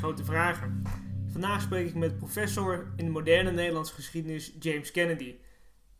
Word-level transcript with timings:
Grote 0.00 0.24
Vragen. 0.24 0.82
Vandaag 1.32 1.62
spreek 1.62 1.88
ik 1.88 1.94
met 1.94 2.16
professor 2.16 2.92
in 2.96 3.04
de 3.04 3.10
moderne 3.10 3.50
Nederlandse 3.50 3.94
geschiedenis 3.94 4.52
James 4.60 4.90
Kennedy. 4.90 5.34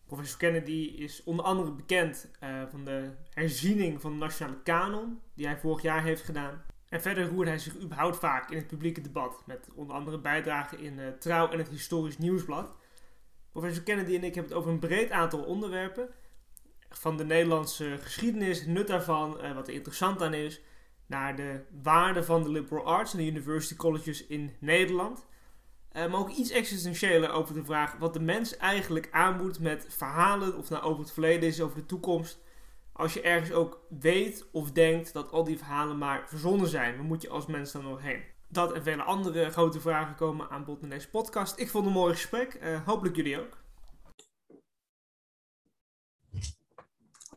Professor 0.06 0.38
Kennedy 0.38 0.94
is 0.96 1.22
onder 1.24 1.44
andere 1.44 1.72
bekend 1.72 2.30
uh, 2.42 2.62
van 2.70 2.84
de 2.84 3.10
herziening 3.30 4.00
van 4.00 4.12
de 4.12 4.18
nationale 4.18 4.62
kanon 4.62 5.20
die 5.34 5.46
hij 5.46 5.58
vorig 5.58 5.82
jaar 5.82 6.02
heeft 6.02 6.22
gedaan. 6.22 6.62
En 6.88 7.00
verder 7.00 7.28
roert 7.28 7.48
hij 7.48 7.58
zich 7.58 7.80
überhaupt 7.80 8.16
vaak 8.16 8.50
in 8.50 8.56
het 8.56 8.66
publieke 8.66 9.00
debat, 9.00 9.42
met 9.46 9.68
onder 9.74 9.96
andere 9.96 10.18
bijdragen 10.18 10.78
in 10.78 10.98
uh, 10.98 11.08
Trouw 11.08 11.48
en 11.48 11.58
het 11.58 11.68
Historisch 11.68 12.18
Nieuwsblad. 12.18 12.74
Professor 13.52 13.82
Kennedy 13.82 14.14
en 14.14 14.24
ik 14.24 14.34
hebben 14.34 14.52
het 14.52 14.60
over 14.60 14.70
een 14.70 14.78
breed 14.78 15.10
aantal 15.10 15.42
onderwerpen. 15.42 16.08
Van 16.90 17.16
de 17.16 17.24
Nederlandse 17.24 17.98
geschiedenis, 18.00 18.66
nut 18.66 18.86
daarvan, 18.86 19.38
uh, 19.42 19.54
wat 19.54 19.68
er 19.68 19.74
interessant 19.74 20.22
aan 20.22 20.34
is, 20.34 20.60
naar 21.10 21.36
de 21.36 21.60
waarde 21.82 22.24
van 22.24 22.42
de 22.42 22.48
liberal 22.48 22.84
arts 22.84 23.12
en 23.12 23.18
de 23.18 23.26
university 23.26 23.76
colleges 23.76 24.26
in 24.26 24.56
Nederland. 24.58 25.26
Uh, 25.92 26.10
maar 26.10 26.20
ook 26.20 26.30
iets 26.30 26.50
existentiëler 26.50 27.30
over 27.30 27.54
de 27.54 27.64
vraag 27.64 27.96
wat 27.98 28.12
de 28.12 28.20
mens 28.20 28.56
eigenlijk 28.56 29.08
aanmoedt 29.10 29.60
met 29.60 29.86
verhalen, 29.88 30.56
of 30.56 30.70
nou 30.70 30.82
over 30.82 31.00
het 31.00 31.12
verleden 31.12 31.48
is, 31.48 31.60
over 31.60 31.76
de 31.76 31.86
toekomst. 31.86 32.40
Als 32.92 33.14
je 33.14 33.20
ergens 33.20 33.52
ook 33.52 33.80
weet 34.00 34.46
of 34.52 34.72
denkt 34.72 35.12
dat 35.12 35.30
al 35.30 35.44
die 35.44 35.58
verhalen 35.58 35.98
maar 35.98 36.24
verzonnen 36.26 36.68
zijn, 36.68 36.96
waar 36.96 37.04
moet 37.04 37.22
je 37.22 37.28
als 37.28 37.46
mens 37.46 37.72
dan 37.72 37.84
nog 37.84 38.02
heen? 38.02 38.22
Dat 38.48 38.72
en 38.72 38.82
vele 38.82 39.02
andere 39.02 39.50
grote 39.50 39.80
vragen 39.80 40.14
komen 40.14 40.50
aan 40.50 40.64
bod 40.64 40.82
in 40.82 40.88
deze 40.88 41.10
podcast. 41.10 41.58
Ik 41.58 41.70
vond 41.70 41.84
het 41.84 41.94
een 41.94 42.00
mooi 42.00 42.14
gesprek, 42.14 42.58
uh, 42.62 42.86
hopelijk 42.86 43.16
jullie 43.16 43.40
ook. 43.40 43.56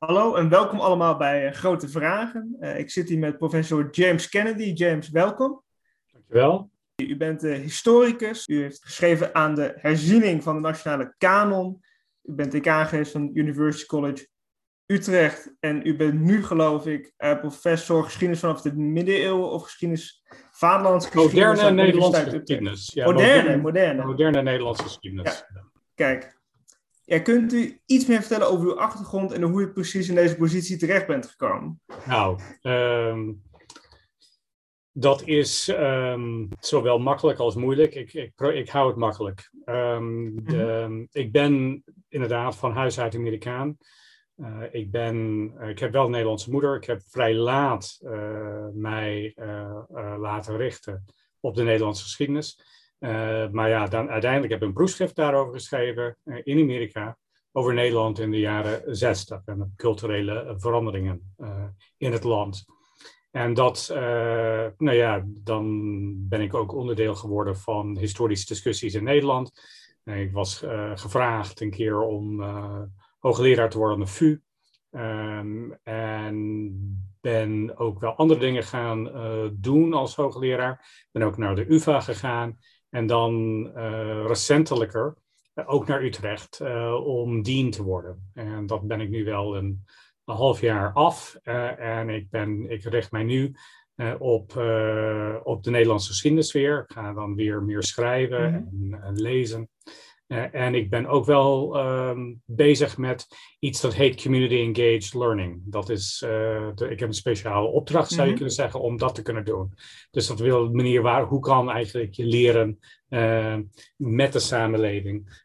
Hallo 0.06 0.36
en 0.36 0.50
welkom 0.50 0.80
allemaal 0.80 1.18
bij 1.18 1.46
uh, 1.46 1.52
Grote 1.52 1.90
Vragen. 1.90 2.56
Uh, 2.60 2.80
ik 2.80 2.90
zit 2.90 3.10
hier 3.10 3.20
met 3.20 3.38
professor 3.38 3.90
James 3.92 4.30
Kennedy. 4.30 4.64
James, 4.64 5.10
welkom. 5.10 5.64
Dankjewel. 6.12 6.70
U 6.96 7.18
bent 7.18 7.44
uh, 7.44 7.56
historicus. 7.56 8.48
U 8.48 8.62
heeft 8.62 8.84
geschreven 8.84 9.36
aan 9.36 9.56
de 9.56 9.74
herziening 9.76 10.44
van 10.44 10.56
de 10.56 10.62
nationale 10.62 11.14
kanon. 11.18 11.84
U 12.24 12.34
bent 12.34 12.52
decaan 12.52 12.86
geweest 12.86 13.12
van 13.12 13.30
University 13.34 13.86
College 13.86 14.28
Utrecht. 14.86 15.54
En 15.60 15.88
u 15.88 15.96
bent 15.96 16.20
nu, 16.20 16.44
geloof 16.44 16.88
ik, 16.88 17.14
professor 17.18 18.04
geschiedenis 18.04 18.40
vanaf 18.40 18.62
de 18.62 18.76
middeleeuwen 18.76 19.50
of 19.50 19.64
geschiedenis 19.64 20.24
vaderlandse 20.52 21.10
geschiedenis. 21.12 21.58
Moderne 21.58 21.84
Nederlandse 21.84 22.30
geschiedenis. 22.30 22.92
Ja, 22.94 23.06
moderne, 23.06 23.36
moderne, 23.36 23.62
moderne. 23.62 24.06
Moderne 24.06 24.42
Nederlandse 24.42 24.84
geschiedenis. 24.84 25.46
Ja. 25.54 25.64
Kijk, 25.96 26.42
ja, 27.06 27.20
kunt 27.20 27.54
u 27.54 27.82
iets 27.86 28.06
meer 28.06 28.20
vertellen 28.20 28.50
over 28.50 28.66
uw 28.66 28.80
achtergrond 28.80 29.32
en 29.32 29.42
hoe 29.42 29.62
u 29.62 29.72
precies 29.72 30.10
in 30.10 30.16
deze 30.16 30.36
positie 30.36 30.78
terecht 30.78 31.08
bent 31.08 31.26
gekomen? 31.26 31.82
Nou, 32.06 32.40
um, 32.62 33.42
dat 34.92 35.22
is 35.28 35.68
um, 35.68 36.48
zowel 36.60 37.00
makkelijk 37.00 37.40
als 37.40 37.56
moeilijk. 37.56 37.96
Ik, 37.96 38.14
ik, 38.14 38.42
ik 38.42 38.70
hou 38.70 38.88
het 38.88 38.98
makkelijk. 38.98 39.52
Um, 39.66 40.46
de, 40.46 40.56
mm-hmm. 40.56 41.08
Ik 41.12 41.32
ben 41.32 41.84
inderdaad 42.10 42.56
van 42.56 42.72
huis 42.72 43.00
uit 43.00 43.16
Amerikaan. 43.16 43.78
Uh, 44.38 44.64
ik, 44.72 44.92
ben, 44.92 45.16
uh, 45.60 45.70
ik 45.70 45.80
heb 45.80 45.92
wel 45.92 46.06
een 46.06 46.12
Nederlandse 46.12 46.52
moeder. 46.52 46.76
Ik 46.76 46.86
heb 46.86 47.02
vrij 47.08 47.36
laat 47.36 48.00
uh, 48.02 48.68
mij 48.74 49.36
laten 50.18 50.58
richten 50.58 51.06
op 51.40 51.56
de 51.56 51.64
Nederlandse 51.64 52.04
geschiedenis. 52.04 52.60
Uh, 53.04 53.50
maar 53.52 53.70
ja, 53.70 53.86
dan, 53.86 54.10
uiteindelijk 54.10 54.52
heb 54.52 54.62
ik 54.62 54.68
een 54.68 54.74
proefschrift 54.74 55.16
daarover 55.16 55.54
geschreven 55.54 56.18
uh, 56.24 56.40
in 56.44 56.62
Amerika. 56.62 57.18
Over 57.52 57.74
Nederland 57.74 58.20
in 58.20 58.32
de 58.32 58.40
jaren 58.40 58.96
60 58.96 59.42
en 59.46 59.60
de 59.60 59.70
culturele 59.76 60.56
veranderingen 60.58 61.34
uh, 61.38 61.64
in 61.98 62.12
het 62.12 62.24
land. 62.24 62.66
En 63.32 63.54
dat, 63.54 63.90
nou 64.78 64.92
ja, 64.92 65.24
dan 65.26 66.14
ben 66.28 66.42
ik 66.42 66.54
ook 66.54 66.74
onderdeel 66.74 67.16
geworden 67.16 67.58
van 67.58 67.98
historische 67.98 68.48
discussies 68.48 68.94
in 68.94 69.04
Nederland. 69.04 69.52
ik 70.04 70.32
was 70.32 70.64
gevraagd 70.94 71.62
een 71.62 71.72
keer 71.72 72.02
om 72.02 72.42
hoogleraar 73.20 73.70
te 73.70 73.78
worden 73.78 73.98
aan 73.98 74.04
de 74.04 74.10
VU. 74.12 74.42
Um, 74.92 75.78
en 75.84 77.16
ben 77.22 77.78
ook 77.78 78.00
wel 78.00 78.12
andere 78.12 78.40
dingen 78.40 78.64
gaan 78.64 79.12
doen 79.54 79.94
als 79.94 80.16
hoogleraar. 80.16 81.06
Ben 81.12 81.24
ook 81.24 81.38
naar 81.38 81.56
de 81.56 81.72
UvA 81.74 82.00
gegaan. 82.00 82.58
En 82.94 83.06
dan 83.06 83.66
uh, 83.76 84.26
recentelijker 84.26 85.16
uh, 85.56 85.74
ook 85.74 85.88
naar 85.88 86.04
Utrecht 86.04 86.60
uh, 86.62 87.06
om 87.06 87.44
dean 87.44 87.70
te 87.70 87.84
worden. 87.84 88.32
En 88.34 88.66
dat 88.66 88.88
ben 88.88 89.02
ik 89.02 89.10
nu 89.10 89.24
wel 89.24 89.58
een, 89.58 89.86
een 90.26 90.36
half 90.36 90.62
jaar 90.62 90.94
af. 90.94 91.36
en 91.78 92.10
ik, 92.10 92.30
ben, 92.30 92.70
ik 92.70 92.84
richt 92.84 93.12
mij 93.12 93.24
nu 93.24 93.56
op, 94.18 94.58
op 95.44 95.64
de 95.64 95.70
Nederlandse 95.70 96.10
geschiedenis 96.10 96.52
weer. 96.52 96.80
Ik 96.80 96.92
ga 96.92 97.14
dan 97.14 97.36
weer 97.36 97.64
meer 97.64 97.84
schrijven 97.84 98.54
en, 98.54 99.00
en, 99.04 99.22
lezen. 99.22 99.70
Uh, 100.34 100.54
en 100.54 100.76
ik 100.76 100.90
ben 100.90 101.06
ook 101.06 101.26
wel 101.26 101.80
um, 101.86 102.42
bezig 102.46 102.98
met 102.98 103.28
iets 103.60 103.82
dat 103.82 103.94
heet 103.94 104.22
Community 104.22 104.56
Engaged 104.56 105.14
Learning. 105.14 105.62
Dat 105.66 105.90
is, 105.90 106.24
uh, 106.26 106.30
de, 106.76 106.90
ik 106.90 107.00
heb 107.00 107.08
een 107.08 107.14
speciale 107.14 107.68
opdracht, 107.68 108.08
zou 108.08 108.16
je 108.16 108.22
mm-hmm. 108.22 108.36
kunnen 108.36 108.54
zeggen, 108.54 108.82
om 108.82 108.98
dat 108.98 109.16
te 109.16 109.22
kunnen 109.22 109.46
doen. 109.46 109.74
Dus 110.12 110.28
dat 110.28 110.40
wil 110.40 110.68
de 110.68 110.76
manier 110.76 111.02
waar, 111.02 111.24
hoe 111.24 111.40
kan 111.40 111.72
eigenlijk 111.72 112.14
je 112.14 112.26
leren 112.26 112.80
uh, 113.10 113.58
met 113.96 114.34
de 114.34 114.40
samenleving, 114.40 115.42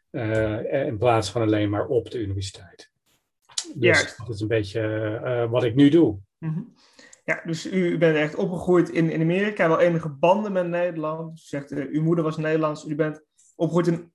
in 0.71 0.97
plaats 0.97 1.31
van 1.31 1.41
alleen 1.41 1.69
maar 1.69 1.87
op 1.87 2.11
de 2.11 2.19
universiteit. 2.19 2.91
Dus 3.75 4.15
dat 4.17 4.35
is 4.35 4.41
een 4.41 4.47
beetje 4.47 5.47
wat 5.49 5.63
ik 5.63 5.75
nu 5.75 5.89
doe. 5.89 6.17
Mm-hmm. 6.37 6.73
Ja, 7.23 7.41
dus 7.45 7.71
u, 7.71 7.85
u, 7.85 7.97
bent 7.97 8.15
echt 8.15 8.35
opgegroeid 8.35 8.89
in, 8.89 9.11
in 9.11 9.21
Amerika, 9.21 9.67
wel 9.67 9.79
enige 9.79 10.09
banden 10.09 10.51
met 10.51 10.67
Nederland. 10.67 11.31
U 11.31 11.41
zegt, 11.41 11.71
uw 11.71 12.03
moeder 12.03 12.23
was 12.23 12.37
Nederlands, 12.37 12.85
u 12.85 12.95
bent 12.95 13.23
opgegroeid 13.55 13.87
in 13.87 14.11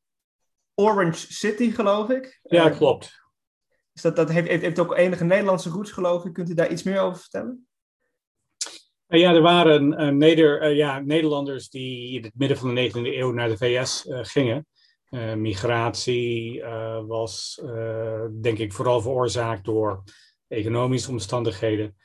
Orange 0.74 1.32
City, 1.32 1.70
geloof 1.70 2.10
ik. 2.10 2.40
Ja, 2.42 2.70
uh, 2.70 2.76
klopt. 2.76 3.22
Dus 3.92 4.02
dat, 4.02 4.16
dat 4.16 4.30
heeft, 4.30 4.48
heeft, 4.48 4.62
heeft, 4.62 4.78
ook 4.78 4.96
enige 4.96 5.24
Nederlandse 5.24 5.68
roots, 5.68 5.92
geloof 5.92 6.24
ik. 6.24 6.32
Kunt 6.32 6.50
u 6.50 6.54
daar 6.54 6.70
iets 6.70 6.82
meer 6.82 7.00
over 7.00 7.20
vertellen? 7.20 7.66
Uh, 9.08 9.20
ja, 9.20 9.34
er 9.34 9.42
waren 9.42 10.00
uh, 10.00 10.08
Neder, 10.08 10.74
ja, 10.74 10.98
Nederlanders 10.98 11.68
die 11.68 12.16
in 12.16 12.22
het 12.22 12.32
midden 12.34 12.56
van 12.56 12.74
de 12.74 12.90
19e 12.90 12.94
eeuw 12.94 13.32
naar 13.32 13.48
de 13.48 13.56
VS 13.56 14.04
gingen. 14.08 14.66
migratie 15.36 16.62
was, 17.06 17.62
denk 18.40 18.58
ik, 18.58 18.72
vooral 18.72 19.00
veroorzaakt 19.00 19.64
door 19.64 20.02
economische 20.48 21.10
omstandigheden. 21.10 21.96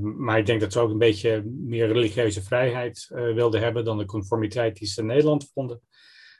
maar 0.00 0.38
ik 0.38 0.46
denk 0.46 0.60
dat 0.60 0.72
ze 0.72 0.80
ook 0.80 0.90
een 0.90 0.98
beetje 0.98 1.42
meer 1.44 1.86
religieuze 1.86 2.42
vrijheid 2.42 3.06
wilden 3.08 3.60
hebben 3.60 3.84
dan 3.84 3.98
de 3.98 4.04
conformiteit 4.04 4.76
die 4.76 4.88
ze 4.88 5.00
in 5.00 5.06
Nederland 5.06 5.50
vonden. 5.54 5.80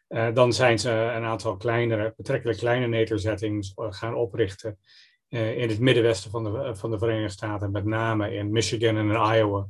Uh, 0.09 0.34
dan 0.34 0.53
zijn 0.53 0.78
ze 0.78 0.91
een 0.91 1.25
aantal 1.25 1.56
kleinere, 1.56 2.15
betrekkelijk 2.17 2.59
kleine 2.59 2.87
nederzettings 2.87 3.72
uh, 3.77 3.87
gaan 3.91 4.15
oprichten 4.15 4.78
uh, 5.28 5.59
in 5.59 5.69
het 5.69 5.78
middenwesten 5.78 6.31
van 6.31 6.44
de, 6.44 6.77
van 6.77 6.91
de 6.91 6.99
Verenigde 6.99 7.33
Staten, 7.33 7.71
met 7.71 7.84
name 7.84 8.34
in 8.34 8.50
Michigan 8.50 8.97
en 8.97 9.11
in 9.11 9.34
Iowa. 9.37 9.66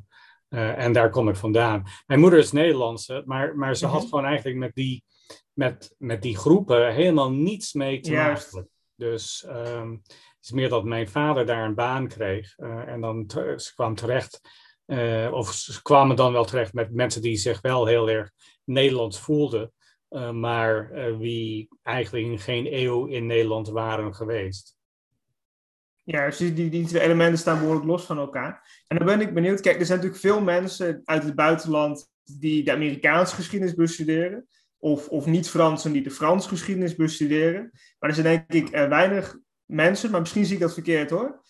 en 0.49 0.93
daar 0.93 1.11
kom 1.11 1.29
ik 1.29 1.37
vandaan. 1.37 1.85
Mijn 2.07 2.21
moeder 2.21 2.39
is 2.39 2.53
Nederlandse, 2.53 3.23
maar, 3.27 3.57
maar 3.57 3.77
ze 3.77 3.87
had 3.87 4.03
gewoon 4.03 4.25
eigenlijk 4.25 4.57
met 4.57 4.75
die, 4.75 5.05
met, 5.53 5.95
met 5.99 6.23
die 6.23 6.37
groepen 6.37 6.95
helemaal 6.95 7.31
niets 7.31 7.73
mee 7.73 8.01
te 8.01 8.13
maken. 8.13 8.69
Dus 8.95 9.47
um, 9.49 10.03
het 10.07 10.39
is 10.41 10.51
meer 10.51 10.69
dat 10.69 10.85
mijn 10.85 11.09
vader 11.09 11.47
daar 11.47 11.65
een 11.65 11.75
baan 11.75 12.09
kreeg 12.09 12.57
en 12.87 13.01
dan 13.01 13.25
ze 13.57 13.73
kwam 13.75 13.95
terecht. 13.95 14.41
of 15.31 15.53
ze 15.53 15.83
kwamen 15.83 16.17
dan 16.17 16.33
wel 16.33 16.45
terecht 16.45 16.73
met 16.73 16.95
mensen 16.95 17.23
die 17.23 17.37
zich 17.37 17.61
wel 17.61 17.87
heel 17.87 18.11
erg 18.11 18.31
Nederlands 18.65 19.21
voelden. 19.21 19.73
Uh, 20.11 20.31
maar 20.31 20.91
uh, 20.93 21.17
wie 21.19 21.69
eigenlijk 21.83 22.27
in 22.27 22.39
geen 22.39 22.75
eeuw 22.75 23.07
in 23.07 23.27
Nederland 23.27 23.69
waren 23.69 24.15
geweest. 24.15 24.77
Ja, 26.05 26.27
dus 26.27 26.37
die, 26.37 26.69
die, 26.69 26.87
twee 26.87 27.03
elementen 27.03 27.39
staan 27.39 27.59
behoorlijk 27.59 27.87
los 27.87 28.05
van 28.05 28.19
elkaar. 28.19 28.83
En 28.87 28.97
dan 28.97 29.07
ben 29.07 29.21
ik 29.21 29.35
benieuwd, 29.35 29.61
kijk, 29.61 29.79
er 29.81 29.87
zijn 29.87 29.99
natuurlijk 29.99 30.25
veel 30.25 30.41
mensen 30.41 31.01
uit 31.05 31.23
het 31.23 31.35
buitenland 31.35 32.11
die 32.25 32.65
de 32.65 32.73
Amerikaanse 32.73 33.35
geschiedenis 33.35 33.75
bestuderen. 33.75 34.49
Of, 34.79 35.09
of 35.09 35.27
niet-Fransen 35.27 35.93
die 35.93 36.03
de 36.03 36.11
Franse 36.11 36.49
geschiedenis 36.49 36.95
bestuderen. 36.95 37.71
Maar 37.99 38.11
er 38.11 38.17
zijn 38.17 38.27
denk 38.47 38.67
ik 38.67 38.75
uh, 38.75 38.89
weinig 38.89 39.39
mensen, 39.65 40.11
maar 40.11 40.21
misschien 40.21 40.45
zie 40.45 40.55
ik 40.55 40.61
dat 40.61 40.75
verkeerd 40.75 41.11
hoor. 41.11 41.41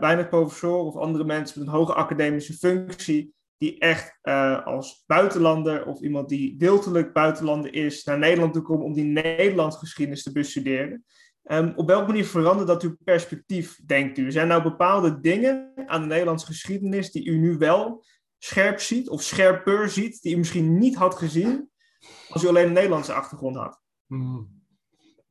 weinig 0.00 0.28
professoren 0.28 0.84
of 0.84 0.96
andere 0.96 1.24
mensen 1.24 1.58
met 1.58 1.68
een 1.68 1.74
hoge 1.74 1.94
academische 1.94 2.52
functie 2.52 3.34
die 3.62 3.78
echt 3.78 4.18
uh, 4.22 4.66
als 4.66 5.04
buitenlander 5.06 5.86
of 5.86 6.00
iemand 6.00 6.28
die 6.28 6.56
deeltelijk 6.56 7.12
buitenlander 7.12 7.74
is 7.74 8.04
naar 8.04 8.18
Nederland 8.18 8.52
toe 8.52 8.62
komt 8.62 8.82
om 8.82 8.92
die 8.92 9.04
Nederlands 9.04 9.76
geschiedenis 9.76 10.22
te 10.22 10.32
bestuderen. 10.32 11.04
Um, 11.44 11.72
op 11.76 11.86
welke 11.86 12.06
manier 12.06 12.26
verandert 12.26 12.68
dat 12.68 12.82
uw 12.82 12.96
perspectief, 13.04 13.80
denkt 13.86 14.18
u? 14.18 14.32
Zijn 14.32 14.48
nou 14.48 14.62
bepaalde 14.62 15.20
dingen 15.20 15.72
aan 15.86 16.00
de 16.00 16.06
Nederlandse 16.06 16.46
geschiedenis 16.46 17.10
die 17.10 17.26
u 17.26 17.38
nu 17.38 17.58
wel 17.58 18.04
scherp 18.38 18.80
ziet 18.80 19.08
of 19.08 19.22
scherper 19.22 19.88
ziet, 19.88 20.22
die 20.22 20.34
u 20.34 20.38
misschien 20.38 20.78
niet 20.78 20.96
had 20.96 21.14
gezien 21.14 21.70
als 22.28 22.44
u 22.44 22.48
alleen 22.48 22.66
een 22.66 22.72
Nederlandse 22.72 23.12
achtergrond 23.12 23.56
had? 23.56 23.80
Hmm. 24.06 24.61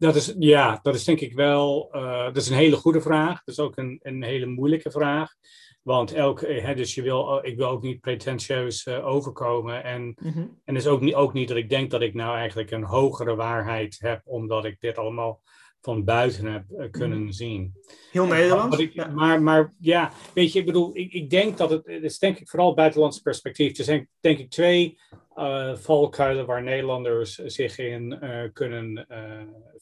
Dat 0.02 0.16
is, 0.16 0.36
ja, 0.40 0.80
dat 0.82 0.96
is 0.96 1.04
denk 1.04 1.20
ik 1.20 1.34
wel. 1.34 1.90
Uh, 1.96 2.24
dat 2.24 2.38
is 2.38 2.50
een 2.50 2.56
hele 2.56 2.76
goede 2.76 3.02
vraag. 3.02 3.44
Dat 3.44 3.56
is 3.56 3.60
ook 3.60 3.78
een, 3.78 4.00
een 4.02 4.24
hele 4.24 4.46
moeilijke 4.46 4.92
vraag. 4.92 5.34
Want 5.82 6.14
elk, 6.14 6.42
eh, 6.42 6.64
hè, 6.64 6.76
dus 6.76 6.96
je 6.96 7.02
wil, 7.02 7.40
ik 7.42 7.58
wil 7.58 7.68
ook 7.68 7.82
niet 7.82 8.02
pretentieus 8.02 8.86
uh, 8.86 9.08
overkomen. 9.08 9.84
En, 9.84 10.02
mm 10.02 10.32
-hmm. 10.32 10.60
en 10.64 10.76
is 10.76 10.88
ook 10.88 11.02
niet, 11.02 11.14
ook 11.14 11.34
niet 11.34 11.48
dat 11.48 11.58
ik 11.58 11.70
denk 11.70 11.92
dat 11.92 12.02
ik 12.02 12.14
nou 12.14 12.38
eigenlijk 12.38 12.72
een 12.72 12.84
hogere 12.84 13.36
waarheid 13.36 13.98
heb, 14.00 14.22
omdat 14.24 14.66
ik 14.66 14.80
dit 14.80 14.98
allemaal 14.98 15.42
van 15.82 16.04
buiten 16.04 16.46
heb 16.46 16.64
uh, 16.70 16.92
kunnen 16.92 17.22
mm. 17.22 17.32
zien. 17.32 17.74
Heel 18.12 18.26
Nederland. 18.26 18.80
Ik, 18.80 18.94
ja. 18.94 19.08
Maar, 19.08 19.42
maar 19.42 19.74
ja, 19.80 20.12
weet 20.34 20.54
je, 20.54 20.60
ik 20.60 20.66
bedoel, 20.66 20.90
ik, 20.94 21.14
ik 21.14 21.30
denk 21.30 21.58
dat 21.58 21.70
het, 21.70 21.86
het 21.86 22.04
is 22.04 22.20
denk 22.20 22.38
ik 22.38 22.50
vooral 22.50 22.74
buitenlandse 22.74 23.22
perspectief. 23.22 23.78
Er 23.78 23.84
zijn 23.84 24.10
denk 24.20 24.40
ik 24.40 24.50
twee 24.50 25.00
uh, 25.36 25.76
valkuilen 25.76 26.46
waar 26.46 26.64
Nederlanders 26.64 27.36
zich 27.36 27.78
in 27.78 28.20
uh, 28.24 28.44
kunnen 28.54 29.06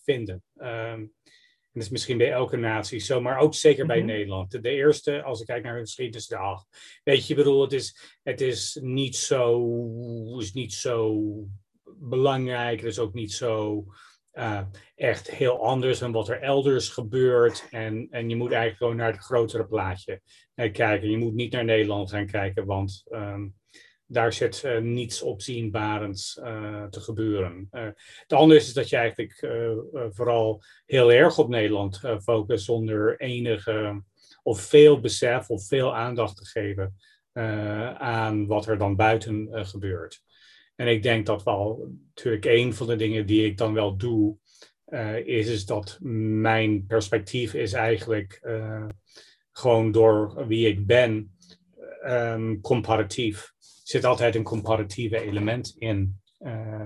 vinden. 0.04 0.44
Um, 0.56 1.14
en 1.72 1.80
dat 1.80 1.84
is 1.84 1.90
misschien 1.90 2.18
bij 2.18 2.32
elke 2.32 2.58
natie 2.58 3.00
zo, 3.00 3.22
maar 3.22 3.38
ook 3.38 3.54
zeker 3.54 3.86
bij 3.86 3.96
mm 3.96 4.02
-hmm. 4.02 4.12
Nederland. 4.12 4.52
De, 4.52 4.60
de, 4.60 4.70
eerste, 4.70 5.24
als 5.24 5.40
ik 5.42 5.48
kijk 5.48 5.64
naar 5.64 5.74
hun 5.74 5.86
geschiedenis, 5.86 6.28
de 6.28 6.38
ach, 6.38 6.66
weet 7.04 7.26
je, 7.28 7.34
ik 7.34 7.38
bedoel, 7.40 7.62
het 7.62 7.74
is, 7.74 8.18
het 8.24 8.42
is 8.42 8.80
niet 8.82 9.16
zo, 9.16 10.38
is 10.38 10.54
niet 10.54 10.74
zo 10.74 11.24
belangrijk, 11.98 12.80
het 12.80 12.90
is 12.90 13.00
ook 13.00 13.14
niet 13.14 13.34
zo 13.34 13.86
uh, 14.34 14.62
echt 14.96 15.32
heel 15.32 15.66
anders 15.66 16.00
dan 16.00 16.12
wat 16.12 16.30
er 16.30 16.42
elders 16.42 16.90
gebeurt. 16.90 17.68
En, 17.70 18.08
en 18.10 18.30
je 18.30 18.36
moet 18.36 18.52
eigenlijk 18.52 18.78
gewoon 18.78 18.96
naar 18.96 19.12
het 19.12 19.24
grotere 19.24 19.66
plaatje 19.66 20.22
kijken. 20.54 21.10
Je 21.10 21.18
moet 21.18 21.34
niet 21.34 21.52
naar 21.52 21.66
Nederland 21.66 22.10
gaan 22.10 22.28
kijken, 22.28 22.66
want 22.66 23.04
um, 23.12 23.59
daar 24.12 24.34
zit 24.34 24.64
uh, 24.66 24.78
niets 24.78 25.22
opzienbarends 25.22 26.34
te 26.90 27.00
gebeuren. 27.00 27.68
het 27.72 28.34
andere 28.34 28.60
is 28.60 28.74
dat 28.74 28.90
je 28.90 28.96
eigenlijk 28.96 29.48
vooral 30.10 30.64
heel 30.86 31.12
erg 31.12 31.38
op 31.38 31.50
Nederland 31.50 32.02
focust 32.22 32.66
zonder 32.66 33.20
enige 33.20 34.04
of 34.44 34.62
veel 34.62 35.00
besef 35.00 35.50
of 35.50 35.68
veel 35.68 35.96
aandacht 35.96 36.38
te 36.38 36.46
geven 36.46 36.96
aan 37.98 38.48
wat 38.48 38.68
er 38.68 38.78
dan 38.78 38.96
buiten 38.96 39.50
gebeurt. 39.52 40.24
En 40.76 40.88
ik 40.88 41.04
denk 41.04 41.26
dat 41.26 41.44
wel 41.44 41.90
natuurlijk 42.16 42.46
een 42.46 42.74
van 42.74 42.88
de 42.88 42.96
dingen 42.96 43.26
die 43.26 43.46
ik 43.46 43.58
dan 43.58 43.74
wel 43.74 43.98
doe, 43.98 44.38
is, 45.24 45.48
is 45.48 45.66
dat 45.66 45.98
mijn 46.02 46.86
perspectief 46.86 47.54
is 47.54 47.74
eigenlijk 47.74 48.42
gewoon 49.52 49.92
door 49.92 50.48
wie 50.48 50.68
ik 50.68 50.86
ben, 50.86 51.38
um, 52.06 52.62
comparatief. 52.62 53.54
Er 53.90 53.96
zit 53.96 54.06
altijd 54.06 54.36
een 54.36 54.44
comparatieve 54.44 55.22
element 55.22 55.76
in. 55.78 56.22
Uh, 56.40 56.82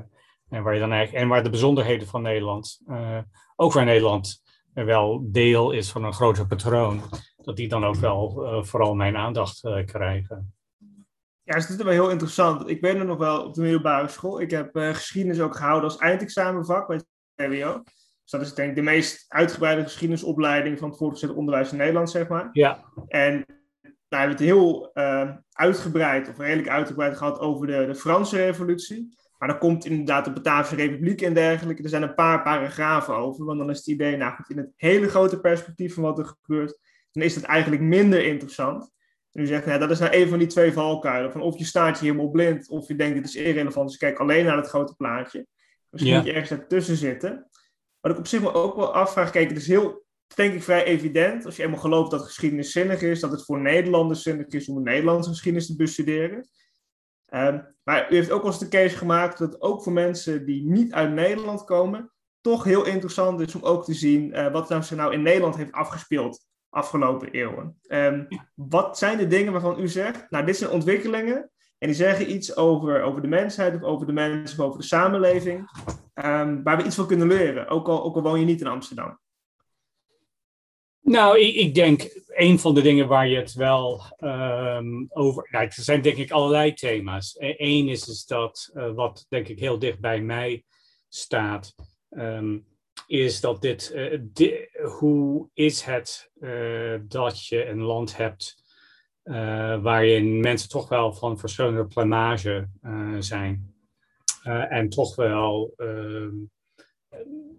en, 0.50 0.64
waar 0.64 0.74
je 0.74 0.80
dan 0.80 0.92
eigenlijk, 0.92 1.24
en 1.24 1.30
waar 1.30 1.44
de 1.44 1.50
bijzonderheden 1.50 2.08
van 2.08 2.22
Nederland, 2.22 2.82
ook 3.56 3.74
waar 3.74 3.86
Nederland 3.86 4.42
wel 4.74 5.28
deel 5.32 5.72
is 5.72 5.92
van 5.92 6.04
een 6.04 6.14
groter 6.14 6.48
patroon, 6.48 7.02
dat 7.38 7.56
die 7.56 7.68
dan 7.68 7.86
ook 7.86 7.96
wel 7.96 8.32
vooral 8.66 8.96
mijn 8.96 9.18
aandacht 9.18 9.60
krijgen. 9.86 10.54
Ja, 11.44 11.54
dus 11.54 11.68
dit 11.68 11.78
is 11.78 11.84
wel 11.84 11.94
heel 11.94 12.10
interessant. 12.10 12.70
Ik 12.70 12.82
ben 12.82 12.98
er 12.98 13.06
nog 13.06 13.18
wel 13.18 13.46
op 13.46 13.54
de 13.54 13.62
middelbare 13.62 14.08
school. 14.08 14.42
Ik 14.42 14.52
heb 14.52 14.76
uh, 14.76 14.90
geschiedenis 14.90 15.40
ook 15.40 15.56
gehouden 15.56 15.90
als 15.90 16.00
eindexamenvak 16.00 16.88
bij 16.88 16.96
het 16.96 17.08
VWO. 17.36 17.82
Dus 18.22 18.32
dat 18.32 18.42
is 18.42 18.54
denk 18.54 18.70
ik 18.70 18.76
de 18.76 18.82
meest 18.82 19.26
uitgebreide 19.28 19.84
geschiedenisopleiding 19.84 20.80
van 20.80 20.90
het 20.90 20.98
voortgezet 20.98 21.36
onderwijs 21.36 21.72
in 21.72 21.78
Nederland, 21.78 22.10
zeg 22.10 22.28
maar. 22.28 22.50
Ja. 22.52 22.84
En 23.08 23.46
nou, 24.14 24.30
we 24.30 24.36
hebben 24.36 24.48
het 24.48 24.56
heel 24.56 24.92
uh, 24.94 25.32
uitgebreid, 25.52 26.30
of 26.30 26.38
redelijk 26.38 26.70
uitgebreid 26.70 27.18
gehad 27.18 27.40
over 27.40 27.68
de, 27.68 27.86
de 27.86 27.96
Franse 27.96 28.38
revolutie. 28.38 29.22
Maar 29.38 29.48
dan 29.48 29.58
komt 29.58 29.86
inderdaad 29.86 30.26
de 30.26 30.32
Bataafse 30.32 30.76
Republiek 30.76 31.22
en 31.22 31.34
dergelijke. 31.34 31.84
Er 31.84 31.90
zijn 31.90 32.04
een 32.04 32.14
paar 32.14 32.42
paragrafen 32.42 33.16
over. 33.16 33.46
Want 33.46 33.60
dan 33.60 33.70
is 33.70 33.78
het 33.78 33.88
idee, 33.88 34.18
nou 34.18 34.36
goed, 34.36 34.50
in 34.50 34.58
het 34.58 34.74
hele 34.76 35.10
grote 35.10 35.40
perspectief 35.40 35.94
van 35.94 36.04
wat 36.04 36.20
er 36.20 36.26
gebeurt, 36.26 36.80
dan 37.12 37.24
is 37.24 37.36
het 37.36 37.44
eigenlijk 37.44 37.82
minder 37.82 38.26
interessant. 38.26 38.92
En 39.32 39.42
u 39.42 39.46
zegt, 39.46 39.66
ja, 39.66 39.78
dat 39.78 39.92
is 39.92 40.00
nou 40.00 40.16
een 40.16 40.30
van 40.30 40.40
die 40.40 40.48
twee 40.48 40.74
valkuilen. 40.74 41.32
Van 41.32 41.42
of 41.42 41.58
je 41.58 41.66
staat 41.66 42.00
je 42.00 42.06
helemaal 42.06 42.30
blind, 42.30 42.70
of 42.70 42.88
je 42.88 42.96
denkt 42.96 43.16
het 43.16 43.26
is 43.26 43.36
irrelevant. 43.36 43.90
Dus 43.90 43.98
kijk 43.98 44.20
alleen 44.20 44.46
naar 44.46 44.58
het 44.58 44.68
grote 44.68 44.96
plaatje. 44.96 45.48
Misschien 45.90 46.14
ja. 46.14 46.20
moet 46.20 46.28
je 46.28 46.34
ergens 46.34 46.60
daartussen 46.60 46.96
zitten. 46.96 47.48
Wat 48.00 48.12
ik 48.12 48.18
op 48.18 48.28
zich 48.28 48.42
me 48.42 48.54
ook 48.54 48.76
wel 48.76 48.94
afvraag, 48.94 49.30
kijk, 49.30 49.50
het 49.50 49.58
is 49.58 49.68
heel, 49.68 50.03
denk 50.36 50.54
ik, 50.54 50.64
vrij 50.64 50.84
evident. 50.84 51.46
Als 51.46 51.56
je 51.56 51.64
eenmaal 51.64 51.80
gelooft 51.80 52.12
dat 52.12 52.22
geschiedenis 52.22 52.72
zinnig 52.72 53.02
is, 53.02 53.20
dat 53.20 53.32
het 53.32 53.46
voor 53.46 53.62
Nederlanders 53.62 54.22
zinnig 54.22 54.48
is 54.48 54.68
om 54.68 54.76
de 54.76 54.90
Nederlandse 54.90 55.30
geschiedenis 55.30 55.68
te 55.68 55.76
bestuderen. 55.76 56.48
Um, 57.34 57.76
maar 57.84 58.12
u 58.12 58.16
heeft 58.16 58.32
ook 58.32 58.42
wel 58.42 58.52
eens 58.52 58.60
de 58.60 58.68
case 58.68 58.98
gemaakt 58.98 59.38
dat 59.38 59.62
ook 59.62 59.84
voor 59.84 59.94
mensen 59.94 60.46
die 60.46 60.70
niet 60.70 60.94
uit 60.94 61.14
Nederland 61.14 61.64
komen, 61.64 62.12
toch 62.42 62.64
heel 62.64 62.86
interessant 62.86 63.40
is 63.40 63.56
om 63.56 63.64
ook 63.64 63.86
te 63.86 63.94
zien 63.94 64.30
uh, 64.30 64.52
wat 64.52 64.70
nou 64.70 64.84
zich 64.84 64.98
nou 64.98 65.14
in 65.14 65.22
Nederland 65.22 65.56
heeft 65.56 65.72
afgespeeld 65.72 66.46
afgelopen 66.70 67.32
eeuwen. 67.32 67.80
Um, 67.88 68.28
wat 68.56 68.98
zijn 68.98 69.18
de 69.18 69.28
dingen 69.28 69.52
waarvan 69.52 69.80
u 69.80 69.88
zegt, 69.88 70.30
nou, 70.30 70.46
dit 70.46 70.58
zijn 70.58 70.72
ontwikkelingen 70.72 71.52
en 71.78 71.88
die 71.88 71.96
zeggen 71.96 72.32
iets 72.32 72.56
over, 72.56 73.02
over 73.02 73.22
de 73.22 73.28
mensheid 73.28 73.76
of 73.76 73.82
over 73.82 74.08
de 74.08 74.14
mensen 74.14 74.60
of 74.60 74.66
over 74.66 74.80
de 74.80 74.86
samenleving, 74.86 75.60
um, 76.14 76.64
waar 76.64 76.78
we 76.78 76.84
iets 76.84 76.96
van 76.96 77.08
kunnen 77.08 77.28
leren, 77.28 77.68
ook 77.68 77.88
al, 77.88 78.04
ook 78.04 78.16
al 78.16 78.22
woon 78.22 78.40
je 78.40 78.46
niet 78.46 78.62
in 78.62 78.68
Amsterdam? 78.68 79.20
Nou, 81.04 81.40
ik, 81.40 81.56
ik 81.56 81.76
denk 81.76 82.10
een 82.28 82.60
van 82.60 82.74
de 82.74 82.82
dingen 82.82 83.08
waar 83.08 83.28
je 83.28 83.36
het 83.36 83.54
wel 83.54 84.02
um, 84.20 85.06
over. 85.10 85.48
Nou, 85.52 85.66
er 85.66 85.74
zijn 85.74 86.02
denk 86.02 86.18
ik 86.18 86.32
allerlei 86.32 86.74
thema's. 86.74 87.36
Eén 87.40 87.88
is, 87.88 88.08
is 88.08 88.26
dat 88.26 88.72
uh, 88.74 88.94
wat 88.94 89.26
denk 89.30 89.48
ik 89.48 89.60
heel 89.60 89.80
dicht 89.80 90.00
bij 90.00 90.22
mij 90.22 90.64
staat. 91.10 91.76
Um, 92.10 92.66
is 93.08 93.42
dat 93.42 93.62
dit, 93.62 93.96
di 94.22 94.68
hoe 95.00 95.50
is 95.54 95.82
het 95.82 96.32
uh, 96.40 97.00
dat 97.04 97.48
je 97.48 97.68
een 97.68 97.82
land 97.82 98.18
hebt 98.18 98.62
waarin 99.82 100.40
mensen 100.40 100.70
toch 100.70 100.90
wel 100.90 101.14
van 101.14 101.40
verschillende 101.40 101.86
plamage 101.86 102.70
zijn. 103.20 103.76
en 104.70 104.90
toch 104.90 105.16
wel 105.16 105.74
ehm, 105.78 106.36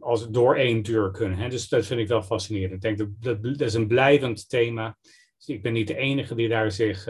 als 0.05 0.31
door 0.31 0.57
één 0.57 0.83
deur 0.83 1.11
kunnen. 1.11 1.39
Hè? 1.39 1.49
Dus 1.49 1.69
dat 1.69 1.87
vind 1.87 2.01
ik 2.01 2.09
wel 2.09 2.23
fascinerend. 2.23 2.73
Ik 2.73 2.81
denk 2.81 2.99
dat, 2.99 3.43
dat, 3.43 3.61
is 3.61 3.75
een 3.75 3.87
blijvend 3.87 4.49
thema. 4.49 4.97
Dus 5.37 5.57
ik 5.57 5.63
ben 5.63 5.73
niet 5.73 5.89
de 5.89 5.97
enige 5.97 6.35
die 6.35 6.49
daar 6.49 6.71
zich 6.71 7.09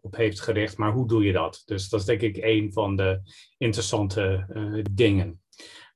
op 0.00 0.16
heeft 0.16 0.40
gericht, 0.40 0.76
maar 0.76 0.92
hoe 0.92 1.08
doe 1.08 1.24
je 1.24 1.32
dat? 1.32 1.62
Dus 1.64 1.88
dat 1.88 2.00
is 2.00 2.06
denk 2.06 2.20
ik 2.20 2.36
een 2.36 2.72
van 2.72 2.96
de 2.96 3.20
interessante 3.58 4.46
dingen. 4.90 5.40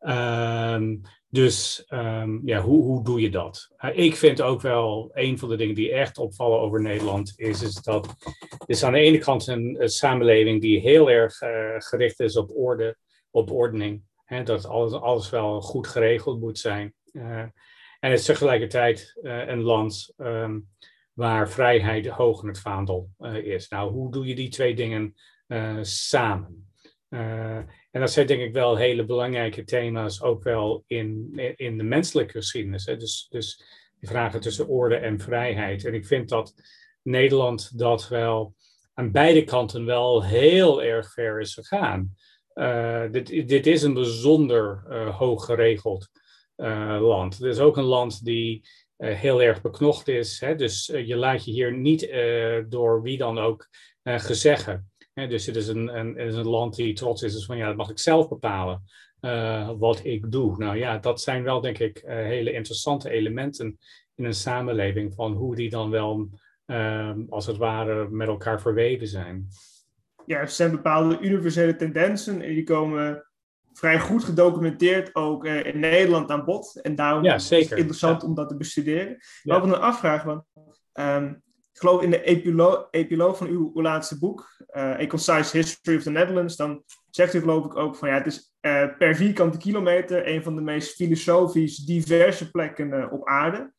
Um, 0.00 1.00
dus 1.28 1.86
um, 1.88 2.40
ja, 2.44 2.60
hoe, 2.60 2.82
hoe 2.82 3.04
doe 3.04 3.20
je 3.20 3.30
dat? 3.30 3.68
Ik 3.92 4.16
vind 4.16 4.42
ook 4.42 4.60
wel 4.60 5.10
een 5.12 5.38
van 5.38 5.48
de 5.48 5.56
dingen 5.56 5.74
die 5.74 5.92
echt 5.92 6.18
opvallen 6.18 6.60
over 6.60 6.82
Nederland 6.82 7.32
is, 7.36 7.62
is 7.62 7.74
dat 7.74 8.06
het 8.48 8.68
is 8.68 8.84
aan 8.84 8.92
de 8.92 8.98
ene 8.98 9.18
kant 9.18 9.46
een, 9.46 9.76
een 9.82 9.88
samenleving 9.88 10.60
die 10.60 10.80
heel 10.80 11.10
erg 11.10 11.36
gericht 11.78 12.20
is 12.20 12.36
op 12.36 12.50
orde, 12.56 12.96
op 13.30 13.50
ordening. 13.50 14.02
Dat 14.44 14.66
alles, 14.66 14.92
alles 14.92 15.30
wel 15.30 15.60
goed 15.60 15.86
geregeld 15.86 16.40
moet 16.40 16.58
zijn. 16.58 16.94
Uh, 17.12 17.38
en 18.00 18.10
het 18.10 18.18
is 18.18 18.24
tegelijkertijd 18.24 19.12
een 19.22 19.62
land 19.62 20.12
um, 20.16 20.68
waar 21.12 21.50
vrijheid 21.50 22.06
hoog 22.06 22.42
in 22.42 22.48
het 22.48 22.60
vaandel 22.60 23.10
is. 23.42 23.68
Nou, 23.68 23.92
hoe 23.92 24.12
doe 24.12 24.26
je 24.26 24.34
die 24.34 24.48
twee 24.48 24.74
dingen 24.74 25.14
samen? 25.80 26.68
En 27.90 28.00
dat 28.00 28.12
zijn 28.12 28.26
denk 28.26 28.40
ik 28.40 28.52
wel 28.52 28.76
hele 28.76 29.04
belangrijke 29.04 29.64
thema's, 29.64 30.22
ook 30.22 30.42
wel 30.42 30.84
in, 30.86 31.32
in 31.56 31.78
de 31.78 31.84
menselijke 31.84 32.32
geschiedenis. 32.32 32.84
Dus, 32.84 33.26
dus 33.30 33.62
die 34.00 34.08
vragen 34.08 34.40
tussen 34.40 34.68
orde 34.68 34.96
en 34.96 35.20
vrijheid. 35.20 35.84
En 35.84 35.94
ik 35.94 36.06
vind 36.06 36.28
dat 36.28 36.54
Nederland 37.02 37.78
dat 37.78 38.08
wel 38.08 38.54
aan 38.94 39.10
beide 39.12 39.44
kanten 39.44 39.84
wel 39.84 40.24
heel 40.24 40.82
erg 40.82 41.12
ver 41.12 41.40
is 41.40 41.54
gegaan. 41.54 42.14
Uh, 42.54 43.02
dit, 43.10 43.48
dit 43.48 43.66
is 43.66 43.82
een 43.82 43.94
bijzonder 43.94 44.84
uh, 44.88 45.16
hoog 45.18 45.44
geregeld 45.44 46.08
uh, 46.56 46.98
land. 47.00 47.38
Het 47.38 47.46
is 47.46 47.58
ook 47.58 47.76
een 47.76 47.84
land 47.84 48.24
die 48.24 48.68
heel 48.96 49.42
erg 49.42 49.62
beknocht 49.62 50.08
is. 50.08 50.40
Hè? 50.40 50.54
Dus 50.54 50.86
je 50.86 51.16
laat 51.16 51.44
je 51.44 51.50
hier 51.50 51.72
niet 51.72 52.08
door 52.68 53.02
wie 53.02 53.18
dan 53.18 53.38
ook 53.38 53.68
gezeggen 54.02 54.92
dus 55.14 55.46
het 55.46 55.56
is 55.56 55.68
een, 55.68 55.98
een, 55.98 56.16
is 56.16 56.34
een 56.34 56.48
land 56.48 56.74
die 56.74 56.94
trots 56.94 57.22
is, 57.22 57.32
dus 57.32 57.44
van 57.44 57.56
ja, 57.56 57.66
dat 57.66 57.76
mag 57.76 57.90
ik 57.90 57.98
zelf 57.98 58.28
bepalen 58.28 58.82
wat 59.78 60.04
ik 60.04 60.32
doe. 60.32 60.56
Nou 60.56 60.76
ja, 60.76 60.98
dat 60.98 61.20
zijn 61.20 61.42
wel 61.42 61.60
denk 61.60 61.78
ik 61.78 62.02
hele 62.06 62.52
interessante 62.52 63.10
elementen 63.10 63.78
in 64.14 64.24
een 64.24 64.34
samenleving 64.34 65.14
van 65.14 65.32
hoe 65.32 65.54
die 65.54 65.70
dan 65.70 65.90
wel 65.90 66.28
uh, 66.66 67.12
als 67.28 67.46
het 67.46 67.56
ware 67.56 68.08
met 68.10 68.28
elkaar 68.28 68.60
verweven 68.60 69.08
zijn. 69.08 69.48
Ja, 70.26 70.38
er 70.38 70.48
zijn 70.48 70.70
bepaalde 70.70 71.20
universele 71.20 71.76
tendensen 71.76 72.42
en 72.42 72.54
die 72.54 72.64
komen 72.64 73.26
vrij 73.72 74.00
goed 74.00 74.24
gedocumenteerd 74.24 75.14
ook 75.14 75.44
uh, 75.44 75.64
in 75.64 75.80
Nederland 75.80 76.30
aan 76.30 76.44
bod. 76.44 76.80
En 76.82 76.94
daarom 76.94 77.24
ja, 77.24 77.34
is 77.34 77.50
het 77.50 77.70
interessant 77.70 78.22
ja. 78.22 78.28
om 78.28 78.34
dat 78.34 78.48
te 78.48 78.56
bestuderen. 78.56 79.16
Ja. 79.42 79.54
Wat 79.54 79.64
ik 79.64 79.70
me 79.70 79.78
afvraag, 79.78 80.22
want 80.22 80.44
um, 80.92 81.42
ik 81.72 81.80
geloof 81.80 82.02
in 82.02 82.10
de 82.10 82.22
epiloog, 82.90 83.36
van 83.36 83.46
uw, 83.46 83.70
uw 83.74 83.82
laatste 83.82 84.18
boek, 84.18 84.64
uh, 84.76 84.82
A 84.82 85.06
Concise 85.06 85.56
History 85.56 85.96
of 85.96 86.02
the 86.02 86.10
Netherlands, 86.10 86.56
dan 86.56 86.84
zegt 87.10 87.34
u 87.34 87.40
geloof 87.40 87.64
ik 87.64 87.76
ook 87.76 87.96
van 87.96 88.08
ja, 88.08 88.14
het 88.14 88.26
is 88.26 88.54
uh, 88.60 88.96
per 88.98 89.16
vierkante 89.16 89.58
kilometer 89.58 90.28
een 90.28 90.42
van 90.42 90.54
de 90.54 90.60
meest 90.60 90.94
filosofisch 90.94 91.76
diverse 91.76 92.50
plekken 92.50 93.10
op 93.10 93.28
aarde. 93.28 93.72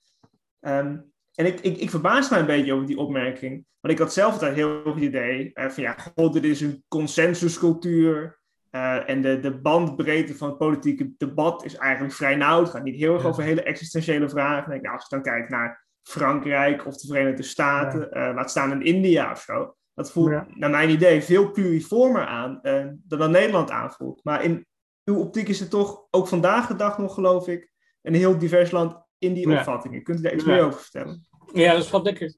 Um, 0.61 1.13
en 1.35 1.45
ik, 1.45 1.59
ik, 1.59 1.77
ik 1.77 1.89
verbaas 1.89 2.29
me 2.29 2.37
een 2.37 2.45
beetje 2.45 2.73
over 2.73 2.85
die 2.85 2.97
opmerking. 2.97 3.65
Want 3.79 3.93
ik 3.93 3.99
had 3.99 4.13
zelf 4.13 4.33
altijd 4.33 4.55
heel 4.55 4.81
veel 4.83 4.93
het 4.93 5.03
idee 5.03 5.51
van 5.53 5.83
ja, 5.83 5.95
god, 6.15 6.33
dit 6.33 6.43
is 6.43 6.61
een 6.61 6.83
consensuscultuur. 6.87 8.39
Uh, 8.71 9.09
en 9.09 9.21
de, 9.21 9.39
de 9.39 9.59
bandbreedte 9.59 10.35
van 10.35 10.49
het 10.49 10.57
politieke 10.57 11.11
debat 11.17 11.65
is 11.65 11.75
eigenlijk 11.75 12.13
vrij 12.13 12.35
nauw. 12.35 12.61
Het 12.61 12.69
gaat 12.69 12.83
niet 12.83 12.95
heel 12.95 13.13
erg 13.13 13.25
over 13.25 13.43
hele 13.43 13.63
existentiële 13.63 14.29
vragen. 14.29 14.81
Nou, 14.81 14.93
als 14.95 15.05
je 15.09 15.15
dan 15.15 15.23
kijkt 15.23 15.49
naar 15.49 15.85
Frankrijk 16.01 16.85
of 16.85 16.97
de 16.97 17.07
Verenigde 17.07 17.43
Staten, 17.43 18.09
ja. 18.11 18.29
uh, 18.29 18.35
laat 18.35 18.49
staan 18.49 18.71
in 18.71 18.81
India 18.81 19.31
of 19.31 19.41
zo. 19.41 19.75
Dat 19.93 20.11
voelt 20.11 20.29
ja. 20.29 20.47
naar 20.49 20.69
mijn 20.69 20.89
idee 20.89 21.21
veel 21.21 21.51
pluriformer 21.51 22.25
aan 22.25 22.59
uh, 22.63 22.85
dan 23.03 23.19
dat 23.19 23.29
Nederland 23.29 23.71
aanvoelt. 23.71 24.23
Maar 24.23 24.43
in 24.43 24.65
uw 25.03 25.17
optiek 25.17 25.47
is 25.47 25.59
het 25.59 25.69
toch 25.69 26.07
ook 26.11 26.27
vandaag 26.27 26.67
de 26.67 26.75
dag 26.75 26.97
nog, 26.97 27.13
geloof 27.13 27.47
ik, 27.47 27.71
een 28.01 28.13
heel 28.13 28.37
divers 28.37 28.71
land 28.71 29.04
in 29.25 29.33
die 29.33 29.49
ja. 29.49 29.57
opvattingen. 29.57 30.03
Kunt 30.03 30.19
u 30.19 30.21
daar 30.21 30.33
iets 30.33 30.43
meer 30.43 30.63
over 30.63 30.79
vertellen? 30.79 31.27
Ja, 31.53 31.73
dat 31.73 31.83
is, 31.83 31.89
wat 31.89 32.03
denk 32.03 32.19
ik, 32.19 32.37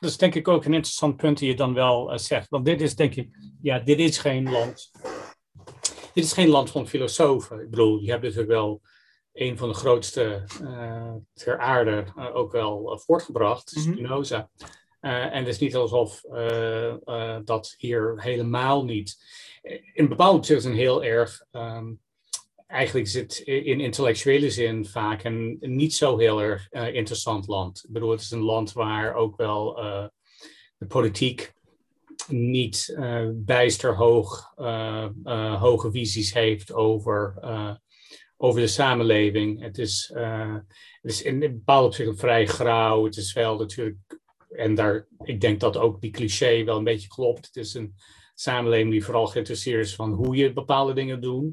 dat 0.00 0.10
is 0.10 0.16
denk 0.16 0.34
ik 0.34 0.48
ook 0.48 0.64
een 0.64 0.74
interessant 0.74 1.16
punt 1.16 1.38
die 1.38 1.48
je 1.48 1.56
dan 1.56 1.74
wel 1.74 2.12
uh, 2.12 2.18
zegt. 2.18 2.48
Want 2.48 2.64
dit 2.64 2.80
is 2.80 2.96
denk 2.96 3.14
ik, 3.14 3.28
ja, 3.62 3.78
dit 3.78 3.98
is 3.98 4.18
geen 4.18 4.50
land. 4.50 4.90
Dit 6.14 6.24
is 6.24 6.32
geen 6.32 6.48
land 6.48 6.70
van 6.70 6.88
filosofen. 6.88 7.60
Ik 7.60 7.70
bedoel, 7.70 8.00
je 8.00 8.10
hebt 8.10 8.22
natuurlijk 8.22 8.50
wel 8.50 8.80
een 9.32 9.58
van 9.58 9.68
de 9.68 9.74
grootste 9.74 10.44
uh, 10.62 11.14
ter 11.32 11.58
aarde 11.58 12.04
uh, 12.18 12.36
ook 12.36 12.52
wel 12.52 12.98
voortgebracht, 13.04 13.70
Spinoza. 13.70 14.38
Mm 14.38 14.66
-hmm. 15.00 15.10
en 15.10 15.38
het 15.38 15.48
is 15.48 15.58
niet 15.58 15.76
alsof 15.76 16.20
dat 17.44 17.74
hier 17.76 18.22
helemaal 18.22 18.84
niet. 18.84 19.16
In 19.94 20.08
bepaalde 20.08 20.38
opzichten 20.38 20.70
een 20.70 20.76
heel 20.76 21.04
erg. 21.04 21.44
Um, 21.52 22.00
eigenlijk 22.74 23.12
het 23.12 23.38
in 23.38 23.80
intellectuele 23.80 24.50
zin 24.50 24.86
vaak 24.86 25.24
een 25.24 25.56
niet 25.60 25.94
zo 25.94 26.18
heel 26.18 26.42
erg 26.42 26.70
interessant 26.70 27.46
land. 27.46 27.84
Ik 27.86 27.92
bedoel, 27.92 28.10
het 28.10 28.20
is 28.20 28.30
een 28.30 28.42
land 28.42 28.72
waar 28.72 29.14
ook 29.14 29.36
wel 29.36 29.74
de 30.78 30.86
politiek 30.86 31.52
niet 32.28 32.96
bijster 33.32 33.96
hoog, 33.96 34.52
hoge 35.58 35.90
visies 35.90 36.34
heeft 36.34 36.72
over 36.72 37.34
over 38.36 38.60
de 38.60 38.66
samenleving. 38.66 39.60
Het 39.60 39.78
is, 39.78 40.10
het 40.14 41.10
is 41.10 41.22
in 41.22 41.38
bepaalde 41.38 41.86
opzichten 41.86 42.16
vrij 42.16 42.46
grauw. 42.46 43.04
Het 43.04 43.16
is 43.16 43.32
wel 43.32 43.56
natuurlijk, 43.56 43.96
en 44.48 44.74
daar, 44.74 45.06
ik 45.22 45.40
denk 45.40 45.60
dat 45.60 45.76
ook 45.76 46.00
die 46.00 46.10
cliché 46.10 46.64
wel 46.64 46.76
een 46.76 46.84
beetje 46.84 47.08
klopt. 47.08 47.46
Het 47.46 47.56
is 47.56 47.74
een 47.74 47.94
samenleving 48.34 48.90
die 48.90 49.04
vooral 49.04 49.26
geïnteresseerd 49.26 49.84
is 49.84 49.94
van 49.94 50.12
hoe 50.12 50.36
je 50.36 50.52
bepaalde 50.52 50.92
dingen 50.92 51.20
doet. 51.20 51.52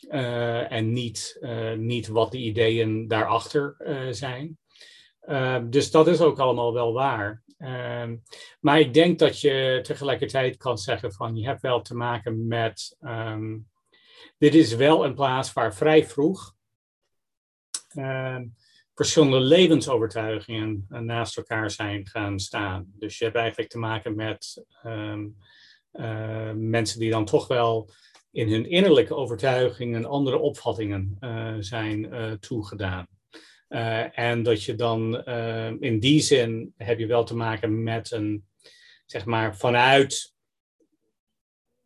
Uh, 0.00 0.72
en 0.72 0.92
niet, 0.92 1.36
uh, 1.40 1.72
niet 1.72 2.06
wat 2.06 2.32
de 2.32 2.38
ideeën 2.38 3.08
daarachter 3.08 3.76
zijn. 4.10 4.58
dus 5.70 5.90
dat 5.90 6.08
is 6.08 6.20
ook 6.20 6.38
allemaal 6.38 6.72
wel 6.72 6.92
waar. 6.92 7.42
maar 8.60 8.80
ik 8.80 8.94
denk 8.94 9.18
dat 9.18 9.40
je 9.40 9.80
tegelijkertijd 9.82 10.56
kan 10.56 10.78
zeggen 10.78 11.12
van 11.12 11.36
je 11.36 11.46
hebt 11.46 11.62
wel 11.62 11.82
te 11.82 11.94
maken 11.94 12.46
met 12.46 12.96
um, 13.00 13.68
dit 14.38 14.54
is 14.54 14.74
wel 14.74 15.04
een 15.04 15.14
plaats 15.14 15.52
waar 15.52 15.74
vrij 15.74 16.06
vroeg 16.06 16.54
verschillende 18.94 19.40
levensovertuigingen 19.40 20.86
naast 20.88 21.36
elkaar 21.36 21.70
zijn 21.70 22.06
gaan 22.06 22.38
staan. 22.38 22.92
Dus 22.98 23.18
je 23.18 23.24
hebt 23.24 23.36
eigenlijk 23.36 23.70
te 23.70 23.78
maken 23.78 24.14
met 24.14 24.64
mensen 26.54 26.98
die 26.98 27.10
dan 27.10 27.24
toch 27.24 27.46
wel 27.46 27.90
in 28.30 28.48
hun 28.48 28.70
innerlijke 28.70 29.14
overtuigingen 29.14 30.04
andere 30.04 30.38
opvattingen 30.38 31.16
uh, 31.20 31.54
zijn 31.58 32.12
eh, 32.12 32.32
toegedaan. 32.32 33.06
Uh, 33.68 34.18
en 34.18 34.42
dat 34.42 34.64
je 34.64 34.74
dan 34.74 35.24
in 35.80 35.98
die 35.98 36.20
zin 36.20 36.74
heb 36.76 36.98
je 36.98 37.06
wel 37.06 37.24
te 37.24 37.36
maken 37.36 37.82
met 37.82 38.10
een, 38.10 38.44
zeg 39.06 39.24
maar, 39.24 39.56
vanuit 39.56 40.36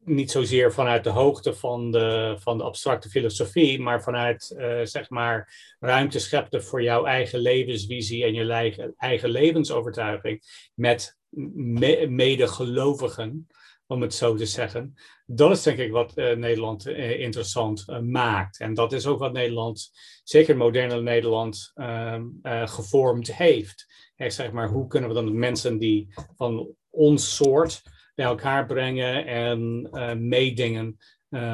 niet 0.04 0.30
zozeer 0.30 0.72
vanuit 0.72 1.04
de 1.04 1.10
hoogte 1.10 1.54
van 1.54 1.90
de, 1.90 2.36
van 2.38 2.58
de 2.58 2.64
abstracte 2.64 3.08
filosofie, 3.08 3.80
maar 3.80 4.02
vanuit, 4.02 4.54
uh, 4.58 4.80
zeg 4.82 5.10
maar, 5.10 5.54
ruimte 5.80 6.18
schepte 6.18 6.60
voor 6.60 6.82
jouw 6.82 7.04
eigen 7.04 7.38
levensvisie 7.38 8.24
en 8.24 8.34
je 8.34 8.52
eigen, 8.52 8.94
eigen 8.96 9.30
levensovertuiging 9.30 10.42
met 10.74 11.16
me, 11.54 12.06
medegelovigen, 12.08 13.46
om 13.92 14.02
het 14.02 14.14
zo 14.14 14.34
te 14.34 14.46
zeggen. 14.46 14.94
Dat 15.26 15.50
is 15.50 15.62
denk 15.62 15.78
ik 15.78 15.90
wat 15.90 16.12
uh, 16.14 16.36
Nederland 16.36 16.86
uh, 16.86 17.20
interessant 17.20 17.86
maakt. 18.02 18.60
En 18.60 18.74
dat 18.74 18.92
is 18.92 19.06
ook 19.06 19.18
wat 19.18 19.32
Nederland, 19.32 19.90
zeker 20.24 20.56
moderne 20.56 21.00
Nederland, 21.00 21.70
ehm, 21.74 22.24
gevormd 22.64 23.34
heeft. 23.34 23.86
En 24.16 24.32
zeg 24.32 24.52
maar, 24.52 24.68
hoe 24.68 24.86
kunnen 24.86 25.08
we 25.08 25.14
dan 25.14 25.24
de 25.24 25.32
mensen 25.32 25.78
die 25.78 26.08
van 26.36 26.74
ons 26.90 27.36
soort 27.36 27.82
bij 28.14 28.24
elkaar 28.24 28.66
brengen 28.66 29.26
en 29.26 29.88
meedingen 30.28 30.96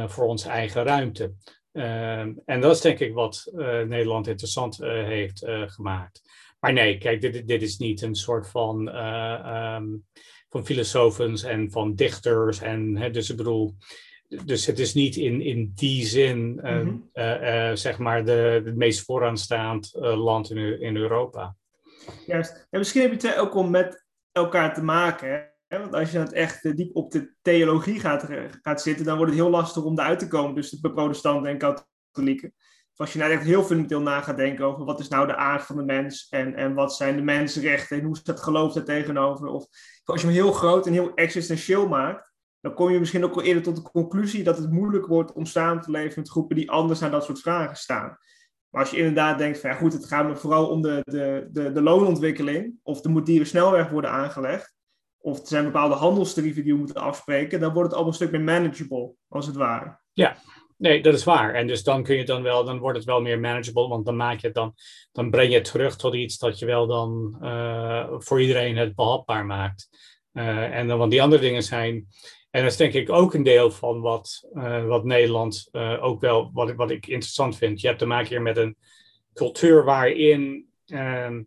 voor 0.07 0.27
onze 0.27 0.49
eigen 0.49 0.83
ruimte. 0.83 1.35
Uh, 1.73 2.19
en 2.21 2.61
dat 2.61 2.75
is 2.75 2.81
denk 2.81 2.99
ik 2.99 3.15
wat 3.15 3.51
Nederland 3.87 4.27
interessant 4.27 4.77
heeft 4.85 5.45
gemaakt. 5.47 6.23
Maar 6.61 6.73
nee, 6.73 6.99
kijk, 6.99 7.21
dit, 7.21 7.49
dit 7.49 7.63
is 7.63 7.79
niet 7.79 8.03
een 8.03 8.15
soort 8.15 8.49
van, 8.49 8.97
um, 8.97 10.05
van 10.49 10.67
filosofen 10.67 11.35
en 11.35 11.71
van 11.71 11.95
dichters. 11.95 12.61
En, 12.61 12.97
hè, 12.97 13.11
dus 13.11 13.31
ik 13.31 13.37
bedoel, 13.37 13.75
dus 14.45 14.67
het 14.67 14.79
is 14.79 14.95
niet 14.95 15.17
in, 15.17 15.41
in 15.41 15.73
die 15.75 16.07
zin, 16.07 16.51
mm 16.53 16.61
-hmm. 17.13 17.77
zeg 17.77 17.99
maar, 17.99 18.25
de, 18.25 18.63
het 18.65 18.77
meest 18.77 19.05
vooraanstaand 19.05 19.91
land 19.95 20.51
in, 20.51 20.81
in 20.81 20.97
Europa. 20.97 21.57
Juist. 22.27 22.67
En 22.71 22.79
misschien 22.79 23.03
heb 23.03 23.21
je 23.21 23.29
het 23.29 23.37
ook 23.37 23.55
om 23.55 23.71
met 23.71 24.07
elkaar 24.33 24.75
te 24.75 24.83
maken. 24.83 25.53
Hè? 25.69 25.79
Want 25.79 25.95
als 25.95 26.11
je 26.11 26.19
het 26.19 26.33
echt 26.33 26.65
eh, 26.65 26.75
diep 26.75 26.97
op 26.97 27.11
de 27.11 27.35
theologie 27.43 28.01
gaat, 28.01 28.29
eh, 28.29 28.45
gaat 28.63 28.83
zitten, 28.83 29.05
dan 29.05 29.17
wordt 29.17 29.33
het 29.33 29.41
heel 29.41 29.51
lastig 29.51 29.85
om 29.85 29.99
eruit 29.99 30.19
te 30.19 30.29
komen 30.29 30.55
tussen 30.55 30.83
de 30.83 30.93
protestanten 30.93 31.51
en 31.51 31.59
katholieken. 31.59 32.55
Als 32.99 33.13
je 33.13 33.19
nou 33.19 33.31
echt 33.31 33.45
heel 33.45 33.63
fundamenteel 33.63 34.01
na 34.01 34.21
gaat 34.21 34.37
denken 34.37 34.65
over 34.65 34.85
wat 34.85 35.01
is 35.01 35.09
nou 35.09 35.27
de 35.27 35.37
aard 35.37 35.63
van 35.63 35.77
de 35.77 35.83
mens 35.83 36.29
en, 36.29 36.55
en 36.55 36.75
wat 36.75 36.97
zijn 36.97 37.17
de 37.17 37.23
mensenrechten 37.23 37.99
en 37.99 38.05
hoe 38.05 38.17
staat 38.17 38.41
geloof 38.41 38.73
daar 38.73 38.85
tegenover. 38.85 39.49
Of 39.49 39.67
als 40.05 40.21
je 40.21 40.27
hem 40.27 40.37
heel 40.37 40.53
groot 40.53 40.87
en 40.87 40.93
heel 40.93 41.15
existentieel 41.15 41.89
maakt, 41.89 42.33
dan 42.61 42.75
kom 42.75 42.91
je 42.91 42.99
misschien 42.99 43.25
ook 43.25 43.35
wel 43.35 43.45
eerder 43.45 43.63
tot 43.63 43.77
de 43.77 43.83
conclusie 43.83 44.45
dat 44.45 44.59
het 44.59 44.71
moeilijk 44.71 45.07
wordt 45.07 45.33
om 45.33 45.47
samen 45.47 45.83
te 45.83 45.91
leven 45.91 46.21
met 46.21 46.31
groepen 46.31 46.57
die 46.57 46.71
anders 46.71 47.01
naar 47.01 47.11
dat 47.11 47.25
soort 47.25 47.41
vragen 47.41 47.77
staan. 47.77 48.19
Maar 48.69 48.81
als 48.81 48.91
je 48.91 48.97
inderdaad 48.97 49.39
denkt 49.39 49.61
van 49.61 49.71
ja 49.71 49.77
goed, 49.77 49.93
het 49.93 50.07
gaat 50.07 50.27
me 50.27 50.37
vooral 50.37 50.69
om 50.69 50.83
de, 50.83 51.01
de, 51.05 51.71
de, 51.73 51.83
loonontwikkeling 51.83 52.75
of 52.83 53.05
er 53.05 53.11
moet 53.11 53.27
hier 53.27 53.41
een 53.41 53.47
snelweg 53.47 53.89
worden 53.89 54.11
aangelegd 54.11 54.77
of 55.19 55.41
er 55.41 55.47
zijn 55.47 55.65
bepaalde 55.65 55.95
handelstarieven 55.95 56.63
die 56.63 56.73
we 56.73 56.79
moeten 56.79 56.97
afspreken, 56.97 57.61
dan 57.61 57.73
wordt 57.73 57.89
het 57.89 57.93
allemaal 57.95 58.13
een 58.13 58.19
stuk 58.19 58.31
meer 58.31 58.41
manageable, 58.41 59.15
als 59.29 59.47
het 59.47 59.57
ware. 59.57 59.99
Ja, 60.13 60.37
nee, 60.79 61.03
dat 61.03 61.15
is 61.15 61.25
waar. 61.25 61.55
En 61.55 61.67
dus 61.67 61.83
dan 61.83 62.03
kun 62.03 62.17
je 62.17 62.25
dan 62.25 62.43
wel, 62.43 62.65
dan 62.65 62.79
wordt 62.79 62.97
het 62.97 63.07
wel 63.07 63.21
meer 63.21 63.41
manageable, 63.41 63.89
want 63.89 64.05
dan 64.05 64.17
maak 64.17 64.41
je 64.41 64.47
het 64.47 64.57
dan, 64.57 64.75
dan 65.13 65.31
breng 65.31 65.51
je 65.51 65.55
het 65.55 65.71
terug 65.71 65.97
tot 65.97 66.15
iets 66.15 66.39
dat 66.39 66.59
je 66.59 66.67
wel 66.67 66.87
dan 66.87 67.39
uh, 67.43 68.07
voor 68.19 68.41
iedereen 68.41 68.77
het 68.77 68.95
behapbaar 68.95 69.47
maakt. 69.47 69.89
Uh, 70.33 70.77
en 70.77 70.89
dan, 70.89 70.99
want 70.99 71.11
die 71.11 71.23
andere 71.23 71.43
dingen 71.43 71.63
zijn, 71.63 71.95
en 72.51 72.63
dat 72.63 72.71
is 72.71 72.77
denk 72.77 72.93
ik 72.93 73.11
ook 73.11 73.35
een 73.35 73.43
deel 73.43 73.71
van 73.71 74.01
wat, 74.01 74.49
uh, 74.53 74.87
wat 74.87 75.05
Nederland 75.05 75.69
ook 76.01 76.21
wel, 76.21 76.51
wat, 76.53 76.75
wat 76.75 76.91
ik 76.91 77.07
interessant 77.07 77.57
vind. 77.57 77.81
Je 77.81 77.87
hebt 77.87 77.99
te 77.99 78.07
maken 78.07 78.29
hier 78.29 78.43
met 78.43 78.57
een 78.57 78.77
cultuur 79.35 79.85
waarin 79.85 80.69
ehm, 80.87 81.43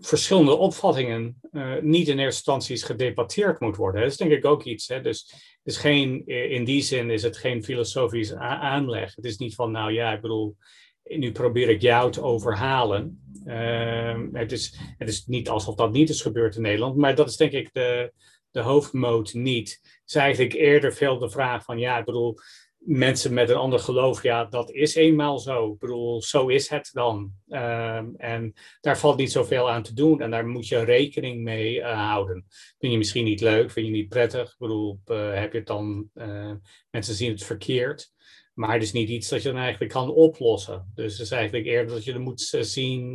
verschillende 0.00 0.56
opvattingen 0.56 1.40
uh, 1.52 1.74
niet 1.80 2.08
in 2.08 2.18
eerste 2.18 2.52
instantie 2.52 2.84
gedebatteerd 2.84 3.60
moet 3.60 3.76
worden. 3.76 4.00
Dat 4.00 4.10
is 4.10 4.16
denk 4.16 4.30
ik 4.30 4.44
ook 4.44 4.64
iets. 4.64 4.88
Hè? 4.88 5.00
Dus 5.00 5.30
het 5.32 5.74
is 5.74 5.76
geen, 5.76 6.26
in 6.26 6.64
die 6.64 6.82
zin 6.82 7.10
is 7.10 7.22
het 7.22 7.36
geen 7.36 7.64
filosofisch 7.64 8.34
aanleg. 8.34 9.14
Het 9.14 9.24
is 9.24 9.36
niet 9.36 9.54
van, 9.54 9.70
nou 9.70 9.92
ja, 9.92 10.12
ik 10.12 10.20
bedoel, 10.20 10.56
nu 11.02 11.32
probeer 11.32 11.68
ik 11.68 11.80
jou 11.80 12.12
te 12.12 12.22
overhalen. 12.22 13.20
Uh, 13.46 14.18
het, 14.32 14.52
is, 14.52 14.78
het 14.98 15.08
is 15.08 15.26
niet 15.26 15.48
alsof 15.48 15.74
dat 15.74 15.92
niet 15.92 16.08
is 16.08 16.22
gebeurd 16.22 16.56
in 16.56 16.62
Nederland, 16.62 16.96
maar 16.96 17.14
dat 17.14 17.28
is 17.28 17.36
denk 17.36 17.52
ik 17.52 17.72
de, 17.72 18.12
de 18.50 18.60
hoofdmoot 18.60 19.32
niet. 19.32 19.78
Het 19.82 20.02
is 20.06 20.14
eigenlijk 20.14 20.54
eerder 20.54 20.92
veel 20.92 21.18
de 21.18 21.30
vraag 21.30 21.64
van, 21.64 21.78
ja, 21.78 21.98
ik 21.98 22.04
bedoel, 22.04 22.38
mensen 22.86 23.34
met 23.34 23.50
een 23.50 23.56
ander 23.56 23.78
geloof, 23.78 24.22
ja, 24.22 24.44
dat 24.44 24.70
is 24.70 24.94
eenmaal 24.94 25.38
zo. 25.38 25.72
Ik 25.72 25.78
bedoel, 25.78 26.22
zo 26.22 26.48
is 26.48 26.68
het 26.68 26.90
dan. 26.92 27.32
Um, 27.48 28.14
en 28.16 28.52
daar 28.80 28.98
valt 28.98 29.16
niet 29.16 29.32
zoveel 29.32 29.70
aan 29.70 29.82
te 29.82 29.94
doen 29.94 30.20
en 30.20 30.30
daar 30.30 30.46
moet 30.46 30.68
je 30.68 30.84
rekening 30.84 31.42
mee 31.42 31.76
uh, 31.76 32.08
houden. 32.08 32.44
Vind 32.78 32.92
je 32.92 32.98
misschien 32.98 33.24
niet 33.24 33.40
leuk, 33.40 33.70
vind 33.70 33.86
je 33.86 33.92
niet 33.92 34.08
prettig? 34.08 34.50
Ik 34.50 34.58
bedoel, 34.58 35.00
uh, 35.06 35.34
heb 35.34 35.52
je 35.52 35.58
het 35.58 35.66
dan, 35.66 36.10
uh, 36.14 36.52
mensen 36.90 37.14
zien 37.14 37.30
het 37.30 37.44
verkeerd. 37.44 38.14
Maar 38.54 38.72
het 38.72 38.82
is 38.82 38.92
niet 38.92 39.08
iets 39.08 39.28
dat 39.28 39.42
je 39.42 39.48
dan 39.48 39.60
eigenlijk 39.60 39.92
kan 39.92 40.10
oplossen. 40.10 40.92
Dus 40.94 41.12
het 41.12 41.20
is 41.20 41.30
eigenlijk 41.30 41.66
eerder 41.66 41.94
dat 41.94 42.04
je 42.04 42.12
er 42.12 42.20
moet 42.20 42.40
zien 42.60 43.14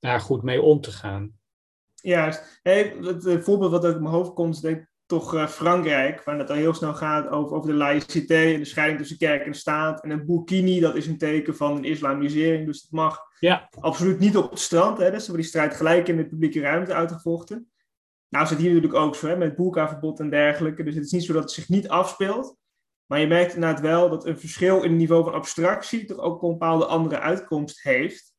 daar 0.00 0.20
goed 0.20 0.42
mee 0.42 0.62
om 0.62 0.80
te 0.80 0.90
gaan. 0.92 1.38
Juist. 1.94 2.60
Hey, 2.62 2.96
het, 3.00 3.44
voorbeeld 3.44 3.70
wat 3.70 3.84
in 3.84 4.02
mijn 4.02 4.14
hoofd 4.14 4.32
komt, 4.32 4.62
denk 4.62 4.88
toch 5.06 5.34
uh, 5.34 5.46
Frankrijk, 5.46 6.22
waar 6.24 6.38
het 6.38 6.50
al 6.50 6.56
heel 6.56 6.74
snel 6.74 6.94
gaat 6.94 7.28
over, 7.28 7.56
over 7.56 7.70
de 7.70 7.76
laïcité 7.76 8.52
en 8.52 8.58
de 8.58 8.64
scheiding 8.64 8.98
tussen 8.98 9.18
kerk 9.18 9.46
en 9.46 9.54
staat. 9.54 10.02
En 10.02 10.10
een 10.10 10.26
burkini, 10.26 10.80
dat 10.80 10.96
is 10.96 11.06
een 11.06 11.18
teken 11.18 11.56
van 11.56 11.76
een 11.76 11.84
islamisering, 11.84 12.66
dus 12.66 12.82
het 12.82 12.90
mag 12.90 13.20
ja. 13.38 13.68
absoluut 13.80 14.18
niet 14.18 14.36
op 14.36 14.50
het 14.50 14.60
strand. 14.60 14.98
Hè, 14.98 15.10
dus 15.10 15.22
hebben 15.22 15.36
die 15.36 15.50
strijd 15.50 15.74
gelijk 15.74 16.08
in 16.08 16.16
de 16.16 16.26
publieke 16.26 16.60
ruimte 16.60 16.94
uitgevochten. 16.94 17.68
Nou 18.28 18.48
het 18.48 18.58
hier 18.58 18.74
natuurlijk 18.74 19.02
ook 19.02 19.14
zo, 19.14 19.26
hè, 19.26 19.36
met 19.36 19.56
boerkaverbod 19.56 20.20
en 20.20 20.30
dergelijke. 20.30 20.82
Dus 20.82 20.94
het 20.94 21.04
is 21.04 21.12
niet 21.12 21.24
zo 21.24 21.32
dat 21.32 21.42
het 21.42 21.50
zich 21.50 21.68
niet 21.68 21.88
afspeelt. 21.88 22.56
Maar 23.06 23.20
je 23.20 23.26
merkt 23.26 23.54
inderdaad 23.54 23.80
wel 23.80 24.10
dat 24.10 24.26
een 24.26 24.38
verschil 24.38 24.76
in 24.76 24.90
het 24.90 24.98
niveau 24.98 25.24
van 25.24 25.32
abstractie 25.32 26.04
toch 26.04 26.18
ook 26.18 26.42
een 26.42 26.50
bepaalde 26.50 26.86
andere 26.86 27.20
uitkomst 27.20 27.82
heeft. 27.82 28.34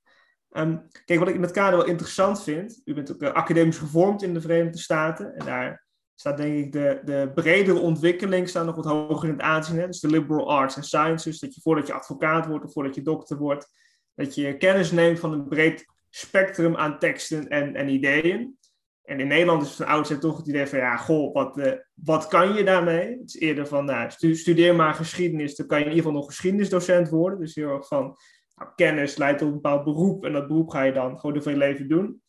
Ehm, 0.49 0.77
kijk, 1.05 1.19
wat 1.19 1.27
ik 1.27 1.35
in 1.35 1.41
dat 1.41 1.51
kader 1.51 1.77
wel 1.77 1.87
interessant 1.87 2.43
vind, 2.43 2.81
u 2.85 2.93
bent 2.93 3.11
ook 3.11 3.21
uh, 3.21 3.31
academisch 3.31 3.77
gevormd 3.77 4.23
in 4.23 4.33
de 4.33 4.41
Verenigde 4.41 4.77
Staten. 4.77 5.35
En 5.35 5.45
daar 5.45 5.84
staat 6.15 6.37
denk 6.37 6.65
ik 6.65 6.71
de, 6.71 7.01
de 7.03 7.31
bredere 7.35 7.79
ontwikkeling 7.79 8.49
staat 8.49 8.65
nog 8.65 8.75
wat 8.75 8.85
hoger 8.85 9.27
in 9.29 9.33
het 9.33 9.43
aanzien. 9.43 9.79
Hè? 9.79 9.87
Dus 9.87 9.99
de 9.99 10.07
liberal 10.07 10.49
arts 10.49 10.75
and 10.75 10.85
sciences, 10.85 11.39
dat 11.39 11.55
je 11.55 11.61
voordat 11.61 11.87
je 11.87 11.93
advocaat 11.93 12.45
wordt 12.45 12.65
of 12.65 12.73
voordat 12.73 12.95
je 12.95 13.01
dokter 13.01 13.37
wordt, 13.37 13.67
dat 14.13 14.35
je 14.35 14.57
kennis 14.57 14.91
neemt 14.91 15.19
van 15.19 15.31
een 15.31 15.47
breed 15.47 15.85
spectrum 16.09 16.75
aan 16.75 16.99
teksten 16.99 17.47
en, 17.47 17.75
en 17.75 17.89
ideeën. 17.89 18.57
En 19.03 19.19
in 19.19 19.27
Nederland 19.27 19.61
is 19.61 19.67
het 19.67 19.77
van 19.77 19.85
oudsher 19.85 20.19
toch 20.19 20.37
het 20.37 20.47
idee 20.47 20.67
van, 20.67 20.79
ja, 20.79 20.97
goh, 20.97 21.33
wat, 21.33 21.57
uh, 21.57 21.71
wat 21.93 22.27
kan 22.27 22.53
je 22.53 22.63
daarmee? 22.63 23.09
Het 23.09 23.27
is 23.27 23.39
eerder 23.39 23.67
van, 23.67 23.85
nou, 23.85 24.11
studeer 24.35 24.75
maar 24.75 24.93
geschiedenis, 24.93 25.55
dan 25.55 25.67
kan 25.67 25.79
je 25.79 25.85
in 25.85 25.89
ieder 25.89 26.05
geval 26.05 26.19
nog 26.19 26.29
geschiedenisdocent 26.29 27.09
worden. 27.09 27.39
Dus 27.39 27.55
heel 27.55 27.69
erg 27.69 27.87
van, 27.87 28.17
nou, 28.55 28.71
kennis 28.75 29.17
leidt 29.17 29.39
tot 29.39 29.47
een 29.47 29.53
bepaald 29.53 29.83
beroep 29.83 30.25
en 30.25 30.33
dat 30.33 30.47
beroep 30.47 30.69
ga 30.69 30.81
je 30.81 30.93
dan 30.93 31.19
gewoon 31.19 31.35
door 31.35 31.51
je 31.51 31.57
leven 31.57 31.87
doen. 31.87 32.21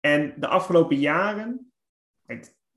En 0.00 0.34
de 0.36 0.46
afgelopen 0.46 0.96
jaren, 0.96 1.72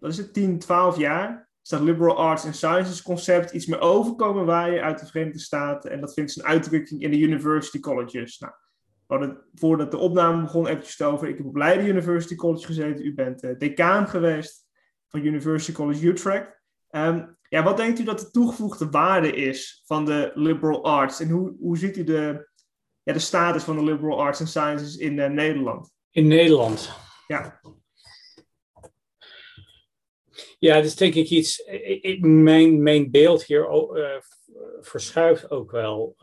dat 0.03 0.11
is 0.11 0.17
het 0.17 0.33
10, 0.33 0.59
12 0.59 0.97
jaar, 0.97 1.49
is 1.63 1.69
dat 1.69 1.81
liberal 1.81 2.17
arts 2.17 2.45
and 2.45 2.55
sciences 2.55 3.01
concept 3.01 3.51
iets 3.51 3.65
meer 3.65 3.79
overkomen 3.79 4.45
waar 4.45 4.71
je 4.71 4.81
uit 4.81 4.99
de 4.99 5.05
Verenigde 5.05 5.39
Staten. 5.39 5.91
En 5.91 6.01
dat 6.01 6.13
vindt 6.13 6.31
zijn 6.31 6.45
uitdrukking 6.45 7.01
in 7.01 7.11
de 7.11 7.19
university 7.19 7.79
colleges. 7.79 8.39
Nou, 8.39 8.53
we 9.07 9.15
hadden 9.15 9.41
voordat 9.53 9.91
de 9.91 9.97
opname 9.97 10.41
begon 10.41 10.67
eventjes 10.67 11.01
over. 11.01 11.27
Ik 11.27 11.37
heb 11.37 11.45
op 11.45 11.55
Leiden 11.55 11.87
University 11.87 12.35
College 12.35 12.65
gezeten. 12.65 13.05
U 13.05 13.13
bent 13.13 13.43
uh, 13.43 13.51
decaan 13.57 14.07
geweest 14.07 14.65
van 15.07 15.25
University 15.25 15.71
College 15.71 16.07
Utrecht. 16.07 16.61
Um, 16.89 17.37
ja, 17.49 17.63
wat 17.63 17.77
denkt 17.77 17.99
u 17.99 18.03
dat 18.03 18.19
de 18.19 18.31
toegevoegde 18.31 18.89
waarde 18.89 19.31
is 19.31 19.83
van 19.85 20.05
de 20.05 20.31
liberal 20.33 20.83
arts? 20.83 21.19
En 21.19 21.29
hoe, 21.29 21.55
hoe 21.59 21.77
ziet 21.77 21.97
u 21.97 22.03
de, 22.03 22.49
ja, 23.03 23.13
de 23.13 23.19
status 23.19 23.63
van 23.63 23.75
de 23.75 23.83
liberal 23.83 24.21
arts 24.21 24.39
and 24.39 24.49
sciences 24.49 24.97
in 24.97 25.17
uh, 25.17 25.27
Nederland? 25.27 25.91
In 26.11 26.27
Nederland? 26.27 26.91
Ja. 27.27 27.59
Ja, 30.63 30.75
is 30.75 30.95
denk 30.95 31.13
ik 31.13 31.29
iets. 31.29 31.63
Mijn, 32.19 32.83
mijn 32.83 33.11
beeld 33.11 33.43
hier 33.43 33.69
uh, 33.69 34.05
verschuift 34.81 35.51
ook 35.51 35.71
wel 35.71 36.15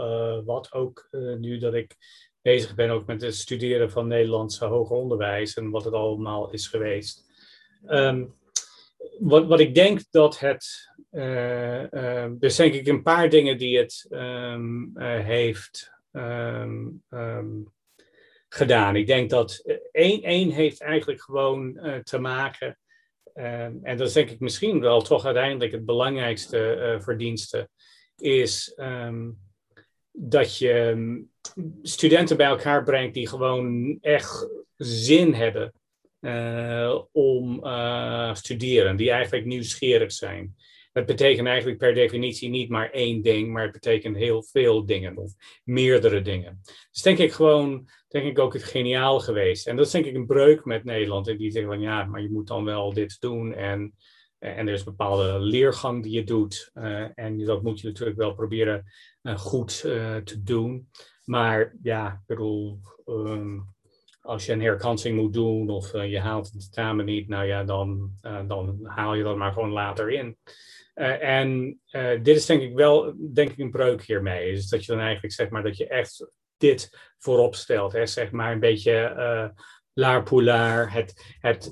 wat. 0.44 0.72
Ook 0.72 1.08
nu 1.38 1.58
dat 1.58 1.74
ik 1.74 1.96
bezig 2.42 2.74
ben 2.74 2.90
ook 2.90 3.06
met 3.06 3.20
het 3.20 3.34
studeren 3.34 3.90
van 3.90 4.06
Nederlandse 4.06 4.64
hoger 4.64 4.96
onderwijs 4.96 5.54
en 5.54 5.70
wat 5.70 5.84
het 5.84 5.94
allemaal 5.94 6.50
is 6.50 6.66
geweest. 6.66 7.24
Ehm, 7.86 8.24
wat, 9.18 9.46
wat 9.46 9.60
ik 9.60 9.74
denk 9.74 10.00
dat 10.10 10.38
het. 10.38 10.90
Uh, 11.12 12.26
dus 12.38 12.56
denk 12.56 12.74
ik 12.74 12.86
een 12.86 13.02
paar 13.02 13.28
dingen 13.28 13.58
die 13.58 13.78
het 13.78 14.06
uh, 14.10 14.58
heeft 15.24 15.92
gedaan. 18.48 18.96
Ik 18.96 19.06
denk 19.06 19.30
dat 19.30 19.78
één, 19.92 20.22
één 20.22 20.50
heeft 20.50 20.80
eigenlijk 20.80 21.22
gewoon 21.22 21.80
te 22.02 22.18
maken. 22.18 22.79
En 23.82 23.96
dat 23.96 24.06
is 24.06 24.12
denk 24.12 24.30
ik 24.30 24.40
misschien 24.40 24.80
wel 24.80 25.02
toch 25.02 25.24
uiteindelijk 25.24 25.72
het 25.72 25.84
belangrijkste 25.84 26.96
verdienste. 27.02 27.68
Is 28.16 28.74
dat 30.12 30.58
je 30.58 31.24
studenten 31.82 32.36
bij 32.36 32.46
elkaar 32.46 32.84
brengt 32.84 33.14
die 33.14 33.28
gewoon 33.28 33.98
echt 34.00 34.48
zin 34.76 35.34
hebben 35.34 35.72
uh, 36.20 37.00
om 37.12 37.64
uh, 37.64 38.34
studeren, 38.34 38.96
die 38.96 39.10
eigenlijk 39.10 39.46
nieuwsgierig 39.46 40.12
zijn. 40.12 40.56
Dat 40.92 41.06
betekent 41.06 41.46
eigenlijk 41.46 41.78
per 41.78 41.94
definitie 41.94 42.48
niet 42.48 42.68
maar 42.68 42.90
één 42.90 43.22
ding, 43.22 43.52
maar 43.52 43.62
het 43.62 43.72
betekent 43.72 44.16
heel 44.16 44.42
veel 44.42 44.86
dingen 44.86 45.16
of 45.16 45.32
meerdere 45.64 46.20
dingen. 46.20 46.60
Dus 46.90 47.02
denk 47.02 47.18
ik 47.18 47.32
gewoon, 47.32 47.88
denk 48.08 48.24
ik 48.24 48.38
ook 48.38 48.52
het 48.52 48.64
geniaal 48.64 49.20
geweest. 49.20 49.66
En 49.66 49.76
dat 49.76 49.86
is 49.86 49.92
denk 49.92 50.04
ik 50.04 50.14
een 50.14 50.26
breuk 50.26 50.64
met 50.64 50.84
Nederland. 50.84 51.28
En 51.28 51.36
die 51.36 51.50
zeggen 51.50 51.70
van 51.70 51.80
ja, 51.80 52.04
maar 52.04 52.22
je 52.22 52.30
moet 52.30 52.46
dan 52.46 52.64
wel 52.64 52.92
dit 52.92 53.20
doen 53.20 53.54
en, 53.54 53.94
en 54.38 54.66
er 54.66 54.72
is 54.72 54.78
een 54.78 54.84
bepaalde 54.84 55.38
leergang 55.38 56.02
die 56.02 56.12
je 56.12 56.24
doet. 56.24 56.70
Uh, 56.74 57.06
en 57.14 57.44
dat 57.44 57.62
moet 57.62 57.80
je 57.80 57.86
natuurlijk 57.86 58.18
wel 58.18 58.34
proberen 58.34 58.84
goed 59.36 59.80
te 60.24 60.40
doen. 60.42 60.88
Maar 61.24 61.76
ja, 61.82 62.12
ik 62.12 62.26
bedoel, 62.26 62.80
ehm, 63.04 63.58
als 64.30 64.46
je 64.46 64.52
een 64.52 64.62
herkansing 64.62 65.16
moet 65.16 65.32
doen 65.32 65.68
of 65.68 65.94
uh, 65.94 66.10
je 66.10 66.20
haalt 66.20 66.46
het 66.46 66.60
tentamen 66.60 67.04
niet, 67.04 67.28
nou 67.28 67.44
ja, 67.44 67.64
dan, 67.64 68.10
uh, 68.22 68.40
dan 68.48 68.80
haal 68.82 69.14
je 69.14 69.22
dat 69.22 69.36
maar 69.36 69.52
gewoon 69.52 69.70
later 69.70 70.10
in. 70.10 70.36
Uh, 70.94 71.22
en 71.22 71.80
dit 72.22 72.36
is 72.36 72.46
denk 72.46 72.62
ik 72.62 72.74
wel 72.74 73.14
denk 73.32 73.50
ik 73.50 73.58
een 73.58 73.70
breuk 73.70 74.02
hiermee. 74.02 74.50
Is 74.50 74.68
dat 74.68 74.84
je 74.84 74.92
dan 74.92 75.00
eigenlijk 75.00 75.34
zeg 75.34 75.48
maar 75.48 75.62
dat 75.62 75.76
je 75.76 75.86
echt 75.86 76.26
dit 76.56 77.12
voorop 77.18 77.54
stelt. 77.54 77.92
Hè? 77.92 78.06
Zeg 78.06 78.30
maar 78.30 78.52
een 78.52 78.60
beetje 78.60 78.92
laar 79.94 80.92
het, 80.92 81.36
het 81.40 81.70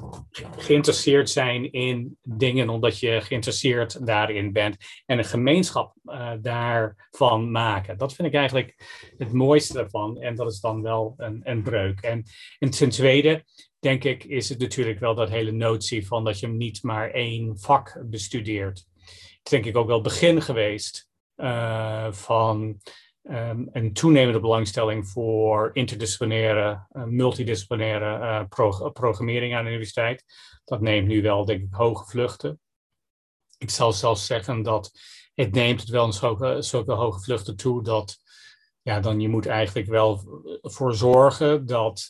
geïnteresseerd 0.56 1.30
zijn 1.30 1.72
in 1.72 2.18
dingen 2.22 2.68
omdat 2.68 2.98
je 2.98 3.20
geïnteresseerd 3.20 4.06
daarin 4.06 4.52
bent 4.52 4.76
en 5.06 5.18
een 5.18 5.24
gemeenschap 5.24 5.94
uh, 6.04 6.32
daarvan 6.40 7.50
maken. 7.50 7.98
Dat 7.98 8.14
vind 8.14 8.28
ik 8.28 8.34
eigenlijk 8.34 8.74
het 9.16 9.32
mooiste 9.32 9.72
daarvan 9.72 10.20
en 10.20 10.34
dat 10.34 10.52
is 10.52 10.60
dan 10.60 10.82
wel 10.82 11.14
een, 11.16 11.62
breuk. 11.62 12.00
En, 12.00 12.24
en 12.58 12.70
ten 12.70 12.90
tweede 12.90 13.44
denk 13.78 14.04
ik 14.04 14.24
is 14.24 14.48
het 14.48 14.58
natuurlijk 14.58 14.98
wel 14.98 15.14
dat 15.14 15.28
hele 15.28 15.52
notie 15.52 16.06
van 16.06 16.24
dat 16.24 16.40
je 16.40 16.48
niet 16.48 16.82
maar 16.82 17.10
één 17.10 17.58
vak 17.58 18.02
bestudeert. 18.04 18.86
Het 18.98 19.40
is 19.44 19.50
denk 19.50 19.64
ik 19.64 19.76
ook 19.76 19.86
wel 19.86 20.02
het 20.02 20.08
begin 20.08 20.42
geweest 20.42 21.08
uh, 21.36 22.12
van 22.12 22.80
um, 23.30 23.68
een 23.72 23.92
toenemende 23.92 24.40
belangstelling 24.40 25.08
voor 25.08 25.70
interdisciplinaire, 25.72 26.86
uh, 26.92 27.04
multidisciplinaire 27.04 28.46
pro 28.46 28.90
programmering 28.90 29.54
aan 29.54 29.64
de 29.64 29.70
universiteit. 29.70 30.24
Dat 30.64 30.80
neemt 30.80 31.08
nu 31.08 31.22
wel, 31.22 31.44
denk 31.44 31.62
ik, 31.62 31.72
hoge 31.72 32.04
vluchten. 32.04 32.60
Ik 33.58 33.70
zal 33.70 33.92
zelfs 33.92 34.26
zeggen 34.26 34.62
dat 34.62 34.90
het 35.34 35.52
neemt 35.52 35.80
het 35.80 35.88
wel 35.88 36.04
een 36.04 36.12
zulke, 36.12 36.62
zulke 36.62 36.92
hoge 36.92 37.20
vluchten 37.20 37.56
toe 37.56 37.82
dat 37.82 38.16
ja, 38.82 39.00
dan 39.00 39.20
je 39.20 39.28
moet 39.28 39.46
eigenlijk 39.46 39.88
wel 39.88 40.42
voor 40.62 40.94
zorgen 40.94 41.66
dat 41.66 42.06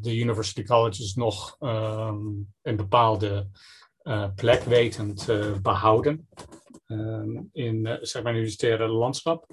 de 0.00 0.18
university 0.18 0.62
colleges 0.62 1.14
nog 1.14 1.56
um, 1.60 2.54
een 2.62 2.76
bepaalde 2.76 3.48
plek 4.34 4.62
weten 4.62 5.14
te 5.14 5.58
behouden 5.62 6.28
um, 6.86 7.48
in 7.52 7.98
zeg 8.00 8.22
maar, 8.22 8.32
universitaire 8.32 8.88
landschap. 8.88 9.46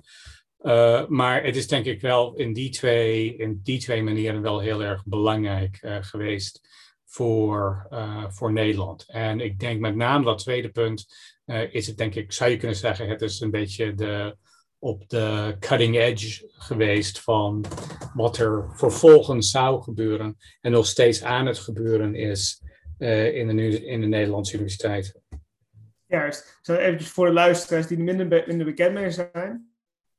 Uh, 0.64 1.08
maar 1.08 1.44
het 1.44 1.56
is 1.56 1.68
denk 1.68 1.86
ik 1.86 2.02
wel 2.02 2.36
in 2.36 2.54
die 2.54 2.70
twee, 2.70 3.36
in 3.36 3.60
die 3.64 3.80
twee 3.80 4.04
manieren 4.04 4.42
wel 4.42 4.60
heel 4.60 4.84
erg 4.84 5.06
belangrijk 5.06 5.80
uh, 5.82 5.98
geweest 6.02 6.68
voor, 7.06 7.88
uh, 7.92 8.30
voor 8.30 8.52
Nederland. 8.52 9.06
En 9.08 9.40
ik 9.40 9.60
denk 9.60 9.80
met 9.80 9.96
name 9.96 10.26
dat 10.26 10.40
tweede 10.40 10.70
punt 10.70 11.32
is 11.70 11.88
het 11.88 11.98
denk 11.98 12.16
ik, 12.16 12.32
zou 12.32 12.50
je 12.50 12.58
kunnen 12.58 12.78
zeggen, 12.78 13.10
het 13.10 13.22
is 13.22 13.40
een 13.40 13.52
beetje 13.52 13.94
de, 13.94 14.38
op 14.80 15.10
de 15.10 15.56
cutting 15.60 15.98
edge 15.98 16.50
geweest 16.52 17.20
van 17.20 17.66
wat 18.14 18.38
er 18.38 18.72
vervolgens 18.74 19.52
zou 19.52 19.82
gebeuren 19.82 20.38
en 20.62 20.72
nog 20.72 20.86
steeds 20.86 21.24
aan 21.24 21.46
het 21.46 21.60
gebeuren 21.60 22.16
is 22.16 22.62
in, 22.98 23.56
de, 23.56 23.86
in 23.86 24.02
de 24.02 24.08
Nederlandse 24.08 24.54
universiteit. 24.54 25.20
Juist. 26.08 26.60
Zo 26.62 26.76
eventjes 26.76 27.10
voor 27.10 27.26
de 27.26 27.34
luisteraars 27.34 27.88
die 27.88 27.98
minder, 27.98 28.44
minder 28.48 28.66
bekend 28.66 28.94
mee 28.94 29.12
zijn. 29.12 29.73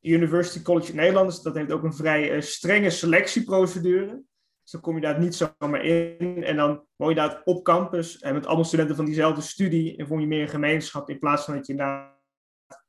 University 0.06 0.62
College 0.62 0.94
Nederland, 0.94 1.42
dat 1.42 1.54
heeft 1.54 1.72
ook 1.72 1.82
een 1.82 1.94
vrij 1.94 2.34
uh, 2.34 2.40
strenge 2.40 2.90
selectieprocedure. 2.90 4.22
Dus 4.62 4.72
dan 4.72 4.80
kom 4.80 4.94
je 4.94 5.00
daar 5.00 5.18
niet 5.18 5.34
zomaar 5.34 5.84
in. 5.84 6.44
En 6.44 6.56
dan 6.56 6.86
woon 6.96 7.08
je 7.08 7.14
daar 7.14 7.42
op 7.44 7.64
campus 7.64 8.18
en 8.18 8.34
met 8.34 8.46
allemaal 8.46 8.64
studenten 8.64 8.96
van 8.96 9.04
diezelfde 9.04 9.40
studie. 9.40 9.96
En 9.96 10.06
vorm 10.06 10.20
je 10.20 10.26
meer 10.26 10.42
een 10.42 10.48
gemeenschap 10.48 11.10
in 11.10 11.18
plaats 11.18 11.44
van 11.44 11.54
dat 11.54 11.66
je 11.66 11.74
daar 11.74 12.20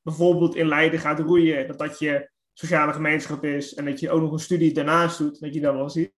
bijvoorbeeld 0.02 0.54
in 0.54 0.68
Leiden 0.68 1.00
gaat 1.00 1.18
roeien. 1.18 1.66
Dat 1.66 1.78
dat 1.78 1.98
je 1.98 2.30
sociale 2.52 2.92
gemeenschap 2.92 3.44
is 3.44 3.74
en 3.74 3.84
dat 3.84 4.00
je 4.00 4.10
ook 4.10 4.20
nog 4.20 4.32
een 4.32 4.38
studie 4.38 4.72
daarnaast 4.72 5.18
doet. 5.18 5.40
Dat 5.40 5.54
je 5.54 5.60
dat 5.60 5.74
wel 5.74 5.90
ziet. 5.90 6.12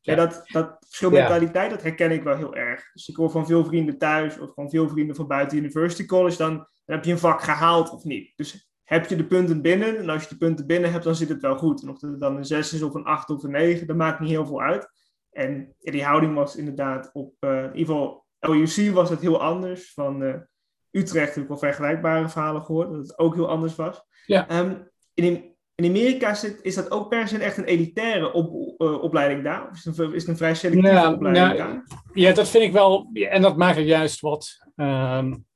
Ja. 0.00 0.14
dat, 0.14 0.42
dat 0.46 0.76
verschil 0.80 1.10
mentaliteit, 1.10 1.70
dat 1.70 1.82
herken 1.82 2.10
ik 2.10 2.22
wel 2.22 2.36
heel 2.36 2.54
erg. 2.54 2.92
Dus 2.92 3.08
ik 3.08 3.16
hoor 3.16 3.30
van 3.30 3.46
veel 3.46 3.64
vrienden 3.64 3.98
thuis 3.98 4.38
of 4.38 4.54
van 4.54 4.70
veel 4.70 4.88
vrienden 4.88 5.16
van 5.16 5.26
buiten 5.26 5.58
University 5.58 6.06
College, 6.06 6.36
dan, 6.36 6.54
dan 6.56 6.96
heb 6.96 7.04
je 7.04 7.12
een 7.12 7.18
vak 7.18 7.42
gehaald 7.42 7.90
of 7.90 8.04
niet. 8.04 8.32
Dus 8.36 8.68
heb 8.86 9.06
je 9.06 9.16
de 9.16 9.26
punten 9.26 9.62
binnen. 9.62 9.98
En 9.98 10.08
als 10.08 10.22
je 10.22 10.28
de 10.28 10.36
punten 10.36 10.66
binnen 10.66 10.92
hebt, 10.92 11.04
dan 11.04 11.14
zit 11.14 11.28
het 11.28 11.42
wel 11.42 11.56
goed. 11.56 11.82
En 11.82 11.88
of 11.88 12.00
het 12.00 12.20
dan 12.20 12.36
een 12.36 12.44
6 12.44 12.72
is 12.72 12.82
of 12.82 12.94
een 12.94 13.04
8 13.04 13.30
of 13.30 13.42
een 13.42 13.50
9, 13.50 13.86
dat 13.86 13.96
maakt 13.96 14.20
niet 14.20 14.30
heel 14.30 14.46
veel 14.46 14.60
uit. 14.60 14.88
En 15.30 15.74
die 15.78 16.04
houding 16.04 16.34
was 16.34 16.56
inderdaad 16.56 17.10
op, 17.12 17.34
in 17.40 17.76
ieder 17.76 17.94
geval, 17.94 18.24
LUC 18.40 18.94
was 18.94 19.10
het 19.10 19.20
heel 19.20 19.42
anders. 19.42 19.92
Van 19.92 20.44
Utrecht 20.90 21.34
heb 21.34 21.42
ik 21.42 21.48
wel 21.48 21.58
vergelijkbare 21.58 22.28
verhalen 22.28 22.64
gehoord, 22.64 22.90
dat 22.90 22.98
het 22.98 23.18
ook 23.18 23.34
heel 23.34 23.48
anders 23.48 23.74
was. 23.74 24.02
Ja. 24.26 24.48
Ehm, 24.48 24.74
in, 25.14 25.56
in 25.74 25.84
Amerika 25.84 26.30
is, 26.30 26.44
is, 26.62 26.74
dat 26.74 26.90
ook 26.90 27.08
per 27.08 27.28
se 27.28 27.38
echt 27.38 27.56
een 27.56 27.64
elitaire 27.64 28.32
op, 28.32 28.80
uh, 28.82 29.02
opleiding 29.02 29.44
daar? 29.44 29.68
Of 29.68 29.76
is 29.76 29.84
het 29.84 29.98
een, 29.98 30.14
is 30.14 30.20
het 30.20 30.30
een 30.30 30.36
vrij 30.36 30.54
selectieve 30.54 30.94
nou, 30.94 31.14
opleiding 31.14 31.46
nou, 31.46 31.58
daar? 31.58 31.84
Ja, 32.12 32.32
dat 32.32 32.48
vind 32.48 32.64
ik 32.64 32.72
wel. 32.72 33.10
En 33.12 33.42
dat 33.42 33.56
maakt 33.56 33.76
het 33.76 33.86
juist 33.86 34.20
wat. 34.20 34.66
Um, 34.76 35.46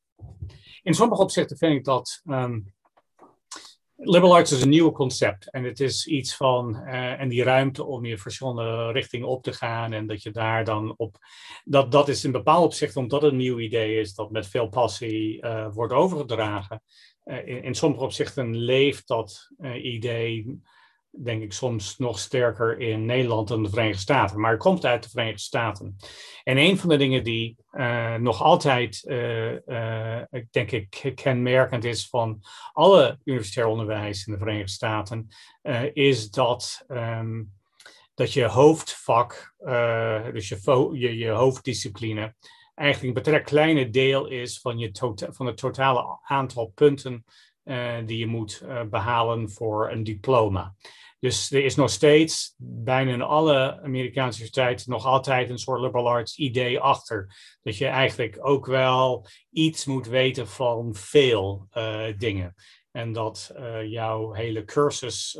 in 0.82 0.94
sommige 0.94 1.22
opzichten 1.22 1.56
vind 1.56 1.76
ik 1.76 1.84
dat. 1.84 2.22
Um, 2.24 2.72
liberal 4.02 4.34
arts 4.34 4.52
is 4.52 4.62
een 4.62 4.68
nieuw 4.68 4.92
concept. 4.92 5.50
En 5.50 5.64
het 5.64 5.80
is 5.80 6.06
iets 6.06 6.36
van. 6.36 6.76
Uh, 6.84 7.20
en 7.20 7.28
die 7.28 7.42
ruimte 7.42 7.84
om 7.84 8.04
je 8.04 8.18
verschillende 8.18 8.92
richtingen 8.92 9.28
op 9.28 9.42
te 9.42 9.52
gaan. 9.52 9.92
En 9.92 10.06
dat 10.06 10.22
je 10.22 10.30
daar 10.30 10.64
dan 10.64 10.94
op. 10.96 11.16
Dat, 11.64 11.92
dat 11.92 12.08
is 12.08 12.24
in 12.24 12.32
bepaald 12.32 12.64
opzicht, 12.64 12.96
omdat 12.96 13.22
het 13.22 13.30
een 13.30 13.36
nieuw 13.36 13.58
idee 13.58 14.00
is, 14.00 14.14
dat 14.14 14.30
met 14.30 14.46
veel 14.46 14.68
passie 14.68 15.44
uh, 15.44 15.66
wordt 15.72 15.92
overgedragen. 15.92 16.82
Eh, 17.24 17.46
in, 17.46 17.62
in, 17.62 17.74
sommige 17.74 18.04
opzichten 18.04 18.56
leeft 18.56 19.08
dat 19.08 19.48
idee, 19.82 20.60
denk 21.10 21.42
ik, 21.42 21.52
soms 21.52 21.98
nog 21.98 22.18
sterker 22.18 22.78
in 22.78 23.04
Nederland 23.04 23.48
dan 23.48 23.62
de 23.62 23.68
Verenigde 23.68 24.00
Staten. 24.00 24.40
Maar 24.40 24.50
het 24.50 24.60
komt 24.60 24.84
uit 24.84 25.02
de 25.02 25.08
Verenigde 25.08 25.40
Staten. 25.40 25.96
En 26.44 26.56
een 26.56 26.78
van 26.78 26.88
de 26.88 26.96
dingen 26.96 27.24
die 27.24 27.56
uh, 27.72 28.14
nog 28.14 28.42
altijd, 28.42 29.02
denk 30.50 30.70
ik, 30.70 31.12
kenmerkend 31.14 31.84
is 31.84 32.08
van 32.08 32.42
alle 32.72 33.18
universitair 33.24 33.66
onderwijs 33.66 34.26
in 34.26 34.32
de 34.32 34.38
Verenigde 34.38 34.70
Staten, 34.70 35.28
is 35.92 36.30
dat. 36.30 36.84
Um, 36.88 37.58
dat 38.14 38.32
je 38.32 38.44
hoofdvak, 38.44 39.54
dus 40.32 40.48
je, 40.48 41.16
je, 41.16 41.28
hoofddiscipline, 41.28 42.34
eigenlijk 42.74 43.08
een 43.08 43.22
betrekkelijk 43.22 43.44
kleine 43.44 43.90
deel 43.90 44.26
is 44.26 44.60
van, 44.60 44.78
je 44.78 44.90
tota-, 44.90 45.32
van 45.32 45.46
het 45.46 45.56
totale 45.56 46.18
aantal 46.22 46.66
punten 46.66 47.24
die 48.06 48.18
je 48.18 48.26
moet 48.26 48.62
uh, 48.64 48.82
behalen 48.82 49.50
voor 49.50 49.90
een 49.90 50.04
diploma. 50.04 50.74
Dus 51.18 51.50
er 51.50 51.64
is 51.64 51.74
nog 51.74 51.90
steeds 51.90 52.54
bijna 52.58 53.12
in 53.12 53.22
alle 53.22 53.80
Amerikaanse 53.82 54.38
universiteiten 54.38 54.90
nog 54.90 55.04
altijd 55.04 55.50
een 55.50 55.58
soort 55.58 55.80
liberal 55.80 56.08
arts 56.08 56.36
idee 56.36 56.80
achter. 56.80 57.36
Dat 57.62 57.76
je 57.76 57.86
eigenlijk 57.86 58.38
ook 58.40 58.66
wel 58.66 59.26
iets 59.50 59.84
moet 59.84 60.06
weten 60.06 60.48
van 60.48 60.94
veel 60.94 61.68
uh, 61.72 62.02
dingen. 62.18 62.54
En 62.90 63.12
dat 63.12 63.54
jouw 63.84 64.32
hele 64.32 64.64
cursus 64.64 65.38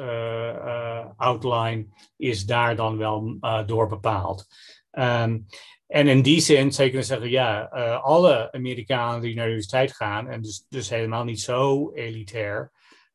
outline 1.17 1.87
is 2.17 2.47
daar 2.47 2.77
dan 2.77 2.97
wel 2.97 3.39
door 3.67 3.89
bepaald. 3.89 4.47
Um, 4.91 5.47
en 5.91 6.09
in 6.09 6.23
die 6.23 6.41
zin 6.41 6.73
zou 6.73 6.93
je 6.93 7.03
zeggen, 7.03 7.31
ja, 7.31 7.73
uh, 7.73 8.03
alle 8.03 8.53
Amerikanen 8.53 9.21
die 9.21 9.35
naar 9.35 9.45
de 9.45 9.51
universiteit 9.51 9.93
gaan, 9.93 10.29
en 10.29 10.43
dus, 10.43 10.67
dus 10.69 10.89
helemaal 10.89 11.25
niet 11.25 11.41
zo 11.41 11.91
elitair, 11.93 12.73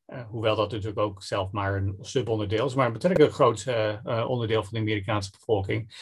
uh, 0.07 0.21
hoewel 0.27 0.55
dat 0.55 0.71
natuurlijk 0.71 0.99
ook 0.99 1.23
zelf 1.23 1.51
maar 1.51 1.75
een 1.75 1.97
subonderdeel 2.01 2.65
is, 2.65 2.75
maar 2.75 2.85
een 2.85 2.93
betrekkelijk 2.93 3.33
groot 3.33 3.65
uh, 3.67 4.25
onderdeel 4.27 4.63
van 4.63 4.73
de 4.73 4.79
Amerikaanse 4.79 5.31
bevolking, 5.31 5.93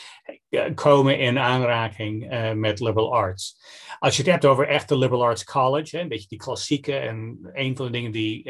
komen 0.75 1.19
in 1.19 1.39
aanraking 1.39 2.29
met 2.55 2.79
liberal 2.79 3.15
arts. 3.15 3.57
Als 3.99 4.15
je 4.15 4.21
het 4.21 4.31
hebt 4.31 4.45
over 4.45 4.67
echt 4.67 4.89
de 4.89 4.97
liberal 4.97 5.23
arts 5.23 5.43
college, 5.43 5.99
een 5.99 6.07
beetje 6.07 6.27
die 6.27 6.39
klassieke, 6.39 6.95
en 6.95 7.49
een 7.53 7.75
van 7.75 7.85
de 7.85 7.91
dingen 7.91 8.11
die 8.11 8.43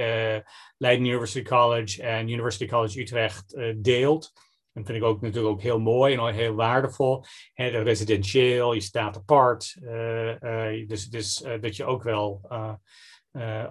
Leiden 0.77 1.05
University 1.05 1.41
College 1.41 2.03
en 2.03 2.29
University 2.29 2.67
College 2.67 2.99
Utrecht 2.99 3.57
deelt, 3.75 4.33
dat 4.73 4.85
vind 4.85 4.97
ik 4.97 5.03
ook 5.03 5.21
natuurlijk 5.21 5.53
ook 5.53 5.61
heel 5.61 5.79
mooi 5.79 6.15
en 6.15 6.33
heel 6.33 6.53
waardevol. 6.53 7.23
Residentieel, 7.53 8.73
je 8.73 8.81
staat 8.81 9.17
apart. 9.17 9.75
Uh, 9.81 10.41
uh, 10.41 10.87
dus 10.87 11.09
dus 11.09 11.41
uh, 11.41 11.61
dat 11.61 11.75
je 11.75 11.85
ook 11.85 12.03
wel 12.03 12.41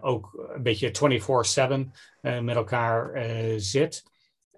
ook 0.01 0.51
een 0.55 0.63
beetje 0.63 1.91
24-7 2.21 2.41
met 2.43 2.57
elkaar 2.57 3.25
zit. 3.57 4.03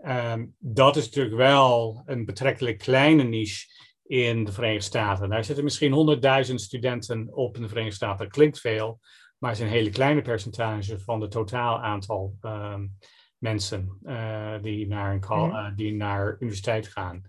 Um, 0.07 0.55
dat 0.59 0.97
is 0.97 1.05
natuurlijk 1.05 1.37
wel 1.37 2.03
een 2.07 2.25
betrekkelijk 2.25 2.79
kleine 2.79 3.23
niche 3.23 3.67
in 4.07 4.45
de 4.45 4.53
Verenigde 4.53 4.85
Staten. 4.85 5.29
Daar 5.29 5.45
zitten 5.45 5.65
misschien 5.65 6.19
100.000 6.47 6.55
studenten 6.55 7.29
op 7.35 7.57
in 7.57 7.63
de 7.63 7.69
Verenigde 7.69 7.97
Staten. 7.97 8.25
Dat 8.25 8.35
klinkt 8.35 8.61
veel, 8.61 9.01
maar 9.39 9.51
het 9.51 9.59
is 9.59 9.65
een 9.65 9.73
hele 9.73 9.91
kleine 9.91 10.23
percentage 10.23 11.01
van 11.01 11.21
het 11.21 11.31
totaal 11.31 11.79
aantal 11.79 12.37
um, 12.43 12.97
mensen 13.45 13.99
uh, 14.03 14.63
die, 14.63 14.87
naar 14.87 15.13
een 15.13 15.21
call, 15.21 15.49
uh, 15.49 15.77
die 15.77 15.95
naar 15.95 16.37
universiteit 16.39 16.89
gaan. 16.89 17.23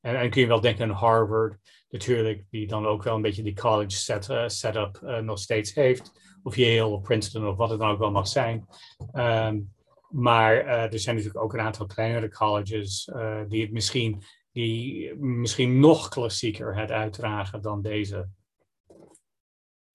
En, 0.00 0.16
en 0.16 0.30
kun 0.30 0.40
je 0.40 0.46
wel 0.46 0.60
denken 0.60 0.88
aan 0.88 0.96
Harvard, 0.96 1.56
natuurlijk, 1.88 2.44
die 2.50 2.66
dan 2.66 2.86
ook 2.86 3.02
wel 3.02 3.14
een 3.14 3.22
beetje 3.22 3.42
die 3.42 3.54
college 3.54 3.96
set, 3.96 4.28
uh, 4.28 4.48
setup 4.48 5.00
nog 5.22 5.38
steeds 5.38 5.74
heeft. 5.74 6.36
Of 6.42 6.56
Yale 6.56 6.86
of 6.86 7.02
Princeton 7.02 7.48
of 7.48 7.56
wat 7.56 7.70
het 7.70 7.78
dan 7.78 7.90
ook 7.90 7.98
wel 7.98 8.10
mag 8.10 8.28
zijn. 8.28 8.66
Um, 9.12 9.74
maar 10.10 10.54
er 10.66 10.98
zijn 10.98 11.16
natuurlijk 11.16 11.44
ook 11.44 11.52
een 11.52 11.60
aantal 11.60 11.86
kleinere 11.86 12.30
colleges 12.30 13.10
die 13.48 13.62
het 13.62 13.72
misschien, 13.72 14.22
die 14.52 15.14
misschien 15.14 15.80
nog 15.80 16.08
klassieker 16.08 16.76
het 16.76 16.90
uitdragen 16.90 17.62
dan 17.62 17.82
deze. 17.82 18.28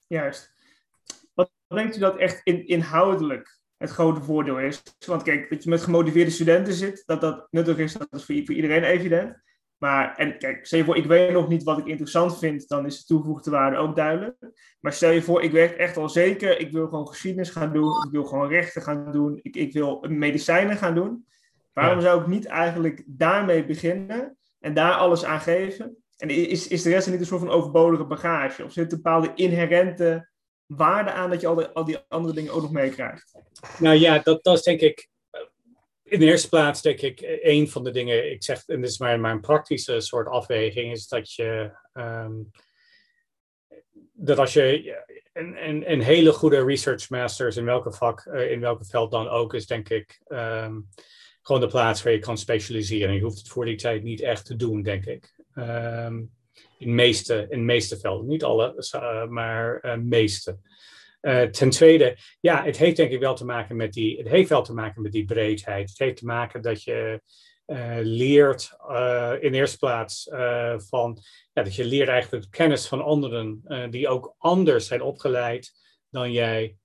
Juist. 0.08 0.54
Wat 1.34 1.52
denkt 1.68 1.96
u 1.96 2.00
dat 2.00 2.18
echt 2.18 2.42
in, 2.44 2.68
inhoudelijk 2.68 3.61
het 3.82 3.90
grote 3.90 4.22
voordeel 4.22 4.60
is. 4.60 4.84
Want 5.06 5.24
kijk, 5.24 5.50
dat 5.50 5.64
je 5.64 5.70
met 5.70 5.82
gemotiveerde 5.82 6.32
studenten 6.32 6.74
zit, 6.74 7.04
dat 7.06 7.22
dat 7.22 7.48
nuttig 7.52 7.78
is, 7.78 7.94
dat 7.94 8.08
is 8.12 8.26
voor, 8.26 8.36
iedereen 8.36 8.84
evident. 8.84 9.42
Maar, 9.78 10.16
en 10.16 10.38
kijk, 10.38 10.66
stel 10.66 10.80
je 10.80 10.86
voor, 10.86 10.98
ik 10.98 11.06
weet 11.06 11.32
nog 11.32 11.48
niet 11.48 11.64
wat 11.64 11.78
ik 11.78 11.86
interessant 11.86 12.38
vind, 12.38 12.68
dan 12.68 12.86
is 12.86 13.00
de 13.00 13.06
toegevoegde 13.06 13.52
waarde 13.52 13.78
ook 13.78 13.96
duidelijk. 13.96 14.36
Maar 14.80 14.94
stel 14.94 15.12
je 15.12 15.22
voor, 15.22 15.44
ik 15.44 15.52
weet 15.52 15.76
echt 15.76 15.98
al 15.98 16.10
zeker, 16.10 16.60
ik 16.60 16.72
wil 16.72 16.88
gewoon 16.88 17.08
geschiedenis 17.08 17.50
gaan 17.50 17.74
doen, 17.74 18.06
ik 18.06 18.12
wil 18.12 18.24
gewoon 18.24 18.48
rechten 18.48 18.82
gaan 18.82 19.12
doen, 19.12 19.40
ik, 19.42 19.56
ik 19.56 19.74
wil 19.74 20.06
medicijnen 20.10 20.78
gaan 20.78 20.96
doen. 20.96 21.26
Waarom 21.74 22.02
zou 22.02 22.22
ik 22.22 22.28
niet 22.28 22.46
eigenlijk 22.46 23.04
daarmee 23.06 23.66
beginnen 23.66 24.38
en 24.60 24.74
daar 24.74 24.94
alles 24.94 25.26
aan 25.26 25.42
geven? 25.42 25.98
En 26.18 26.30
is, 26.30 26.68
is 26.68 26.82
de 26.82 26.90
rest 26.90 27.10
niet 27.10 27.20
een 27.20 27.26
soort 27.26 27.42
van 27.42 27.50
overbodige 27.50 28.06
bagage? 28.06 28.64
Of 28.64 28.72
zit 28.72 28.92
een 28.92 28.98
bepaalde 28.98 29.32
inherente 29.36 30.31
waarde 30.76 31.12
aan 31.12 31.30
dat 31.30 31.42
je 31.42 31.48
al, 31.48 31.56
die, 31.56 31.66
al 31.66 31.86
die 31.86 31.98
andere 32.08 32.34
dingen 32.34 32.54
ook 32.54 32.62
nog 32.62 32.72
meekrijgt? 32.72 33.36
Nou 33.80 33.96
ja, 33.96 34.20
dat, 34.20 34.44
dat 34.44 34.58
is 34.58 34.64
denk 34.64 34.80
ik 34.80 35.10
in 36.12 36.20
de 36.20 36.26
eerste 36.26 36.50
plaats 36.50 36.82
denk 36.82 37.02
ik 37.02 37.40
een 37.42 37.70
van 37.70 37.84
de 37.84 37.92
dingen, 37.92 38.32
ik 38.32 38.44
zeg, 38.44 38.68
en 38.68 38.82
dit 38.82 38.90
is 38.90 38.98
mijn, 38.98 39.22
mijn 39.22 39.40
praktische 39.40 40.00
soort 40.00 40.28
afweging, 40.28 40.92
is 40.92 41.08
dat 41.08 41.34
je, 41.34 41.72
um, 41.94 42.52
dat 44.14 44.38
als 44.38 44.54
je 44.54 44.96
een, 45.34 45.70
een, 45.70 45.92
een, 45.92 46.02
hele 46.02 46.32
goede 46.32 46.66
research 46.66 47.10
masters 47.10 47.58
in 47.58 47.66
welke 47.66 47.92
vak, 47.92 48.26
uh, 48.26 48.52
in 48.52 48.60
welke 48.60 48.86
veld 48.86 49.12
dan 49.12 49.28
ook, 49.28 49.54
is 49.54 49.68
denk 49.68 49.90
ik 49.90 50.22
um, 50.28 50.90
gewoon 51.42 51.62
de 51.62 51.68
plaats 51.68 52.04
waar 52.04 52.14
je 52.14 52.20
kan 52.20 52.38
specialiseren. 52.38 53.16
Je 53.16 53.22
hoeft 53.22 53.38
het 53.38 53.50
voor 53.50 53.66
die 53.66 53.78
tijd 53.78 54.04
niet 54.04 54.22
echt 54.22 54.46
te 54.46 54.56
doen, 54.56 54.82
denk 54.82 55.06
ik. 55.06 55.34
Um, 55.56 56.32
in 56.82 56.96
meeste, 56.96 57.46
in 57.50 57.66
meeste 57.66 58.00
velden. 58.00 58.28
Niet 58.28 58.44
alle, 58.44 58.86
uh, 58.96 59.28
maar 59.28 59.80
uh, 59.82 59.96
meeste. 59.96 60.58
Uh, 61.22 61.42
ten 61.42 61.70
tweede, 61.70 62.18
ja, 62.40 62.64
het 62.64 62.78
heeft 62.78 62.98
denk 62.98 63.12
ik 63.12 63.20
wel 63.20 63.36
te 63.36 63.46
maken 63.46 63.76
met 63.76 63.94
die, 63.94 64.18
het 64.18 64.28
heeft 64.28 64.50
wel 64.50 64.64
te 64.64 64.74
maken 64.74 65.02
met 65.02 65.12
die 65.12 65.26
breedheid. 65.26 65.90
Het 65.90 66.00
heeft 66.00 66.18
te 66.18 66.26
maken 66.26 66.62
dat 66.62 66.84
je 66.84 67.22
leert 68.02 68.72
in 69.40 69.54
eerste 69.54 69.78
plaats 69.78 70.30
van, 70.90 71.18
ja, 71.54 71.64
dat 71.64 71.76
je 71.76 71.86
leert 71.86 72.10
eigenlijk 72.10 72.46
kennis 72.50 72.88
van 72.88 73.02
anderen 73.02 73.62
die 73.90 74.08
ook 74.08 74.36
anders 74.38 74.88
zijn 74.88 75.02
opgeleid 75.02 75.72
dan 76.10 76.32
jij, 76.32 76.78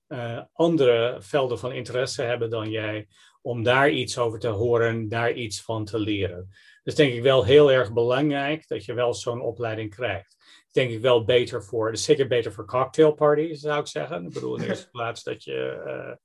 andere 0.53 1.17
velden 1.19 1.59
van 1.59 1.71
interesse 1.71 2.21
hebben 2.21 2.49
dan 2.49 2.69
jij, 2.69 3.07
om 3.47 3.63
daar 3.63 3.89
iets 3.89 4.17
over 4.17 4.39
te 4.39 4.47
horen, 4.47 5.09
daar 5.09 5.33
iets 5.33 5.61
van 5.61 5.85
te 5.85 5.99
leren 5.99 6.49
is 6.87 6.95
denk 6.95 7.13
ik 7.13 7.21
wel 7.21 7.43
heel 7.43 7.71
erg 7.71 7.93
belangrijk 7.93 8.67
dat 8.67 8.85
je 8.85 8.93
wel 8.93 9.13
zo'n 9.13 9.41
opleiding 9.41 9.95
krijgt. 9.95 10.35
Denk 10.71 10.91
ik 10.91 11.01
wel 11.01 11.23
beter 11.23 11.63
voor, 11.63 11.91
dus 11.91 12.03
zeker 12.03 12.27
beter 12.27 12.53
voor 12.53 12.65
cocktailparties 12.65 13.59
zou 13.59 13.79
ik 13.79 13.87
zeggen. 13.87 14.25
Ik 14.25 14.33
bedoel 14.33 14.55
in 14.55 14.61
de 14.61 14.67
eerste 14.69 14.89
plaats 14.89 15.23
dat 15.23 15.43
je, 15.43 15.81
ja. 15.85 16.19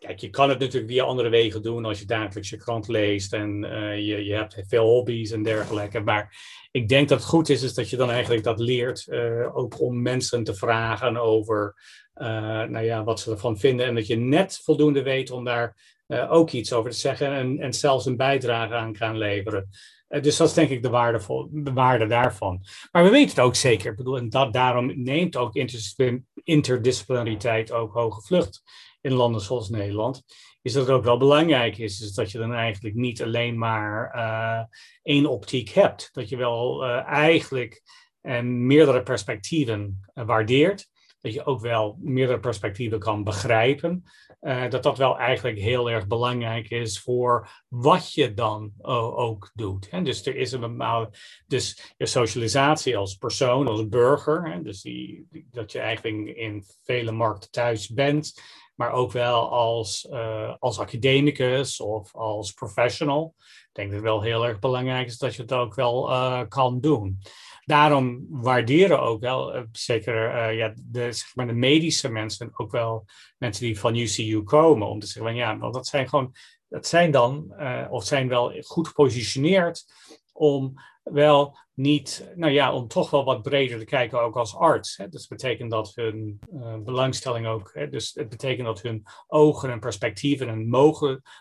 Kijk, 0.00 0.18
je 0.18 0.30
kan 0.30 0.48
het 0.48 0.58
natuurlijk 0.58 0.92
via 0.92 1.04
andere 1.04 1.28
wegen 1.28 1.62
doen 1.62 1.84
als 1.84 1.98
je 1.98 2.04
dagelijks 2.04 2.50
je 2.50 2.56
krant 2.56 2.88
leest 2.88 3.32
en 3.32 3.64
uh, 3.64 3.96
je, 3.96 4.24
je 4.24 4.34
hebt 4.34 4.62
veel 4.66 4.84
hobby's 4.84 5.30
en 5.30 5.42
dergelijke. 5.42 6.00
Maar 6.00 6.36
ik 6.70 6.88
denk 6.88 7.08
dat 7.08 7.18
het 7.18 7.28
goed 7.28 7.48
is, 7.48 7.62
is 7.62 7.74
dat 7.74 7.90
je 7.90 7.96
dan 7.96 8.10
eigenlijk 8.10 8.44
dat 8.44 8.58
leert, 8.58 9.06
uh, 9.08 9.56
ook 9.56 9.80
om 9.80 10.02
mensen 10.02 10.44
te 10.44 10.54
vragen 10.54 11.16
over, 11.16 11.74
nou 12.14 12.80
ja, 12.80 13.04
wat 13.04 13.20
ze 13.20 13.30
ervan 13.30 13.58
vinden 13.58 13.86
en 13.86 13.94
dat 13.94 14.06
je 14.06 14.16
net 14.16 14.60
voldoende 14.64 15.02
weet 15.02 15.30
om 15.30 15.44
daar 15.44 15.76
ook 16.28 16.50
iets 16.50 16.72
over 16.72 16.90
te 16.90 16.96
zeggen 16.96 17.32
en, 17.32 17.58
en 17.58 17.72
zelfs 17.72 18.06
een 18.06 18.16
bijdrage 18.16 18.74
aan 18.74 18.92
kan 18.92 19.18
leveren. 19.18 19.68
Dus 20.20 20.36
dat 20.36 20.48
is 20.48 20.54
denk 20.54 20.70
ik 20.70 20.82
de, 20.82 20.88
waardevol, 20.88 21.48
de 21.50 21.72
waarde 21.72 22.06
daarvan. 22.06 22.64
Maar 22.92 23.04
we 23.04 23.10
weten 23.10 23.28
het 23.28 23.40
ook 23.40 23.54
zeker. 23.54 23.90
Ik 23.90 23.96
bedoel, 23.96 24.16
en 24.16 24.28
dat, 24.28 24.52
daarom 24.52 25.02
neemt 25.02 25.36
ook 25.36 25.54
interdisciplinariteit 26.44 27.72
ook 27.72 27.92
hoge 27.92 28.20
vlucht 28.20 28.62
in 29.00 29.12
landen 29.12 29.40
zoals 29.40 29.68
Nederland, 29.68 30.22
is 30.62 30.72
dat 30.72 30.86
het 30.86 30.96
ook 30.96 31.04
wel 31.04 31.16
belangrijk 31.16 31.78
is, 31.78 32.00
is 32.00 32.12
dat 32.12 32.30
je 32.30 32.38
dan 32.38 32.52
eigenlijk 32.52 32.94
niet 32.94 33.22
alleen 33.22 33.58
maar 33.58 34.12
uh, 34.14 34.60
één 35.02 35.26
optiek 35.26 35.68
hebt. 35.68 36.08
Dat 36.12 36.28
je 36.28 36.36
wel 36.36 36.84
uh, 36.84 37.06
eigenlijk 37.06 37.82
uh, 38.22 38.40
meerdere 38.40 39.02
perspectieven 39.02 40.00
waardeert. 40.14 40.88
Dat 41.20 41.32
je 41.32 41.44
ook 41.44 41.60
wel 41.60 41.98
meerdere 42.00 42.40
perspectieven 42.40 42.98
kan 42.98 43.24
begrijpen. 43.24 44.04
dat 44.68 44.82
dat 44.82 44.98
wel 44.98 45.18
eigenlijk 45.18 45.58
heel 45.58 45.90
erg 45.90 46.06
belangrijk 46.06 46.70
is 46.70 47.00
voor 47.00 47.48
wat 47.68 48.12
je 48.12 48.34
dan 48.34 48.72
ook 49.14 49.50
doet. 49.54 50.04
Dus 50.04 50.26
er 50.26 50.36
is 50.36 50.52
een 50.52 50.60
bepaalde 50.60 51.10
dus 51.46 51.94
je 51.96 52.06
socialisatie 52.06 52.96
als 52.96 53.14
persoon, 53.14 53.68
als 53.68 53.88
burger. 53.88 54.50
Hè? 54.50 54.62
Dus 54.62 54.82
die, 54.82 55.26
dat 55.50 55.72
je 55.72 55.78
eigenlijk 55.78 56.36
in 56.36 56.64
vele 56.84 57.12
markten 57.12 57.50
thuis 57.50 57.88
bent 57.88 58.40
maar 58.80 58.92
ook 58.92 59.12
wel 59.12 59.50
als, 59.50 60.06
uh, 60.10 60.54
als 60.58 60.78
academicus 60.78 61.80
of 61.80 62.14
als 62.14 62.52
professional. 62.52 63.34
Ik 63.38 63.68
denk 63.72 63.88
dat 63.88 63.96
het 63.96 64.08
wel 64.08 64.22
heel 64.22 64.46
erg 64.46 64.58
belangrijk 64.58 65.06
is 65.06 65.18
dat 65.18 65.34
je 65.34 65.42
het 65.42 65.52
ook 65.52 65.74
wel 65.74 66.10
uh, 66.10 66.42
kan 66.48 66.80
doen. 66.80 67.18
Daarom 67.64 68.26
waarderen 68.28 69.00
ook 69.00 69.20
wel, 69.20 69.56
uh, 69.56 69.62
zeker 69.72 70.52
ja, 70.52 70.72
de, 70.76 71.12
zeg 71.12 71.34
maar 71.34 71.46
de 71.46 71.52
medische 71.52 72.08
mensen, 72.08 72.50
ook 72.52 72.70
wel 72.70 73.04
mensen 73.38 73.64
die 73.64 73.78
van 73.78 73.96
UCU 73.96 74.42
komen, 74.42 74.88
om 74.88 74.98
te 74.98 75.06
zeggen 75.06 75.24
van 75.24 75.34
ja, 75.34 75.58
want 75.58 75.74
dat 75.74 75.86
zijn 75.86 76.08
gewoon, 76.08 76.34
dat 76.68 76.86
zijn 76.86 77.10
dan, 77.10 77.54
of 77.90 78.04
zijn 78.04 78.28
wel 78.28 78.52
goed 78.60 78.88
gepositioneerd 78.88 79.84
om 80.40 80.74
wel 81.02 81.58
niet, 81.74 82.32
nou 82.34 82.52
ja, 82.52 82.74
om 82.74 82.88
toch 82.88 83.10
wel 83.10 83.24
wat 83.24 83.42
breder 83.42 83.78
te 83.78 83.84
kijken 83.84 84.20
ook 84.20 84.36
als 84.36 84.56
arts. 84.56 84.96
Hè. 84.96 85.08
Dus 85.08 85.26
dat 85.26 85.38
betekent 85.38 85.70
dat 85.70 85.92
hun 85.94 86.40
uh, 86.54 86.76
belangstelling 86.76 87.46
ook, 87.46 87.70
hè, 87.72 87.88
dus 87.88 88.14
het 88.14 88.28
betekent 88.28 88.66
dat 88.66 88.82
hun 88.82 89.02
ogen 89.26 89.70
en 89.70 89.80
perspectieven 89.80 90.48
en 90.48 90.68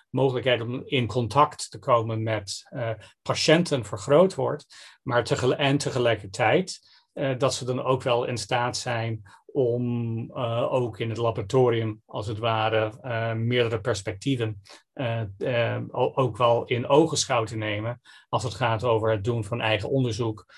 mogelijkheid 0.09 0.62
om 0.62 0.81
in 0.85 1.07
contact 1.07 1.71
te 1.71 1.79
komen 1.79 2.23
met 2.23 2.67
uh, 2.69 2.91
patiënten 3.21 3.85
vergroot 3.85 4.35
wordt, 4.35 4.65
maar 5.03 5.23
tegel 5.23 5.55
en 5.55 5.77
tegelijkertijd 5.77 6.79
uh, 7.13 7.38
dat 7.38 7.53
ze 7.53 7.65
dan 7.65 7.83
ook 7.83 8.03
wel 8.03 8.25
in 8.25 8.38
staat 8.38 8.77
zijn 8.77 9.21
om 9.53 10.17
uh, 10.31 10.73
ook 10.73 10.99
in 10.99 11.09
het 11.09 11.17
laboratorium, 11.17 12.01
als 12.05 12.27
het 12.27 12.38
ware, 12.38 12.93
uh, 13.03 13.33
meerdere 13.33 13.81
perspectieven 13.81 14.62
uh, 14.93 15.81
ook 15.91 16.38
wel 16.38 16.65
in 16.65 16.88
ogenschouw 16.88 17.43
te 17.43 17.57
nemen 17.57 18.01
als 18.29 18.43
het 18.43 18.53
gaat 18.53 18.83
over 18.83 19.12
het 19.12 19.23
doen 19.23 19.43
van 19.43 19.62
eigen 19.62 19.89
onderzoek 19.89 20.53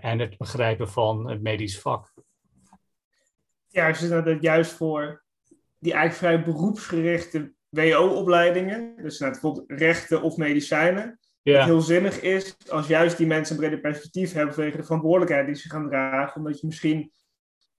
en 0.00 0.18
het 0.18 0.36
begrijpen 0.36 0.88
van 0.88 1.30
het 1.30 1.42
medisch 1.42 1.80
vak. 1.80 2.12
Ja, 3.68 3.88
dus 3.88 4.08
dat 4.08 4.42
juist 4.42 4.72
voor 4.72 5.22
die 5.78 5.92
eigenlijk 5.92 6.34
vrij 6.34 6.54
beroepsgerichte 6.54 7.52
WO-opleidingen, 7.68 8.96
dus 9.02 9.18
bijvoorbeeld 9.18 9.70
rechten 9.70 10.22
of 10.22 10.36
medicijnen, 10.36 11.18
ja. 11.42 11.56
het 11.56 11.64
heel 11.64 11.80
zinnig 11.80 12.20
is 12.20 12.56
als 12.68 12.86
juist 12.86 13.16
die 13.16 13.26
mensen 13.26 13.54
een 13.54 13.60
breder 13.60 13.80
perspectief 13.80 14.32
hebben 14.32 14.54
vanwege 14.54 14.76
de 14.76 14.84
verantwoordelijkheid 14.84 15.46
die 15.46 15.54
ze 15.54 15.70
gaan 15.70 15.88
dragen, 15.88 16.36
omdat 16.36 16.60
je 16.60 16.66
misschien 16.66 17.12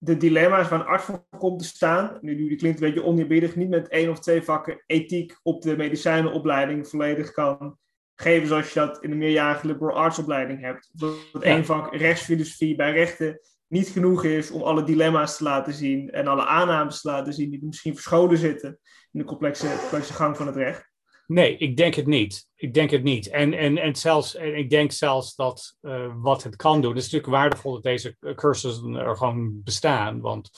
de 0.04 0.18
dilemma's 0.18 0.70
waar 0.70 0.80
een 0.80 0.86
arts 0.86 1.04
voor 1.04 1.26
komt 1.38 1.60
te 1.60 1.66
staan. 1.66 2.18
Nu, 2.22 2.36
nu 2.36 2.56
klinkt 2.56 2.82
een 2.82 2.88
beetje 2.88 3.04
oneerbiedig, 3.04 3.56
niet 3.56 3.70
met 3.70 3.88
één 3.88 4.10
of 4.10 4.20
twee 4.20 4.42
vakken 4.42 4.84
ethiek 4.86 5.40
op 5.44 5.62
de 5.62 5.78
medicijnenopleiding 5.78 6.88
volledig 6.88 7.32
kan 7.32 7.78
geven 8.16 8.48
zoals 8.48 8.74
je 8.74 8.80
dat 8.80 9.04
in 9.04 9.10
de 9.10 9.16
meerjarige 9.16 9.68
liberal 9.68 9.96
arts 9.96 10.20
opleiding 10.20 10.62
hebt. 10.62 10.90
Dat 10.94 11.16
ja. 11.34 11.40
één 11.42 11.66
vak 11.66 11.96
rechtsfilosofie 11.96 12.76
bij 12.76 12.92
rechten 12.92 13.40
niet 13.68 13.88
genoeg 13.88 14.24
is 14.24 14.52
om 14.52 14.62
alle 14.62 14.84
dilemma's 14.84 15.38
te 15.38 15.44
laten 15.44 15.74
zien 15.74 16.12
en 16.12 16.28
alle 16.28 16.46
aannames 16.46 17.02
te 17.02 17.08
laten 17.08 17.34
zien 17.34 17.50
die 17.50 17.66
misschien 17.66 17.94
verscholen 17.94 18.38
zitten 18.38 18.80
in 19.12 19.20
de 19.20 19.26
complexe, 19.26 19.78
complexe 19.80 20.14
gang 20.14 20.38
van 20.38 20.48
het 20.48 20.56
recht. 20.56 20.93
Nee, 21.28 21.58
ik 21.58 21.78
denk 21.78 21.94
het 21.96 22.08
niet. 22.08 22.48
Ik 22.56 22.74
denk 22.74 22.92
het 22.92 23.04
niet. 23.04 23.30
En, 23.30 23.54
en, 23.54 23.78
en, 23.78 23.96
zelfs, 23.96 24.36
en 24.36 24.58
ik 24.58 24.70
denk 24.70 24.92
zelfs 24.92 25.36
dat 25.36 25.78
uh, 25.82 26.14
wat 26.16 26.44
het 26.44 26.56
kan 26.56 26.82
doen, 26.82 26.96
het 26.96 27.04
is 27.04 27.12
natuurlijk 27.12 27.34
waardevol 27.34 27.74
dat 27.74 27.84
deze 27.84 28.18
cursussen 28.36 28.96
er 28.96 29.18
gewoon 29.18 29.64
bestaan, 29.64 30.22
want 30.22 30.50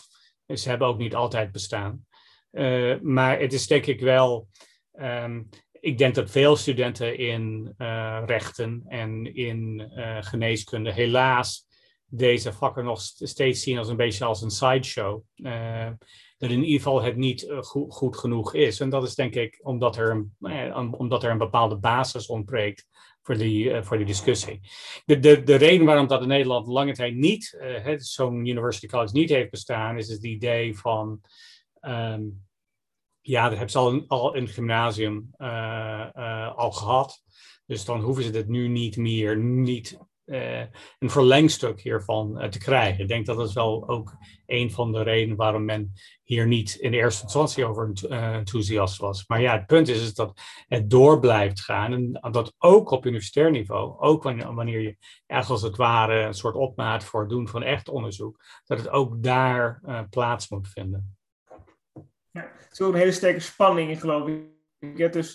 ze 0.54 0.69
hebben 0.69 0.88
ook 0.88 0.97
niet 0.97 1.15
altijd 1.15 1.51
bestaan. 1.51 2.06
Uh, 2.51 2.99
maar 3.01 3.39
het 3.39 3.54
is 3.54 3.67
denk 3.67 3.86
ik 3.86 3.99
wel, 3.99 4.47
um, 4.99 5.49
ik 5.80 5.97
denk 5.97 6.15
dat 6.15 6.32
veel 6.32 6.56
studenten 6.56 7.17
in 7.17 7.73
uh, 7.78 8.23
rechten 8.25 8.84
en 8.88 9.36
in 9.36 9.91
geneeskunde 10.19 10.91
helaas 10.91 11.67
deze 12.06 12.54
vakken 12.54 12.84
nog 12.84 13.01
steeds 13.01 13.62
zien 13.62 13.78
als 13.78 13.88
een 13.88 13.95
beetje 13.95 14.25
als 14.25 14.41
een 14.41 14.49
sideshow 14.49 15.21
in 16.51 16.63
ieder 16.63 16.77
geval 16.77 17.01
het 17.01 17.15
niet 17.15 17.43
uh, 17.43 17.62
goed, 17.62 18.17
genoeg 18.17 18.53
is. 18.53 18.79
En 18.79 18.89
dat 18.89 19.03
is 19.03 19.15
denk 19.15 19.36
ik 19.36 19.60
omdat 19.63 19.97
er 19.97 20.12
een, 20.12 20.36
eh, 20.39 20.93
omdat 20.97 21.23
er 21.23 21.31
een 21.31 21.38
bepaalde 21.38 21.77
basis 21.77 22.27
ontbreekt 22.27 22.88
voor 23.21 23.38
die, 23.38 23.65
uh, 23.65 23.84
voor 23.84 23.97
die 23.97 24.05
discussie. 24.05 24.60
De, 25.05 25.19
de, 25.19 25.43
de 25.43 25.55
reden 25.55 25.86
waarom 25.86 26.08
dat 26.08 26.21
in 26.21 26.27
Nederland 26.27 26.67
lange 26.67 26.93
tijd 26.93 27.15
niet, 27.15 27.58
zo'n 27.97 28.45
University 28.45 28.88
College 28.88 29.13
niet 29.13 29.29
heeft 29.29 29.51
bestaan, 29.51 29.97
is 29.97 30.08
het 30.08 30.23
idee 30.23 30.77
van, 30.77 31.21
um, 31.81 32.45
ja, 33.21 33.43
dat 33.43 33.51
hebben 33.51 33.69
ze 33.69 33.77
al, 33.77 34.03
al 34.08 34.36
in 34.36 34.43
het 34.43 34.53
gymnasium 34.53 35.29
al 36.55 36.71
gehad. 36.71 37.23
Dus 37.65 37.86
dan 37.86 38.01
hoeven 38.01 38.23
ze 38.23 38.31
het 38.31 38.47
nu 38.47 38.67
niet 38.67 38.97
meer, 38.97 39.38
niet 39.38 39.97
een 40.26 41.10
verlengstuk 41.10 41.82
hiervan 41.82 42.42
uh, 42.42 42.50
te 42.50 42.60
krijgen. 42.60 43.02
Ik 43.02 43.08
denk 43.08 43.26
dat 43.26 43.38
dat 43.38 43.54
wel 43.54 43.90
ook 43.90 44.16
een 44.46 44.72
van 44.72 44.92
de 44.92 45.04
redenen 45.04 45.36
waarom 45.36 45.66
men 45.66 45.94
hier 46.24 46.48
niet 46.48 46.76
in 46.76 46.94
eerste 46.94 47.24
instantie 47.24 47.66
over 47.66 47.92
uh, 48.10 48.34
enthousiast 48.36 48.98
was. 48.98 49.28
Maar 49.28 49.42
ja, 49.42 49.58
het 49.58 49.66
punt 49.66 49.88
is, 49.88 50.02
is 50.02 50.14
dat 50.14 50.42
het 50.68 50.90
door 50.90 51.20
blijft 51.20 51.62
gaan 51.62 51.94
en 51.94 52.32
dat 52.32 52.56
ook 52.58 52.92
op 52.92 53.06
universitair 53.06 53.52
niveau, 53.52 54.00
ook 54.00 54.24
wanneer, 54.24 54.82
je 54.82 54.98
echt 55.28 55.50
als 55.50 55.62
het 55.62 55.76
ware 55.76 56.20
een 56.20 56.34
soort 56.34 56.56
opmaat 56.56 57.04
voor 57.04 57.20
het 57.20 57.30
doen 57.30 57.48
van 57.48 57.64
echt 57.64 57.90
onderzoek, 57.90 58.44
dat 58.66 58.78
het 58.78 58.90
ook 58.90 59.24
daar 59.24 59.82
plaats 60.10 60.50
moet 60.50 60.68
vinden. 60.68 61.18
Ja, 62.32 62.52
het 62.58 62.72
is 62.72 62.80
een 62.80 62.94
hele 62.94 63.12
sterke 63.12 63.40
spanning 63.40 63.90
in 63.90 63.98
geloof 63.98 64.28
ik. 64.28 65.14
Dus, 65.14 65.34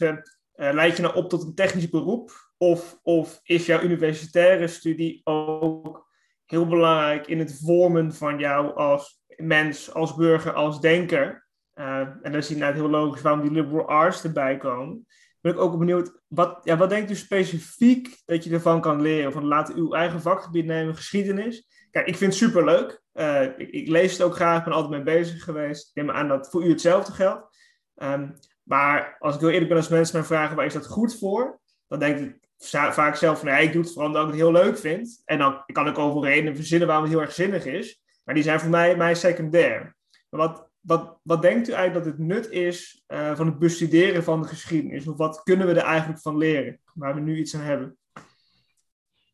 leid 0.54 0.96
je 0.96 1.02
nou 1.02 1.14
op 1.14 1.28
tot 1.28 1.42
een 1.42 1.54
technisch 1.54 1.88
beroep 1.88 2.49
of, 2.62 2.98
of 3.02 3.40
is 3.42 3.66
jouw 3.66 3.82
universitaire 3.82 4.66
studie 4.66 5.20
ook 5.24 6.08
heel 6.46 6.66
belangrijk 6.66 7.26
in 7.26 7.38
het 7.38 7.60
vormen 7.64 8.14
van 8.14 8.38
jou 8.38 8.74
als 8.74 9.22
mens, 9.36 9.94
als 9.94 10.14
burger, 10.14 10.52
als 10.52 10.80
denker? 10.80 11.46
Uh, 11.74 11.98
en 11.98 12.20
dan 12.22 12.34
is 12.34 12.50
inderdaad 12.50 12.76
heel 12.76 12.90
logisch 12.90 13.22
waarom 13.22 13.40
die 13.40 13.50
liberal 13.50 13.88
arts 13.88 14.24
erbij 14.24 14.56
komen. 14.56 15.06
Ben 15.40 15.52
ik 15.52 15.58
ook 15.58 15.78
benieuwd, 15.78 16.22
wat, 16.26 16.60
ja, 16.62 16.76
wat 16.76 16.88
denkt 16.88 17.10
u 17.10 17.14
specifiek 17.14 18.22
dat 18.24 18.44
je 18.44 18.50
ervan 18.50 18.80
kan 18.80 19.02
leren? 19.02 19.32
Van 19.32 19.44
laat 19.44 19.74
uw 19.74 19.92
eigen 19.92 20.20
vakgebied 20.20 20.66
nemen, 20.66 20.96
geschiedenis. 20.96 21.66
Kijk, 21.90 22.06
ik 22.06 22.16
vind 22.16 22.32
het 22.32 22.42
superleuk. 22.42 23.02
Uh, 23.14 23.58
ik, 23.58 23.88
lees 23.88 24.12
het 24.12 24.22
ook 24.22 24.34
graag, 24.34 24.64
ben 24.64 24.72
altijd 24.72 25.04
mee 25.04 25.16
bezig 25.16 25.44
geweest. 25.44 25.88
Ik 25.88 25.94
neem 25.94 26.10
aan 26.10 26.28
dat 26.28 26.50
voor 26.50 26.64
u 26.64 26.68
hetzelfde 26.68 27.12
geldt. 27.12 27.56
Um, 27.96 28.34
maar 28.62 29.16
als 29.18 29.34
ik 29.34 29.40
heel 29.40 29.50
eerlijk 29.50 29.68
ben, 29.68 29.78
als 29.78 29.88
mensen 29.88 30.16
mij 30.18 30.26
vragen 30.26 30.56
waar 30.56 30.66
is 30.66 30.72
dat 30.72 30.86
goed 30.86 31.18
voor, 31.18 31.60
dan 31.88 31.98
denk 31.98 32.18
ik 32.18 32.39
vaak 32.68 33.16
zelf 33.16 33.38
van, 33.38 33.48
nee, 33.48 33.66
ik 33.66 33.72
doe 33.72 33.82
het 33.82 33.92
vooral 33.92 34.08
omdat 34.08 34.22
ik 34.22 34.28
het 34.28 34.40
heel 34.40 34.52
leuk 34.52 34.78
vind. 34.78 35.22
En 35.24 35.38
dan 35.38 35.62
kan 35.72 35.88
ik 35.88 35.98
over 35.98 36.22
redenen 36.28 36.56
verzinnen 36.56 36.86
waarom 36.88 37.04
het 37.04 37.14
heel 37.14 37.22
erg 37.22 37.32
zinnig 37.32 37.64
is. 37.64 38.02
Maar 38.24 38.34
die 38.34 38.44
zijn 38.44 38.60
voor 38.60 38.70
mij, 38.70 38.96
mij 38.96 39.14
secundair. 39.14 39.96
Maar 40.30 40.40
wat, 40.40 40.68
wat, 40.80 41.18
wat 41.22 41.42
denkt 41.42 41.68
u 41.68 41.72
eigenlijk 41.72 42.04
dat 42.04 42.14
het 42.14 42.26
nut 42.26 42.50
is 42.50 43.04
uh, 43.08 43.36
van 43.36 43.46
het 43.46 43.58
bestuderen 43.58 44.24
van 44.24 44.42
de 44.42 44.48
geschiedenis? 44.48 45.06
Of 45.06 45.16
wat 45.16 45.42
kunnen 45.42 45.66
we 45.66 45.72
er 45.72 45.86
eigenlijk 45.86 46.20
van 46.20 46.36
leren, 46.36 46.80
waar 46.94 47.14
we 47.14 47.20
nu 47.20 47.38
iets 47.38 47.54
aan 47.54 47.60
hebben? 47.60 47.98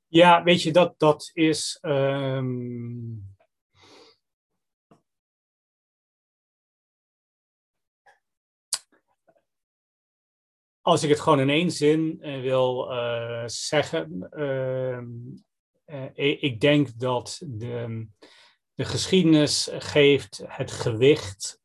Ja, 0.08 0.42
weet 0.42 0.62
je, 0.62 0.72
dat, 0.72 0.94
dat 0.98 1.30
is... 1.34 1.78
Um 1.82 3.34
als 10.87 11.03
ik 11.03 11.09
het 11.09 11.20
gewoon 11.20 11.40
in 11.40 11.51
één 11.51 11.70
zin 11.70 12.18
uh, 12.20 12.40
wil 12.40 12.92
uh, 12.92 13.42
zeggen, 13.46 14.29
uh, 14.37 14.99
ik 16.42 16.61
denk 16.61 16.99
dat 16.99 17.42
de, 17.46 18.07
de 18.75 18.85
geschiedenis 18.85 19.70
geeft 19.72 20.42
het 20.46 20.70
gewicht 20.70 21.61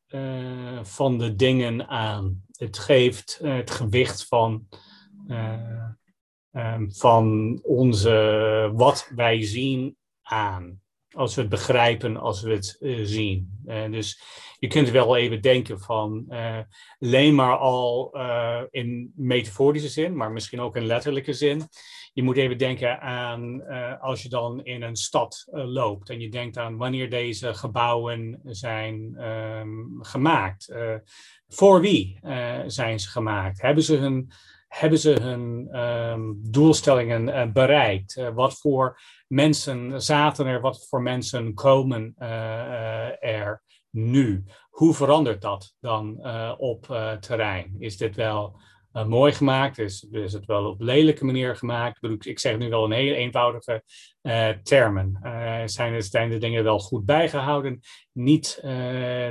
van 0.82 1.18
de 1.18 1.34
dingen 1.34 1.88
aan. 1.88 2.44
Het 2.52 2.78
geeft 2.78 3.38
het 3.42 3.70
gewicht 3.70 4.26
van, 4.26 4.68
um, 6.52 6.92
van 6.92 7.58
onze, 7.62 8.70
wat 8.74 9.10
wij 9.14 9.42
zien 9.42 9.96
aan. 10.22 10.81
Als 11.12 11.34
we 11.34 11.40
het 11.40 11.50
begrijpen, 11.50 12.16
als 12.16 12.42
we 12.42 12.52
het 12.52 12.76
zien. 13.02 13.62
dus 13.90 14.22
je 14.58 14.66
kunt 14.66 14.90
wel 14.90 15.16
even 15.16 15.40
denken 15.40 15.80
van 15.80 16.24
uh, 16.28 16.58
alleen 16.98 17.34
maar 17.34 17.56
al 17.56 18.16
in 18.70 19.12
metaforische 19.16 19.88
zin, 19.88 20.16
maar 20.16 20.32
misschien 20.32 20.60
ook 20.60 20.76
in 20.76 20.86
letterlijke 20.86 21.32
zin. 21.32 21.62
je 22.12 22.22
moet 22.22 22.36
even 22.36 22.58
denken 22.58 23.00
aan 23.00 23.66
als 24.00 24.22
je 24.22 24.28
dan 24.28 24.64
in 24.64 24.82
een 24.82 24.96
stad 24.96 25.44
loopt 25.50 26.10
en 26.10 26.20
je 26.20 26.28
denkt 26.28 26.56
aan 26.56 26.76
wanneer 26.76 27.10
deze 27.10 27.54
gebouwen 27.54 28.40
zijn 28.44 29.14
ehm, 29.16 29.70
gemaakt. 30.00 30.74
voor 31.48 31.80
wie 31.80 32.18
zijn 32.66 33.00
ze 33.00 33.08
gemaakt? 33.08 33.62
Hebben 33.62 33.84
ze 33.84 33.96
hun 33.96 34.32
hebben 34.72 34.98
ze 34.98 35.10
hun 35.20 35.78
um, 35.80 36.40
doelstellingen 36.42 37.52
bereikt? 37.52 38.30
wat 38.34 38.58
voor 38.58 39.00
mensen 39.26 40.02
zaten 40.02 40.46
er, 40.46 40.60
wat 40.60 40.86
voor 40.88 41.02
mensen 41.02 41.54
komen 41.54 42.14
er 43.20 43.62
nu? 43.90 44.44
Hoe 44.70 44.94
verandert 44.94 45.40
dat 45.40 45.74
dan 45.80 46.26
op 46.58 46.84
terrein? 47.20 47.76
Is 47.78 47.96
dit 47.96 48.16
wel 48.16 48.60
mooi 48.92 49.32
gemaakt? 49.32 49.78
Is, 49.78 50.06
is 50.10 50.32
het 50.32 50.46
wel 50.46 50.64
op 50.64 50.80
lelijke 50.80 51.24
manier 51.24 51.56
gemaakt? 51.56 52.02
Ik, 52.02 52.24
ik 52.24 52.38
zeg 52.38 52.58
nu 52.58 52.68
wel 52.68 52.84
een 52.84 52.92
hele 52.92 53.14
eenvoudige 53.14 53.82
termen. 54.62 55.18
zijn, 55.64 56.02
zijn 56.02 56.30
de 56.30 56.38
dingen 56.38 56.64
wel 56.64 56.78
goed 56.78 57.04
bijgehouden? 57.04 57.80
Niet, 58.12 58.62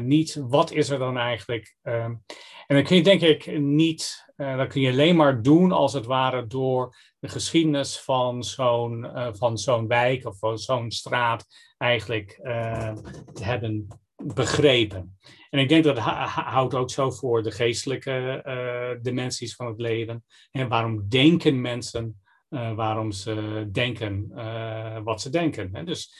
niet 0.01 0.43
wat 0.47 0.71
is 0.71 0.89
er 0.89 0.99
dan 0.99 1.17
eigenlijk? 1.17 1.75
Ehm, 1.81 2.13
en 2.71 2.77
dan 2.77 2.85
kun 2.85 2.95
je 2.95 3.03
denk 3.03 3.21
ik 3.21 3.59
niet, 3.59 4.30
dat 4.57 4.67
kun 4.67 4.81
je 4.81 4.91
alleen 4.91 5.15
maar 5.15 5.41
doen 5.41 5.71
als 5.71 5.93
het 5.93 6.05
ware 6.05 6.47
door 6.47 6.95
de 7.19 7.27
geschiedenis 7.27 7.99
van 7.99 8.43
zo'n 8.43 9.07
van 9.31 9.57
zo'n 9.57 9.87
wijk 9.87 10.25
of 10.25 10.37
van 10.37 10.57
zo'n 10.57 10.91
straat 10.91 11.45
eigenlijk 11.77 12.39
te 13.33 13.43
hebben 13.43 13.87
begrepen. 14.15 15.17
En 15.49 15.59
ik 15.59 15.69
denk 15.69 15.83
dat 15.83 15.97
houdt 15.97 16.73
ook 16.73 16.89
zo 16.89 17.11
voor 17.11 17.43
de 17.43 17.51
geestelijke 17.51 18.99
dimensies 19.01 19.55
van 19.55 19.67
het 19.67 19.79
leven. 19.79 20.23
En 20.51 20.67
waarom 20.67 21.09
denken 21.09 21.61
mensen 21.61 22.21
waarom 22.49 23.11
ze 23.11 23.67
denken 23.71 24.31
wat 25.03 25.21
ze 25.21 25.29
denken. 25.29 25.69
Hè? 25.75 25.83
Dus 25.83 26.13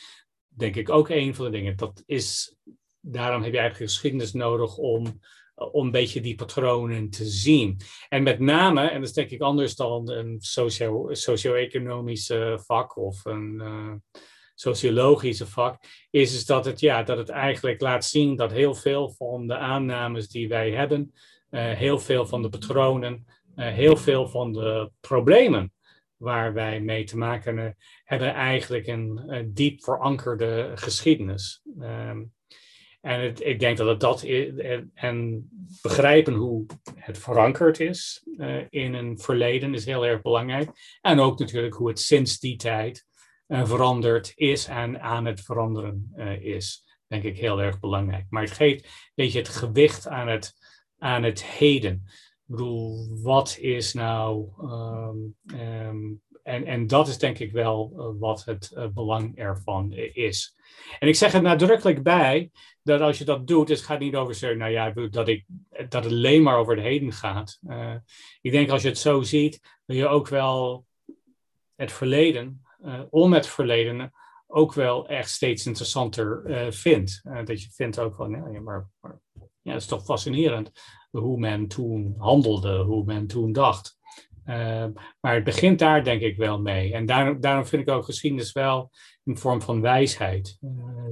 denk 0.48 0.76
ik 0.76 0.90
ook 0.90 1.08
een 1.08 1.34
van 1.34 1.44
de 1.44 1.50
dingen. 1.50 1.76
Dat 1.76 2.02
is, 2.06 2.56
daarom 3.00 3.42
heb 3.42 3.52
je 3.52 3.58
eigenlijk 3.58 3.90
geschiedenis 3.90 4.32
nodig 4.32 4.76
om, 4.76 5.20
om 5.70 5.84
een 5.84 5.90
beetje 5.90 6.20
die 6.20 6.34
patronen 6.34 7.10
te 7.10 7.24
zien. 7.24 7.80
En 8.08 8.22
met 8.22 8.38
name, 8.38 8.88
en 8.88 9.00
dat 9.00 9.08
is 9.08 9.14
denk 9.14 9.30
ik 9.30 9.40
anders 9.40 9.74
dan 9.74 10.10
een 10.10 10.36
socio-economische 11.10 12.60
vak 12.66 12.96
of 12.96 13.24
een 13.24 13.62
sociologische 14.54 15.46
vak, 15.46 15.82
is, 16.10 16.34
is 16.34 16.46
dat, 16.46 16.64
het, 16.64 16.80
ja, 16.80 17.02
dat 17.02 17.18
het 17.18 17.28
eigenlijk 17.28 17.80
laat 17.80 18.04
zien 18.04 18.36
dat 18.36 18.52
heel 18.52 18.74
veel 18.74 19.10
van 19.10 19.46
de 19.46 19.56
aannames 19.56 20.28
die 20.28 20.48
wij 20.48 20.70
hebben, 20.70 21.12
uh, 21.50 21.72
heel 21.72 21.98
veel 21.98 22.26
van 22.26 22.42
de 22.42 22.48
patronen, 22.48 23.24
heel 23.54 23.96
veel 23.96 24.28
van 24.28 24.52
de 24.52 24.90
problemen 25.00 25.72
waar 26.16 26.52
wij 26.52 26.80
mee 26.80 27.04
te 27.04 27.16
maken 27.16 27.76
hebben, 28.04 28.34
eigenlijk 28.34 28.86
een, 28.86 29.50
diep 29.54 29.82
verankerde 29.82 30.72
geschiedenis. 30.74 31.62
Um, 31.80 32.32
en 33.02 33.20
het, 33.20 33.44
ik 33.44 33.60
denk 33.60 33.76
dat 33.76 33.88
het 33.88 34.00
dat 34.00 34.22
is, 34.22 34.80
en 34.94 35.48
begrijpen 35.82 36.34
hoe 36.34 36.66
het 36.94 37.18
verankerd 37.18 37.80
is 37.80 38.26
uh, 38.36 38.62
in 38.68 38.94
een 38.94 39.18
verleden 39.18 39.74
is 39.74 39.84
heel 39.84 40.06
erg 40.06 40.22
belangrijk. 40.22 40.70
En 41.00 41.20
ook 41.20 41.38
natuurlijk 41.38 41.74
hoe 41.74 41.88
het 41.88 41.98
sinds 41.98 42.38
die 42.38 42.56
tijd 42.56 43.06
uh, 43.48 43.66
veranderd 43.66 44.32
is 44.34 44.66
en 44.66 45.00
aan 45.00 45.24
het 45.24 45.40
veranderen 45.40 46.12
is. 46.40 46.84
Denk 47.06 47.22
ik 47.22 47.38
heel 47.38 47.60
erg 47.62 47.80
belangrijk. 47.80 48.26
Maar 48.28 48.42
het 48.42 48.52
geeft 48.52 48.84
een 48.84 48.90
beetje 49.14 49.38
het 49.38 49.48
gewicht 49.48 50.08
aan 50.08 50.28
het, 50.28 50.52
aan 50.98 51.22
het 51.22 51.44
heden. 51.44 52.02
Ik 52.04 52.58
bedoel, 52.58 53.08
wat 53.22 53.56
is 53.60 53.92
nou. 53.92 54.48
Um, 54.62 55.36
um, 55.60 56.22
en, 56.42 56.64
en 56.64 56.86
dat 56.86 57.08
is 57.08 57.18
denk 57.18 57.38
ik 57.38 57.52
wel 57.52 57.92
wat 58.18 58.44
het 58.44 58.90
belang 58.94 59.36
ervan 59.36 59.92
is. 60.12 60.56
En 60.98 61.08
ik 61.08 61.14
zeg 61.14 61.34
er 61.34 61.42
nadrukkelijk 61.42 62.02
bij 62.02 62.50
dat 62.82 63.00
als 63.00 63.18
je 63.18 63.24
dat 63.24 63.46
doet, 63.46 63.68
het 63.68 63.80
gaat 63.80 63.98
niet 63.98 64.16
over 64.16 64.34
zeggen, 64.34 64.58
nou 64.58 64.70
ja, 64.70 64.90
dat, 64.90 65.28
ik, 65.28 65.44
dat 65.70 66.04
het 66.04 66.12
alleen 66.12 66.42
maar 66.42 66.56
over 66.56 66.74
het 66.74 66.84
heden 66.84 67.12
gaat. 67.12 67.58
ik 68.40 68.52
denk 68.52 68.70
als 68.70 68.82
je 68.82 68.88
het 68.88 68.98
zo 68.98 69.22
ziet, 69.22 69.60
dat 69.86 69.96
je 69.96 70.06
ook 70.06 70.28
wel 70.28 70.86
het 71.74 71.92
verleden 71.92 72.62
uh, 72.84 73.00
om 73.10 73.32
het 73.32 73.46
verleden 73.46 74.12
ook 74.46 74.74
wel 74.74 75.08
echt 75.08 75.30
steeds 75.30 75.66
interessanter 75.66 76.42
uh, 76.46 76.70
vindt. 76.70 77.20
Dat 77.44 77.62
je 77.62 77.70
vindt 77.70 77.98
ook 77.98 78.14
van, 78.14 78.30
ja, 78.30 78.60
maar, 78.60 78.88
maar 79.00 79.20
ja, 79.62 79.72
het 79.72 79.80
is 79.80 79.86
toch 79.86 80.04
fascinerend 80.04 80.70
hoe 81.10 81.38
men 81.38 81.68
toen 81.68 82.14
handelde, 82.18 82.82
hoe 82.82 83.04
men 83.04 83.26
toen 83.26 83.52
dacht. 83.52 83.98
Maar 85.20 85.34
het 85.34 85.44
begint 85.44 85.78
daar 85.78 86.04
denk 86.04 86.20
ik 86.20 86.36
wel 86.36 86.60
mee. 86.60 86.92
En 86.92 87.06
daarom, 87.06 87.40
daarom 87.40 87.66
vind 87.66 87.82
ik 87.82 87.94
ook 87.94 88.04
geschiedenis 88.04 88.52
wel 88.52 88.90
een 89.24 89.38
vorm 89.38 89.62
van 89.62 89.80
wijsheid. 89.80 90.58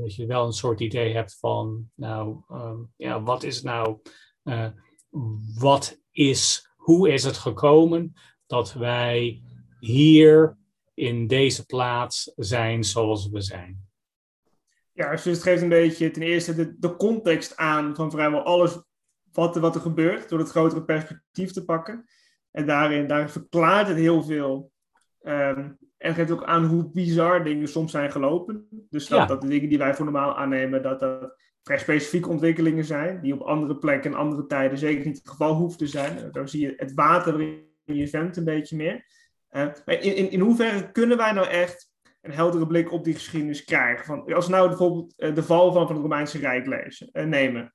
dat 0.00 0.14
je 0.14 0.26
wel 0.26 0.46
een 0.46 0.52
soort 0.52 0.80
idee 0.80 1.14
hebt 1.14 1.36
van, 1.38 1.90
nou, 1.94 2.36
um, 2.50 2.92
ja, 2.96 3.22
wat 3.22 3.42
is 3.42 3.62
nou, 3.62 4.00
wat 5.58 6.00
is, 6.10 6.70
hoe 6.76 7.12
is 7.12 7.24
het 7.24 7.36
gekomen 7.36 8.14
dat 8.46 8.72
wij 8.72 9.42
hier 9.80 10.58
in 10.94 11.26
deze 11.26 11.66
plaats 11.66 12.32
zijn 12.36 12.84
zoals 12.84 13.28
we 13.28 13.40
zijn. 13.40 13.88
Ja, 14.92 15.10
dus 15.10 15.24
het 15.24 15.42
geeft 15.42 15.62
een 15.62 15.68
beetje 15.68 16.10
ten 16.10 16.22
eerste 16.22 16.54
de, 16.54 16.78
de 16.78 16.96
context 16.96 17.56
aan 17.56 17.94
van 17.94 18.10
vrijwel 18.10 18.42
alles 18.42 18.78
wat, 19.32 19.56
wat 19.56 19.74
er 19.74 19.80
gebeurt, 19.80 20.28
door 20.28 20.38
het 20.38 20.50
grotere 20.50 20.84
perspectief 20.84 21.52
te 21.52 21.64
pakken. 21.64 22.04
En 22.50 22.66
daarin, 22.66 23.06
daarin 23.06 23.28
verklaart 23.28 23.88
het 23.88 23.96
heel 23.96 24.22
veel. 24.22 24.72
Um, 25.22 25.78
en 26.00 26.14
geeft 26.14 26.30
ook 26.30 26.44
aan 26.44 26.64
hoe 26.64 26.90
bizar 26.90 27.44
dingen 27.44 27.68
soms 27.68 27.90
zijn 27.90 28.10
gelopen. 28.10 28.68
Dus 28.90 29.08
dat, 29.08 29.28
dat 29.28 29.40
de 29.40 29.48
dingen 29.48 29.68
die 29.68 29.78
wij 29.78 29.94
voor 29.94 30.04
normaal 30.04 30.36
aannemen, 30.36 30.82
dat 30.82 31.00
dat 31.00 31.36
vrij 31.62 31.78
specifieke 31.78 32.28
ontwikkelingen 32.28 32.84
zijn, 32.84 33.20
die 33.20 33.34
op 33.34 33.40
andere 33.40 33.76
plekken 33.76 34.10
en 34.10 34.18
andere 34.18 34.46
tijden 34.46 34.78
zeker 34.78 35.06
niet 35.06 35.18
het 35.18 35.28
geval 35.28 35.54
hoeven 35.54 35.78
te 35.78 35.86
zijn. 35.86 36.28
Daar 36.32 36.48
zie 36.48 36.60
je 36.60 36.74
het 36.76 36.94
water 36.94 37.40
in 37.84 37.96
je 37.96 38.08
vent 38.08 38.36
een 38.36 38.44
beetje 38.44 38.76
meer. 38.76 39.04
Uh, 39.50 39.66
in, 39.84 40.16
in, 40.16 40.30
in 40.30 40.40
hoeverre 40.40 40.90
kunnen 40.92 41.16
wij 41.16 41.32
nou 41.32 41.46
echt 41.46 41.90
een 42.20 42.32
heldere 42.32 42.66
blik 42.66 42.92
op 42.92 43.04
die 43.04 43.14
geschiedenis 43.14 43.64
krijgen? 43.64 44.04
Van, 44.04 44.34
als 44.34 44.46
we 44.46 44.52
nou 44.52 44.68
bijvoorbeeld 44.68 45.14
uh, 45.16 45.34
de 45.34 45.42
val 45.42 45.72
van, 45.72 45.86
van 45.86 45.94
het 45.94 46.04
Romeinse 46.04 46.38
Rijk 46.38 46.66
lezen, 46.66 47.08
uh, 47.12 47.24
nemen. 47.24 47.74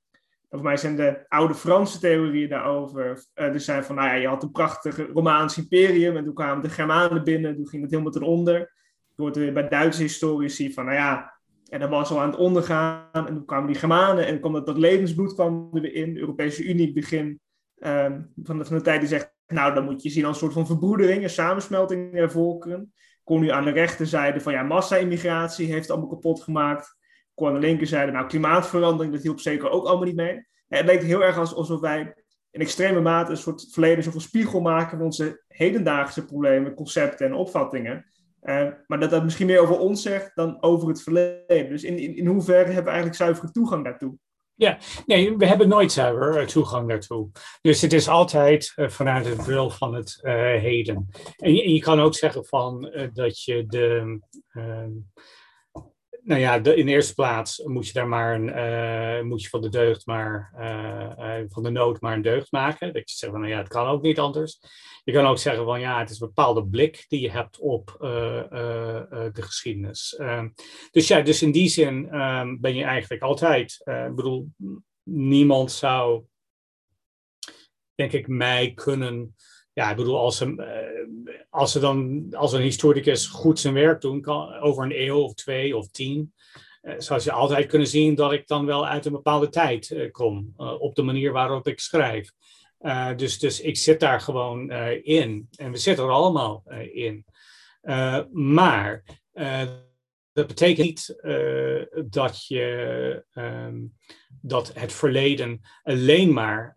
Voor 0.56 0.64
mij 0.64 0.78
zijn 0.78 0.96
de 0.96 1.26
oude 1.28 1.54
Franse 1.54 2.00
theorieën 2.00 2.50
daarover. 2.50 3.26
er 3.34 3.60
zijn 3.60 3.84
van, 3.84 3.96
nou 3.96 4.08
ja, 4.08 4.14
je 4.14 4.28
had 4.28 4.44
een 4.44 4.52
prachtig 4.52 5.12
Romaans 5.14 5.58
imperium 5.58 6.18
en 6.18 6.24
toen 6.24 6.34
kwamen 6.34 6.64
de 6.64 6.70
Germanen 6.70 7.24
binnen, 7.24 7.56
toen 7.56 7.68
ging 7.68 7.82
het 7.82 7.92
helemaal 7.92 8.12
ten 8.12 8.22
onder. 8.22 8.60
Je 9.16 9.22
hoort 9.22 9.36
weer 9.36 9.54
bij 9.54 9.68
Duitse 9.68 10.02
historici 10.02 10.74
van, 10.74 10.86
nou 10.86 10.98
ja, 10.98 11.34
en 11.70 11.80
dat 11.80 11.90
was 11.90 12.12
al 12.12 12.22
aan 12.22 12.30
het 12.30 12.40
ondergaan 12.40 13.10
en 13.12 13.26
toen 13.26 13.46
kwamen 13.46 13.68
die 13.68 13.76
Germanen 13.76 14.26
en 14.26 14.40
kwam 14.40 14.54
dat, 14.54 14.66
dat 14.66 14.78
levensbloed 14.78 15.34
kwam 15.34 15.70
er 15.74 15.82
weer 15.82 15.94
in. 15.94 16.14
De 16.14 16.20
Europese 16.20 16.64
Unie 16.64 16.94
begin 16.94 17.40
um, 17.80 18.32
van, 18.44 18.58
de, 18.58 18.66
van 18.66 18.78
de 18.78 18.84
tijd 18.84 19.00
die 19.00 19.10
zegt, 19.10 19.34
nou, 19.48 19.74
dan 19.74 19.86
moet 19.86 20.04
je 20.04 20.10
zien 20.10 20.26
als 20.26 20.34
een 20.34 20.42
soort 20.42 20.54
van 20.54 20.66
verbroedering, 20.66 21.24
een 21.24 21.30
samensmelting 21.30 22.14
der 22.14 22.32
volkeren. 22.32 22.94
Kon 23.24 23.42
nu 23.42 23.50
aan 23.50 23.66
de 23.66 23.72
rechterzijde 23.72 24.42
van 24.42 24.54
ja, 24.54 24.64
massa-immigratie 24.64 25.72
heeft 25.72 25.90
allemaal 25.90 26.10
kapot 26.10 26.44
gemaakt. 26.44 26.95
Aan 27.36 27.54
de 27.54 27.60
linkerzijde, 27.60 28.12
nou, 28.12 28.28
klimaatverandering, 28.28 29.14
dat 29.14 29.24
hielp 29.24 29.40
zeker 29.40 29.70
ook 29.70 29.86
allemaal 29.86 30.06
niet 30.06 30.16
mee. 30.16 30.48
Het 30.68 30.86
leek 30.86 31.02
heel 31.02 31.24
erg 31.24 31.38
alsof 31.38 31.80
wij 31.80 32.14
in 32.52 32.62
extreme 32.62 33.02
mate 33.02 33.32
een 33.32 33.38
soort 33.38 33.68
verleden 33.72 34.04
soort 34.04 34.16
van 34.16 34.24
spiegel 34.24 34.62
maken 34.62 34.98
van 34.98 35.06
onze 35.06 35.44
hedendaagse 35.48 36.26
problemen, 36.26 36.74
concepten 36.74 37.26
en 37.26 37.34
opvattingen. 37.34 38.06
Uh, 38.44 38.68
maar 38.88 39.00
dat 39.00 39.10
dat 39.10 39.24
misschien 39.24 39.48
meer 39.48 39.60
over 39.60 39.80
ons 39.80 40.02
zegt 40.02 40.32
dan 40.36 40.62
over 40.62 40.88
het 40.88 41.04
verleden. 41.04 41.70
Dus 41.70 41.84
in, 41.84 41.98
in, 41.98 42.16
in 42.16 42.26
hoeverre 42.26 42.66
hebben 42.66 42.84
we 42.84 42.90
eigenlijk 42.90 43.18
zuivere 43.18 43.52
toegang 43.52 43.84
daartoe? 43.84 44.18
Ja, 44.54 44.78
nee, 45.06 45.38
we 45.38 45.48
hebben 45.48 45.68
nooit 45.68 45.92
zuiver 45.92 46.38
eh, 46.40 46.46
toegang 46.46 46.90
daartoe. 46.90 47.30
Dus 47.62 47.82
het 47.82 47.94
is 47.94 48.08
altijd 48.08 48.74
uh, 48.76 48.90
vanuit 48.90 49.26
het 49.26 49.38
bril 49.38 49.70
van 49.70 49.94
het 49.94 50.20
heden. 50.60 51.10
En 51.38 51.56
je, 51.56 51.74
je, 51.74 51.80
kan 51.80 52.00
ook 52.00 52.16
zeggen 52.16 52.46
van 52.46 52.92
dat 53.14 53.44
je 53.44 53.66
de. 53.66 54.20
Ehm, 56.26 56.30
nou 56.30 56.40
ja, 56.40 56.60
de, 56.60 56.76
in 56.76 56.86
de 56.86 56.92
eerste 56.92 57.14
plaats 57.14 57.64
moet 57.64 57.88
je 57.88 57.94
daar 57.94 58.08
maar 58.08 58.36
een, 58.36 59.28
moet 59.28 59.42
je 59.42 59.50
van 59.50 59.62
de 59.62 59.70
deugd 59.70 60.06
maar 60.06 60.52
van 61.48 61.64
de 61.64 61.70
nood 61.70 62.02
maar 62.02 62.14
een 62.14 62.22
deugd 62.22 62.52
maken. 62.52 62.94
Dat 62.94 63.10
je 63.10 63.18
zegt 63.18 63.32
van 63.32 63.42
nou 63.42 63.54
ja, 63.54 63.60
het 63.60 63.68
kan 63.68 63.88
ook 63.88 64.02
niet 64.02 64.20
anders. 64.20 64.60
Je 65.04 65.14
kan 65.14 65.26
ook 65.26 65.38
zeggen 65.38 65.66
van 65.66 65.80
ja, 65.80 66.00
het 66.00 66.10
is 66.10 66.20
een 66.20 66.28
bepaalde 66.28 66.68
blik 66.68 67.06
die 67.08 67.22
je 67.22 67.32
hebt 67.32 67.60
op 67.60 67.96
de 68.00 69.42
geschiedenis. 69.42 70.18
Uh, 70.20 70.44
dus 70.92 71.08
ja, 71.08 71.22
dus 71.22 71.42
in 71.42 71.52
die 71.52 71.70
zin 71.70 72.10
ehm, 72.10 72.58
ben 72.60 72.76
je 72.76 72.84
eigenlijk 72.84 73.24
altijd, 73.24 73.82
ik 73.86 74.16
bedoel, 74.16 74.50
niemand 75.04 75.72
zou, 75.72 76.24
denk 77.96 78.12
ik, 78.12 78.28
mij 78.28 78.74
kunnen, 78.74 79.36
ja, 79.76 79.90
ik 79.90 79.96
bedoel, 79.96 80.18
als 80.18 80.38
ze, 80.38 81.46
als 81.50 81.72
ze 81.72 81.80
dan, 81.80 82.28
als 82.32 82.54
een 82.54 82.62
historicus 82.62 83.28
goed 83.28 83.60
zijn 83.60 83.74
werk 83.74 84.02
doen, 84.02 84.22
kan, 84.22 84.54
over 84.54 84.84
een 84.84 85.02
eeuw 85.02 85.20
of 85.20 85.34
twee 85.34 85.78
of 85.78 85.88
tien, 85.88 86.34
zou 86.98 87.22
je 87.24 87.32
altijd 87.32 87.66
kunnen 87.66 87.88
zien 87.88 88.16
dat 88.16 88.32
ik 88.32 88.48
dan 88.48 88.66
wel 88.66 88.88
uit 88.88 89.06
een 89.06 89.12
bepaalde 89.12 89.50
tijd 89.50 90.10
kom, 90.12 90.54
op 90.58 90.96
de 90.96 91.02
manier 91.02 91.32
waarop 91.32 91.68
ik 91.68 91.80
schrijf. 91.80 92.32
Dus, 93.16 93.40
dus 93.40 93.62
ik 93.62 93.78
zit 93.78 94.00
daar 94.00 94.22
gewoon 94.22 94.72
in. 95.04 95.48
En 95.56 95.72
we 95.72 95.78
zitten 95.78 96.06
er 96.06 96.12
allemaal 96.12 96.64
in. 96.94 97.26
maar 98.32 99.04
dat 100.34 100.48
betekent 100.48 100.86
niet 100.86 101.16
dat, 102.10 102.48
je, 102.48 103.26
ehm, 103.32 103.76
dat 104.48 104.74
het 104.74 104.94
verleden 104.94 105.62
alleen 105.84 106.34
maar 106.34 106.74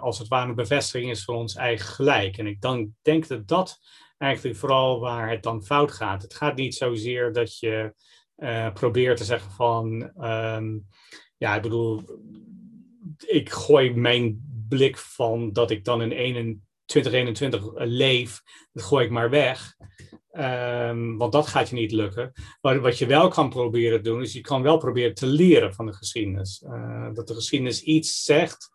als 0.00 0.18
het 0.18 0.28
ware 0.28 0.48
een 0.48 0.54
bevestiging 0.54 1.10
is 1.10 1.24
van 1.24 1.34
ons 1.34 1.54
eigen 1.54 1.86
gelijk. 1.86 2.38
En 2.38 2.46
ik 2.46 2.60
dan 2.60 2.94
denk 3.02 3.28
dat 3.28 3.48
dat 3.48 3.78
eigenlijk 4.18 4.56
vooral 4.56 5.00
waar 5.00 5.30
het 5.30 5.42
dan 5.42 5.64
fout 5.64 5.92
gaat. 5.92 6.22
Het 6.22 6.34
gaat 6.34 6.56
niet 6.56 6.74
zozeer 6.74 7.32
dat 7.32 7.58
je 7.58 7.94
uh, 8.36 8.72
probeert 8.72 9.16
te 9.16 9.24
zeggen 9.24 9.50
van, 9.50 10.12
um, 10.20 10.86
ja, 11.36 11.56
ik 11.56 11.62
bedoel, 11.62 12.02
ik 13.26 13.50
gooi 13.50 13.94
mijn 13.94 14.42
blik 14.68 14.98
van 14.98 15.52
dat 15.52 15.70
ik 15.70 15.84
dan 15.84 16.12
in 16.12 16.62
2021 16.84 17.70
leef, 17.74 18.42
dat 18.72 18.84
gooi 18.84 19.04
ik 19.04 19.10
maar 19.10 19.30
weg. 19.30 19.76
Um, 20.38 21.16
want 21.16 21.32
dat 21.32 21.46
gaat 21.46 21.68
je 21.68 21.74
niet 21.74 21.92
lukken. 21.92 22.32
Maar 22.60 22.80
wat 22.80 22.98
je 22.98 23.06
wel 23.06 23.28
kan 23.28 23.48
proberen 23.48 24.02
te 24.02 24.08
doen, 24.08 24.22
is 24.22 24.32
je 24.32 24.40
kan 24.40 24.62
wel 24.62 24.78
proberen 24.78 25.14
te 25.14 25.26
leren 25.26 25.74
van 25.74 25.86
de 25.86 25.92
geschiedenis. 25.92 26.62
Uh, 26.66 27.08
dat 27.12 27.26
de 27.26 27.34
geschiedenis 27.34 27.82
iets 27.82 28.24
zegt, 28.24 28.70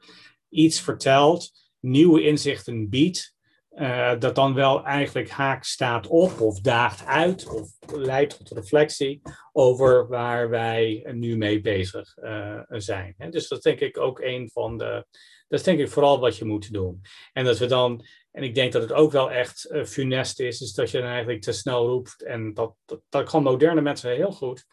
iets 0.49 0.81
vertelt, 0.81 1.51
nieuwe 1.79 2.23
inzichten 2.23 2.89
biedt. 2.89 3.31
Uh, 3.75 4.19
dat 4.19 4.35
dan 4.35 4.53
wel 4.53 4.83
eigenlijk 4.85 5.29
haak 5.29 5.63
staat 5.63 6.07
op 6.07 6.39
of 6.39 6.59
daagt 6.59 7.05
uit 7.05 7.47
of 7.47 7.69
leidt 7.95 8.37
tot 8.37 8.51
reflectie 8.51 9.21
over 9.51 10.07
waar 10.07 10.49
wij 10.49 11.07
nu 11.11 11.37
mee 11.37 11.61
bezig 11.61 12.17
uh, 12.17 12.59
zijn. 12.67 13.15
Dus 13.29 13.47
dat 13.47 13.61
denk 13.61 13.79
ik 13.79 13.97
ook 13.97 14.19
een 14.19 14.49
van 14.53 14.77
de, 14.77 15.05
dat 15.47 15.59
is 15.59 15.63
denk 15.63 15.79
ik 15.79 15.89
vooral 15.89 16.19
wat 16.19 16.37
je 16.37 16.45
moet 16.45 16.73
doen. 16.73 17.01
En 17.33 17.45
dat 17.45 17.57
we 17.57 17.65
dan, 17.65 18.05
en 18.33 18.43
ik 18.43 18.55
denk 18.55 18.71
dat 18.71 18.81
het 18.81 18.93
ook 18.93 19.11
wel 19.11 19.31
echt 19.31 19.67
uh, 19.71 19.85
funest 19.85 20.39
is, 20.39 20.61
is 20.61 20.73
dat 20.73 20.91
je 20.91 20.99
dan 20.99 21.09
eigenlijk 21.09 21.41
te 21.41 21.51
snel 21.51 21.87
roept 21.87 22.23
en 22.23 22.53
dat, 22.53 22.75
dat, 23.09 23.29
kan 23.29 23.43
moderne 23.43 23.81
mensen 23.81 24.15
heel 24.15 24.31
goed. 24.31 24.65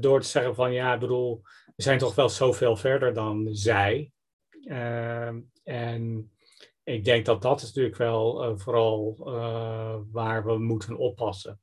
door 0.00 0.20
te 0.20 0.28
zeggen 0.28 0.54
van 0.54 0.72
ja, 0.72 0.94
ik 0.94 1.00
bedoel, 1.00 1.40
we 1.76 1.82
zijn 1.82 1.98
toch 1.98 2.14
wel 2.14 2.28
zoveel 2.28 2.76
verder 2.76 3.14
dan 3.14 3.48
zij. 3.50 4.12
en 5.64 6.30
ik 6.84 7.04
denk 7.04 7.26
dat 7.26 7.42
dat 7.42 7.60
is 7.60 7.66
natuurlijk 7.66 7.96
wel 7.96 8.44
uh, 8.44 8.58
vooral 8.58 9.16
waar 10.12 10.44
we 10.44 10.58
moeten 10.58 10.96
oppassen. 10.96 11.60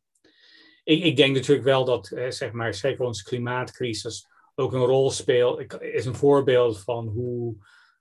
Ik, 0.83 1.03
ik 1.03 1.15
denk 1.15 1.35
natuurlijk 1.35 1.67
wel 1.67 1.85
dat, 1.85 2.11
eh, 2.11 2.29
zeg 2.29 2.51
maar, 2.51 2.73
zeker 2.73 3.05
onze 3.05 3.23
klimaatcrisis 3.23 4.27
ook 4.55 4.73
een 4.73 4.85
rol 4.85 5.11
speelt. 5.11 5.81
Is 5.81 6.05
een 6.05 6.15
voorbeeld 6.15 6.83
van 6.83 7.07
hoe 7.07 7.55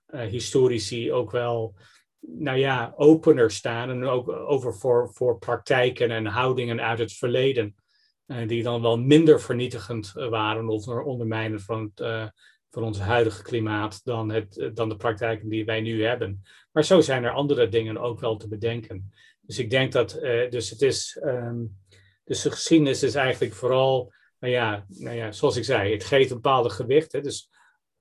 historici 0.07 1.11
ook 1.11 1.31
wel, 1.31 1.75
nou 2.27 2.57
ja, 2.57 2.93
opener 2.95 3.51
staan 3.51 3.89
en 3.89 4.03
ook 4.03 4.29
over 4.29 4.73
voor, 4.73 5.09
voor 5.13 5.37
praktijken 5.37 6.11
en 6.11 6.25
houdingen 6.25 6.81
uit 6.81 6.99
het 6.99 7.13
verleden. 7.13 7.75
die 8.47 8.63
dan 8.63 8.81
wel 8.81 8.97
minder 8.97 9.41
vernietigend 9.41 10.11
waren 10.13 10.67
of 10.67 10.87
ondermijnen 10.87 11.59
van 11.59 11.91
het 11.95 12.31
van 12.73 12.83
ons 12.83 12.99
huidige 12.99 13.43
klimaat 13.43 14.01
dan, 14.03 14.31
het, 14.31 14.71
dan 14.73 14.89
de 14.89 14.95
praktijken 14.95 15.49
die 15.49 15.65
wij 15.65 15.81
nu 15.81 16.03
hebben. 16.03 16.43
Maar 16.71 16.85
zo 16.85 17.01
zijn 17.01 17.23
er 17.23 17.31
andere 17.31 17.69
dingen 17.69 17.97
ook 17.97 18.19
wel 18.19 18.37
te 18.37 18.47
bedenken. 18.47 19.13
Dus 19.41 19.59
ik 19.59 19.69
denk 19.69 19.91
dat, 19.91 20.17
dus 20.49 20.69
het 20.69 20.81
is, 20.81 21.19
um, 21.23 21.77
dus 22.23 22.41
de 22.41 22.51
geschiedenis 22.51 23.03
is 23.03 23.15
eigenlijk 23.15 23.53
vooral, 23.53 24.13
nou 24.39 24.53
ja, 24.53 24.85
nou 24.87 25.15
ja, 25.15 25.31
zoals 25.31 25.55
ik 25.55 25.63
zei, 25.63 25.91
het 25.91 26.03
geeft 26.03 26.29
een 26.29 26.41
bepaalde 26.41 26.69
gewicht. 26.69 27.11
Hè, 27.11 27.21
dus 27.21 27.49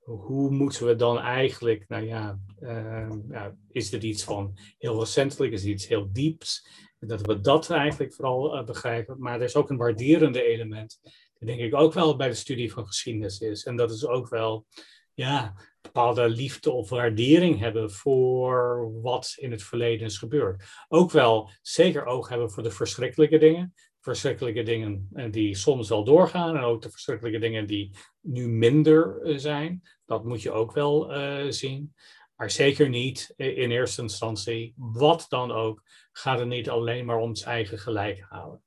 hoe 0.05 0.50
moeten 0.50 0.86
we 0.86 0.96
dan 0.96 1.18
eigenlijk, 1.18 1.84
nou 1.88 2.07
ja, 2.07 2.38
uh, 2.61 3.12
ja, 3.28 3.57
is 3.70 3.92
er 3.92 4.05
iets 4.05 4.24
van 4.24 4.59
heel 4.78 4.98
recentelijk, 4.98 5.53
is 5.53 5.62
er 5.62 5.70
iets 5.70 5.88
heel 5.88 6.09
dieps? 6.12 6.66
Dat 6.98 7.20
we 7.20 7.40
dat 7.40 7.70
eigenlijk 7.70 8.14
vooral 8.14 8.59
uh, 8.59 8.64
begrijpen. 8.64 9.16
Maar 9.18 9.34
er 9.34 9.42
is 9.42 9.57
ook 9.57 9.70
een 9.70 9.76
waarderende 9.76 10.42
element 10.42 11.00
denk 11.46 11.61
ik 11.61 11.74
ook 11.74 11.92
wel 11.92 12.16
bij 12.16 12.28
de 12.28 12.34
studie 12.34 12.72
van 12.72 12.86
geschiedenis 12.86 13.40
is. 13.40 13.64
En 13.64 13.76
dat 13.76 13.90
is 13.90 14.07
ook 14.07 14.28
wel 14.28 14.66
ja, 15.14 15.55
bepaalde 15.80 16.28
liefde 16.28 16.70
of 16.70 16.88
waardering 16.88 17.59
hebben 17.59 17.90
voor 17.90 18.90
wat 19.03 19.34
in 19.36 19.50
het 19.50 19.62
verleden 19.62 20.07
is 20.07 20.18
gebeurd. 20.18 20.64
Ook 20.88 21.11
wel 21.11 21.50
zeker 21.62 22.05
oog 22.05 22.28
hebben 22.28 22.50
voor 22.50 22.62
de 22.62 22.70
verschrikkelijke 22.70 23.38
dingen. 23.38 23.74
Verschrikkelijke 24.03 24.62
dingen 24.62 25.09
eh, 25.12 25.32
die 25.32 25.55
soms 25.55 25.88
wel 25.88 26.05
doorgaan 26.05 26.57
en 26.57 26.62
ook 26.62 26.82
de 26.82 26.90
verschrikkelijke 26.90 27.38
dingen 27.38 27.66
die 27.66 27.90
nu 28.20 28.48
minder 28.48 29.20
eh, 29.22 29.36
zijn. 29.36 29.82
Dat 30.05 30.24
moet 30.24 30.42
je 30.42 30.50
ook 30.50 30.72
wel 30.72 31.16
uh, 31.16 31.50
zien. 31.50 31.94
Maar 32.36 32.50
zeker 32.50 32.88
niet 32.88 33.32
in 33.36 33.70
eerste 33.70 34.03
instantie, 34.03 34.74
wat 34.76 35.26
dan 35.28 35.53
ook, 35.53 35.82
gaat 36.12 36.38
het 36.38 36.48
niet 36.48 36.70
alleen 36.70 37.05
maar 37.05 37.16
om 37.16 37.28
ons 37.28 37.42
eigen 37.42 37.78
gelijk 37.78 38.24
houden. 38.28 38.62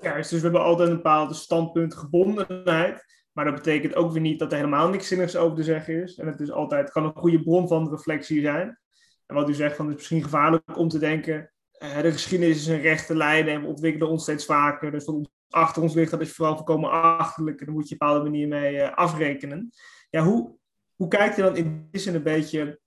Juist, 0.00 0.30
dus 0.30 0.38
we 0.38 0.44
hebben 0.44 0.64
altijd 0.64 0.88
een 0.88 0.96
bepaalde 0.96 1.34
standpuntgebondenheid. 1.34 3.04
Maar 3.32 3.44
dat 3.44 3.54
betekent 3.54 3.94
ook 3.94 4.12
weer 4.12 4.20
niet 4.20 4.38
dat 4.38 4.50
er 4.50 4.58
helemaal 4.58 4.88
niks 4.88 5.08
zinnigs 5.08 5.36
over 5.36 5.56
te 5.56 5.62
zeggen 5.62 6.02
is. 6.02 6.16
En 6.16 6.26
het, 6.26 6.40
is 6.40 6.50
altijd, 6.50 6.80
het 6.80 6.92
kan 6.92 7.04
een 7.04 7.16
goede 7.16 7.42
bron 7.42 7.68
van 7.68 7.90
reflectie 7.90 8.40
zijn. 8.40 8.78
En 9.26 9.34
wat 9.34 9.48
u 9.48 9.54
zegt, 9.54 9.76
van, 9.76 9.84
het 9.84 9.94
is 9.94 10.00
misschien 10.00 10.22
gevaarlijk 10.22 10.76
om 10.78 10.88
te 10.88 10.98
denken... 10.98 11.52
Uh, 11.78 12.00
de 12.00 12.12
geschiedenis 12.12 12.56
is 12.56 12.66
een 12.66 12.80
rechte 12.80 13.16
lijn 13.16 13.48
en 13.48 13.60
we 13.60 13.66
ontwikkelen 13.66 14.08
ons 14.08 14.22
steeds 14.22 14.44
vaker. 14.44 14.90
Dus 14.90 15.04
wat 15.04 15.28
achter 15.50 15.82
ons 15.82 15.94
ligt, 15.94 16.10
dat 16.10 16.20
is 16.20 16.32
vooral 16.32 16.56
voorkomen 16.56 16.90
achterlijk. 16.90 17.60
En 17.60 17.66
daar 17.66 17.74
moet 17.74 17.88
je 17.88 17.94
op 17.94 18.00
een 18.00 18.06
bepaalde 18.06 18.30
manier 18.30 18.48
mee 18.48 18.74
uh, 18.74 18.94
afrekenen. 18.94 19.70
Ja, 20.10 20.22
hoe, 20.22 20.56
hoe 20.96 21.08
kijkt 21.08 21.36
je 21.36 21.42
dan 21.42 21.56
in 21.56 21.88
die 21.90 22.00
zin 22.00 22.14
een 22.14 22.22
beetje... 22.22 22.80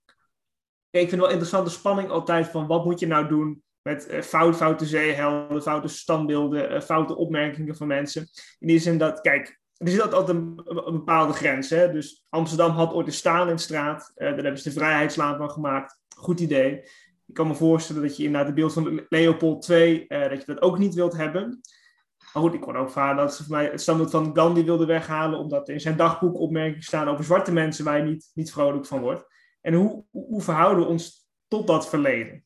ik 0.90 1.08
vind 1.08 1.20
wel 1.20 1.30
interessante 1.30 1.70
spanning 1.70 2.08
altijd 2.08 2.48
van 2.48 2.66
wat 2.66 2.84
moet 2.84 3.00
je 3.00 3.06
nou 3.06 3.28
doen 3.28 3.62
met 3.82 4.08
uh, 4.10 4.20
fout, 4.20 4.56
foute 4.56 4.86
zeehelden, 4.86 5.62
foute 5.62 5.88
standbeelden, 5.88 6.82
foute 6.82 7.16
opmerkingen 7.16 7.76
van 7.76 7.86
mensen. 7.86 8.28
In 8.58 8.66
die 8.66 8.78
zin 8.78 8.98
dat, 8.98 9.20
kijk, 9.20 9.60
er 9.76 9.88
zit 9.88 10.14
altijd 10.14 10.36
een, 10.36 10.54
bepaalde 10.84 11.32
grens. 11.32 11.70
Hè? 11.70 11.92
Dus 11.92 12.24
Amsterdam 12.28 12.70
had 12.70 12.92
ooit 12.92 13.06
een 13.06 13.12
Stalinstraat. 13.12 14.12
Uh, 14.16 14.26
daar 14.26 14.34
hebben 14.34 14.58
ze 14.58 14.68
de 14.68 14.74
Vrijheidslaan 14.74 15.36
van 15.36 15.50
gemaakt. 15.50 16.00
Goed 16.16 16.40
idee. 16.40 16.82
Ik 17.32 17.38
kan 17.38 17.48
me 17.48 17.54
voorstellen 17.54 18.02
dat 18.02 18.16
je 18.16 18.22
inderdaad 18.22 18.46
het 18.46 18.56
beeld 18.56 18.72
van 18.72 19.06
Leopold 19.08 19.68
II, 19.68 20.04
dat 20.08 20.40
je 20.40 20.42
dat 20.46 20.62
ook 20.62 20.78
niet 20.78 20.94
wilt 20.94 21.16
hebben. 21.16 21.60
Maar 22.32 22.42
goed, 22.42 22.54
ik 22.54 22.60
kon 22.60 22.76
ook 22.76 22.90
vragen 22.90 23.16
dat 23.16 23.34
ze 23.34 23.44
voor 23.44 23.56
mij 23.56 23.64
het 23.64 23.80
standbeeld 23.80 24.10
van 24.10 24.30
Gandhi 24.36 24.64
wilden 24.64 24.86
weghalen, 24.86 25.38
omdat 25.38 25.68
er 25.68 25.74
in 25.74 25.80
zijn 25.80 25.96
dagboek 25.96 26.38
opmerkingen 26.38 26.82
staan 26.82 27.08
over 27.08 27.24
zwarte 27.24 27.52
mensen 27.52 27.84
waar 27.84 27.96
je 27.96 28.02
niet, 28.02 28.30
niet 28.34 28.52
vrolijk 28.52 28.86
van 28.86 29.00
wordt. 29.00 29.24
En 29.60 29.74
hoe, 29.74 30.04
hoe 30.10 30.42
verhouden 30.42 30.84
we 30.84 30.90
ons 30.90 31.28
tot 31.48 31.66
dat 31.66 31.88
verleden? 31.88 32.44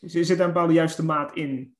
Dus 0.00 0.12
zit 0.12 0.28
daar 0.28 0.46
een 0.46 0.52
bepaalde 0.52 0.72
juiste 0.72 1.04
maat 1.04 1.34
in? 1.36 1.76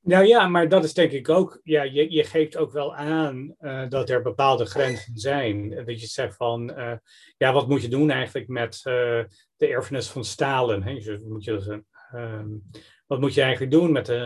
Nou 0.00 0.24
ja, 0.24 0.46
maar 0.46 0.68
dat 0.68 0.84
is 0.84 0.94
denk 0.94 1.12
ik 1.12 1.28
ook, 1.28 1.60
ja, 1.62 1.82
je, 1.82 2.12
je 2.12 2.24
geeft 2.24 2.56
ook 2.56 2.72
wel 2.72 2.94
aan 2.94 3.54
uh, 3.60 3.88
dat 3.88 4.10
er 4.10 4.22
bepaalde 4.22 4.64
grenzen 4.64 5.16
zijn. 5.16 5.70
Dat 5.70 6.00
je 6.00 6.06
zegt 6.06 6.36
van, 6.36 6.78
uh, 6.78 6.92
ja, 7.36 7.52
wat 7.52 7.68
moet 7.68 7.82
je 7.82 7.88
doen 7.88 8.10
eigenlijk 8.10 8.48
met 8.48 8.80
de 8.82 9.66
erfenis 9.66 10.08
van 10.08 10.24
Stalin? 10.24 10.82
Hè? 10.82 11.18
Moet 11.26 11.44
je, 11.44 11.82
um, 12.14 12.62
wat 13.06 13.20
moet 13.20 13.34
je 13.34 13.40
eigenlijk 13.40 13.72
doen 13.72 13.92
met 13.92 14.06
de 14.06 14.16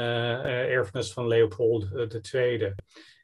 erfenis 0.68 1.12
van 1.12 1.26
Leopold 1.26 1.88
II? 2.32 2.74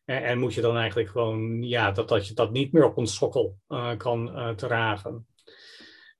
En, 0.04 0.22
en, 0.22 0.38
moet 0.38 0.54
je 0.54 0.60
dan 0.60 0.76
eigenlijk 0.76 1.08
gewoon, 1.08 1.62
ja, 1.62 1.90
dat, 1.90 2.08
dat 2.08 2.28
je 2.28 2.34
dat 2.34 2.52
niet 2.52 2.72
meer 2.72 2.84
op 2.84 2.96
een 2.96 3.06
sokkel 3.06 3.58
kan 3.96 4.52
dragen? 4.56 5.26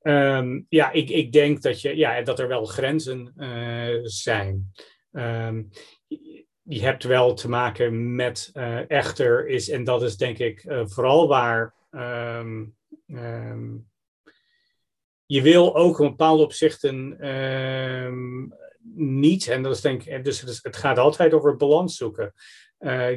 Um, 0.02 0.66
ja, 0.68 0.92
ik, 0.92 1.10
ik 1.10 1.32
denk 1.32 1.62
dat, 1.62 1.80
je, 1.80 1.96
ja, 1.96 2.22
dat 2.22 2.38
er 2.38 2.48
wel 2.48 2.64
grenzen 2.64 3.32
zijn. 4.02 4.72
Um, 5.12 5.68
je 6.68 6.80
hebt 6.80 7.04
wel 7.04 7.34
te 7.34 7.48
maken 7.48 8.14
met 8.14 8.50
uh, 8.54 8.90
echter 8.90 9.46
is, 9.46 9.68
en 9.68 9.84
dat 9.84 10.02
is 10.02 10.16
denk 10.16 10.38
ik 10.38 10.64
uh, 10.64 10.82
vooral 10.84 11.28
waar. 11.28 11.74
Um, 11.90 12.76
je 15.26 15.42
wil 15.42 15.76
ook 15.76 16.00
in 16.00 16.08
bepaalde 16.08 16.42
opzichten 16.42 17.16
niet, 18.94 19.48
en 19.48 19.62
dat 19.62 19.74
is 19.74 19.80
denk 19.80 20.04
ik, 20.04 20.24
dus 20.24 20.40
het, 20.40 20.76
gaat 20.76 20.98
altijd 20.98 21.32
over 21.32 21.56
balans 21.56 21.96
zoeken. 21.96 22.32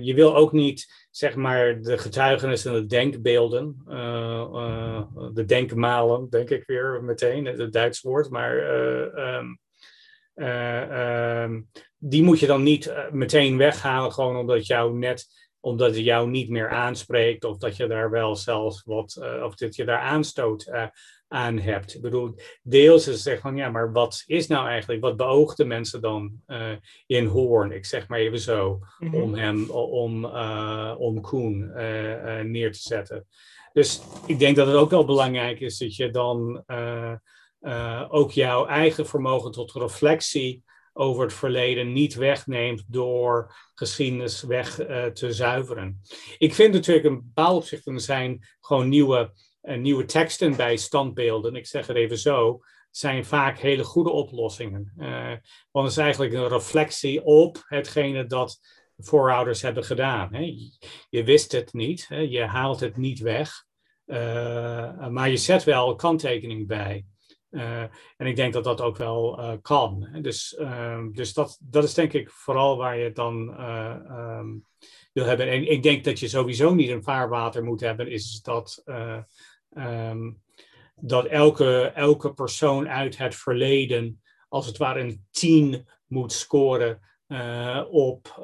je 0.01 0.13
wil 0.15 0.35
ook 0.35 0.51
niet 0.51 1.07
zeg 1.11 1.35
maar 1.35 1.81
de 1.81 1.97
getuigenissen 1.97 2.73
en 2.73 2.81
de 2.81 2.85
denkbeelden, 2.85 3.81
de 5.33 5.43
denkmalen, 5.45 6.29
denk 6.29 6.49
ik 6.49 6.63
weer 6.65 7.03
meteen, 7.03 7.45
het 7.45 7.73
Duits 7.73 8.01
woord, 8.01 8.29
maar 8.29 8.55
uh, 8.55 9.35
um, 9.35 9.59
um, 10.45 11.69
die 12.03 12.23
moet 12.23 12.39
je 12.39 12.47
dan 12.47 12.63
niet 12.63 12.93
meteen 13.11 13.57
weghalen, 13.57 14.11
gewoon 14.11 14.35
omdat 14.35 14.67
jou 14.67 14.97
net, 14.97 15.27
omdat 15.59 15.95
het 15.95 16.03
jou 16.03 16.29
niet 16.29 16.49
meer 16.49 16.69
aanspreekt, 16.69 17.43
of 17.43 17.57
dat 17.57 17.75
je 17.77 17.87
daar 17.87 18.09
wel 18.09 18.35
zelfs 18.35 18.83
wat, 18.83 19.21
of 19.43 19.55
dat 19.55 19.75
je 19.75 19.85
daar 19.85 19.99
aanstoot 19.99 20.71
aan 21.27 21.57
hebt. 21.57 21.95
Ik 21.95 22.01
bedoel, 22.01 22.35
deels 22.63 23.07
is 23.07 23.13
het 23.13 23.21
zeggen 23.21 23.41
van 23.41 23.55
ja, 23.55 23.69
maar 23.69 23.91
wat 23.91 24.23
is 24.25 24.47
nou 24.47 24.67
eigenlijk, 24.67 25.01
wat 25.01 25.17
beoogden 25.17 25.67
mensen 25.67 26.01
dan 26.01 26.31
uh, 26.47 26.71
in 27.05 27.25
Hoorn? 27.25 27.71
Ik 27.71 27.85
zeg 27.85 28.07
maar 28.07 28.19
even 28.19 28.39
zo, 28.39 28.79
mm 28.99 29.09
-hmm. 29.09 29.21
om 29.21 29.33
hem, 29.33 29.69
om, 29.69 30.25
om 30.95 31.21
Koen 31.21 31.71
neer 32.51 32.71
te 32.71 32.79
zetten. 32.79 33.27
Dus 33.73 34.01
ik 34.25 34.39
denk 34.39 34.55
dat 34.55 34.67
het 34.67 34.75
ook 34.75 34.89
wel 34.89 35.05
belangrijk 35.05 35.59
is 35.59 35.77
dat 35.77 35.95
je 35.95 36.09
dan 36.09 36.63
ook 38.09 38.31
jouw 38.31 38.65
eigen 38.65 39.05
vermogen 39.07 39.51
tot 39.51 39.71
reflectie 39.71 40.63
over 40.93 41.23
het 41.23 41.33
verleden 41.33 41.93
niet 41.93 42.15
wegneemt 42.15 42.83
door 42.87 43.55
geschiedenis 43.73 44.41
weg 44.41 44.79
uh, 44.79 45.05
te 45.05 45.33
zuiveren. 45.33 46.01
Ik 46.37 46.53
vind 46.53 46.73
natuurlijk 46.73 47.05
een 47.05 47.21
bepaald 47.21 47.57
opzicht 47.57 47.87
er 47.87 47.99
zijn 47.99 48.47
gewoon 48.59 48.89
nieuwe, 48.89 49.33
uh, 49.63 49.77
nieuwe 49.77 50.05
teksten 50.05 50.55
bij 50.55 50.77
standbeelden. 50.77 51.55
Ik 51.55 51.67
zeg 51.67 51.87
het 51.87 51.95
even 51.95 52.17
zo 52.17 52.59
zijn 52.89 53.25
vaak 53.25 53.59
hele 53.59 53.83
goede 53.83 54.09
oplossingen. 54.09 54.93
Uh, 54.97 55.33
want 55.71 55.87
het 55.87 55.97
is 55.97 56.03
eigenlijk 56.03 56.33
een 56.33 56.47
reflectie 56.47 57.23
op 57.23 57.63
hetgene 57.67 58.25
dat 58.25 58.59
voorouders 58.97 59.61
hebben 59.61 59.83
gedaan. 59.83 60.33
Hè. 60.33 60.53
Je 61.09 61.23
wist 61.23 61.51
het 61.51 61.73
niet, 61.73 62.07
hè. 62.07 62.19
je 62.19 62.41
haalt 62.41 62.79
het 62.79 62.97
niet 62.97 63.19
weg, 63.19 63.65
maar 65.09 65.29
je 65.29 65.37
zet 65.37 65.63
wel 65.63 65.95
kanttekening 65.95 66.67
bij. 66.67 67.05
Uh, 67.51 67.81
en 68.17 68.27
ik 68.27 68.35
denk 68.35 68.53
dat 68.53 68.63
dat 68.63 68.81
ook 68.81 68.97
wel 68.97 69.39
uh, 69.39 69.51
kan. 69.61 70.07
Dus, 70.21 70.55
uh, 70.59 71.03
dus 71.11 71.33
dat, 71.33 71.57
dat 71.61 71.83
is 71.83 71.93
denk 71.93 72.13
ik 72.13 72.29
vooral 72.29 72.77
waar 72.77 72.97
je 72.97 73.03
het 73.03 73.15
dan 73.15 73.63
um, 73.69 74.65
wil 75.13 75.25
hebben. 75.25 75.49
En 75.49 75.71
ik 75.71 75.83
denk 75.83 76.03
dat 76.03 76.19
je 76.19 76.27
sowieso 76.27 76.73
niet 76.73 76.89
een 76.89 77.03
vaarwater 77.03 77.63
moet 77.63 77.79
hebben, 77.79 78.11
is 78.11 78.41
dat, 78.41 78.83
um, 79.73 80.41
dat 80.95 81.25
elke, 81.25 81.91
elke 81.95 82.33
persoon 82.33 82.89
uit 82.89 83.17
het 83.17 83.35
verleden 83.35 84.21
als 84.49 84.65
het 84.65 84.77
ware 84.77 84.99
een 84.99 85.25
tien 85.31 85.87
moet 86.07 86.31
scoren 86.31 86.99
op, 87.89 88.41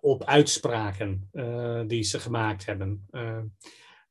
op 0.00 0.24
uitspraken 0.24 1.30
die 1.86 2.02
ze 2.02 2.20
gemaakt 2.20 2.66
hebben. 2.66 3.08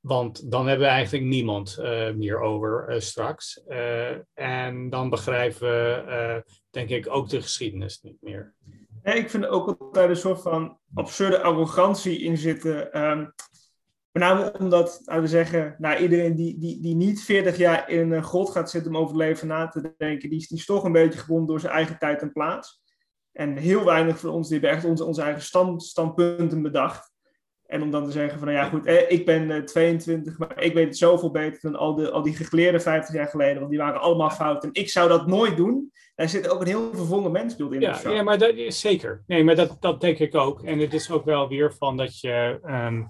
Want 0.02 0.52
dan 0.52 0.68
hebben 0.68 0.88
we 0.88 0.94
eigenlijk 0.94 1.26
niemand 1.26 1.78
uh, 1.80 2.12
meer 2.14 2.40
over 2.40 2.86
uh, 2.90 3.00
straks. 3.00 3.62
Uh, 3.68 4.10
en 4.34 4.90
dan 4.90 5.10
begrijpen 5.10 5.60
we, 5.60 6.44
denk 6.70 6.90
ik, 6.90 7.10
ook 7.10 7.30
de 7.30 7.42
geschiedenis 7.42 8.02
niet 8.02 8.22
meer. 8.22 8.54
Ik 9.04 9.30
vind 9.30 9.48
ook 9.48 9.76
altijd 9.80 10.10
een 10.10 10.16
soort 10.16 10.42
van 10.42 10.78
absurde 10.94 11.42
arrogantie 11.42 12.20
in 12.20 12.38
zitten. 12.38 13.02
Um, 13.02 13.34
met 14.12 14.24
name 14.24 14.54
omdat, 14.60 15.02
laten 15.06 15.24
we 15.24 15.30
zeggen, 15.30 15.76
nou, 15.78 16.02
iedereen 16.02 16.36
die, 16.36 16.60
die, 16.60 16.82
die 16.82 16.96
niet 16.96 17.24
40 17.24 17.58
jaar 17.58 17.90
in 17.90 18.12
een 18.12 18.24
grot 18.24 18.50
gaat 18.50 18.70
zitten 18.70 18.92
om 18.92 18.98
over 18.98 19.16
het 19.16 19.26
leven 19.26 19.48
na 19.48 19.68
te 19.68 19.94
denken, 19.98 20.30
die 20.30 20.40
is, 20.40 20.48
die 20.48 20.58
is 20.58 20.66
toch 20.66 20.84
een 20.84 20.92
beetje 20.92 21.20
gebonden 21.20 21.48
door 21.48 21.60
zijn 21.60 21.74
eigen 21.74 21.98
tijd 21.98 22.22
en 22.22 22.32
plaats. 22.32 22.82
En 23.32 23.58
heel 23.58 23.86
weinig 23.86 24.20
van 24.20 24.30
ons 24.30 24.48
die 24.50 24.60
hebben 24.60 24.78
echt 24.78 24.86
onze, 24.86 25.06
onze 25.06 25.22
eigen 25.22 25.42
stand, 25.42 25.84
standpunten 25.84 26.62
bedacht. 26.62 27.11
En 27.72 27.82
om 27.82 27.92
dan 27.92 28.06
te 28.06 28.12
zeggen 28.12 28.40
van, 28.40 28.48
nou 28.48 28.60
ja 28.60 28.70
goed, 28.70 28.86
eh, 28.86 29.12
ik 29.12 29.26
ben 29.26 29.66
22, 29.66 30.38
maar 30.38 30.64
ik 30.64 30.74
weet 30.74 30.88
het 30.88 30.98
zoveel 30.98 31.32
beter 31.32 31.60
dan 31.62 31.76
al, 31.76 31.96
de, 31.96 32.12
al 32.12 32.22
die 32.22 32.36
gegleerden 32.36 32.82
50 32.82 33.16
jaar 33.16 33.28
geleden, 33.28 33.58
want 33.58 33.70
die 33.70 33.80
waren 33.80 34.02
allemaal 34.02 34.30
fout. 34.30 34.64
En 34.64 34.70
ik 34.72 34.90
zou 34.90 35.10
dat 35.10 35.28
nooit 35.28 35.58
doen. 35.58 35.92
Daar 36.16 36.30
zit 36.30 36.50
ook 36.50 36.62
een 36.62 36.68
heel 36.68 36.90
vervonden 36.94 37.32
mensbeeld 37.32 37.74
in. 37.74 37.82
Ja, 37.82 38.00
ja 38.04 38.24
maar 38.24 38.38
dat 38.38 38.56
is 38.56 38.80
zeker. 38.80 39.24
Nee, 39.28 39.44
maar 39.44 39.56
dat, 39.56 39.78
dat 39.80 40.02
denk 40.02 40.18
ik 40.18 40.36
ook. 40.36 40.64
En 40.64 40.80
het 40.80 40.94
is 40.94 41.12
ook 41.12 41.26
wel 41.26 41.48
weer 41.48 41.74
van 41.74 41.98
dat 41.98 42.20
je... 42.20 42.60
Um, 42.66 43.08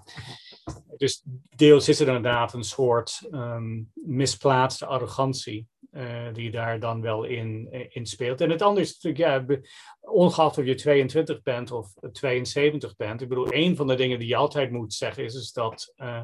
dus 0.97 1.23
deels 1.55 1.89
is 1.89 1.99
er 1.99 2.07
inderdaad 2.07 2.53
een 2.53 2.63
soort 2.63 3.27
um, 3.31 3.91
misplaatste 3.93 4.85
arrogantie. 4.85 5.67
Uh, 5.91 6.33
die 6.33 6.51
daar 6.51 6.79
dan 6.79 7.01
wel 7.01 7.23
in, 7.23 7.67
in 7.89 8.05
speelt. 8.05 8.41
En 8.41 8.49
het 8.49 8.61
andere 8.61 8.85
is 8.85 8.99
natuurlijk, 8.99 9.67
ongeacht 9.99 10.57
of 10.57 10.65
je 10.65 10.75
22 10.75 11.41
bent 11.41 11.71
of 11.71 11.93
72 12.11 12.95
bent. 12.95 13.21
Ik 13.21 13.29
bedoel, 13.29 13.53
een 13.53 13.75
van 13.75 13.87
de 13.87 13.95
dingen 13.95 14.19
die 14.19 14.27
je 14.27 14.35
altijd 14.35 14.71
moet 14.71 14.93
zeggen 14.93 15.23
is, 15.23 15.51
dat. 15.51 15.93
Uh, 15.97 16.21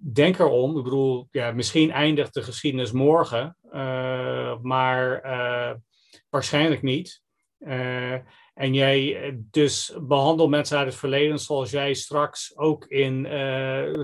denk 0.00 0.38
erom, 0.38 0.76
ik 0.76 0.84
bedoel, 0.84 1.28
ja, 1.30 1.52
misschien 1.52 1.90
eindigt 1.90 2.34
de 2.34 2.42
geschiedenis 2.42 2.92
morgen, 2.92 3.56
maar 4.62 5.22
waarschijnlijk 6.30 6.82
niet. 6.82 7.22
en 8.54 8.74
jij 8.74 9.34
dus 9.50 9.96
behandelt 10.00 10.50
mensen 10.50 10.78
uit 10.78 10.86
het 10.86 10.96
verleden 10.96 11.38
zoals 11.38 11.70
jij 11.70 11.94
straks 11.94 12.56
ook 12.56 12.84
in, 12.86 13.26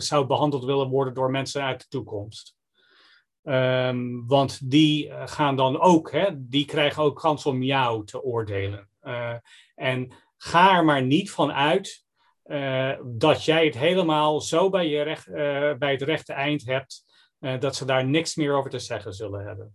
zou 0.01 0.27
behandeld 0.27 0.65
willen 0.65 0.89
worden 0.89 1.15
door 1.15 1.31
mensen 1.31 1.63
uit 1.63 1.81
de 1.81 1.89
toekomst. 1.89 2.59
Um, 3.51 4.27
want 4.27 4.71
die 4.71 5.09
eh, 5.09 5.27
gaan 5.27 5.57
dan 5.57 5.81
ook, 5.81 6.13
hè, 6.13 6.29
die 6.35 6.65
krijgen 6.65 7.03
ook 7.03 7.21
kans 7.21 7.47
om 7.47 7.63
jou 7.63 8.05
te 8.05 8.23
oordelen. 8.23 8.89
Uh, 9.03 9.35
en 9.75 10.13
ga 10.37 10.77
er 10.77 10.85
maar 10.85 11.03
niet 11.03 11.31
van 11.31 11.53
uit 11.53 12.05
uh, 12.45 12.93
dat 13.05 13.45
jij 13.45 13.65
het 13.65 13.79
helemaal 13.79 14.41
zo 14.41 14.71
bij, 14.71 14.89
je 14.89 15.03
recht, 15.03 15.31
bij 15.79 15.93
het 15.93 16.03
rechte 16.03 16.33
eind 16.33 16.67
hebt, 16.67 17.05
dat 17.59 17.77
ze 17.77 17.85
daar 17.85 18.07
niks 18.07 18.35
meer 18.35 18.55
over 18.55 18.71
te 18.71 18.79
zeggen 18.79 19.13
zullen 19.13 19.47
hebben. 19.47 19.75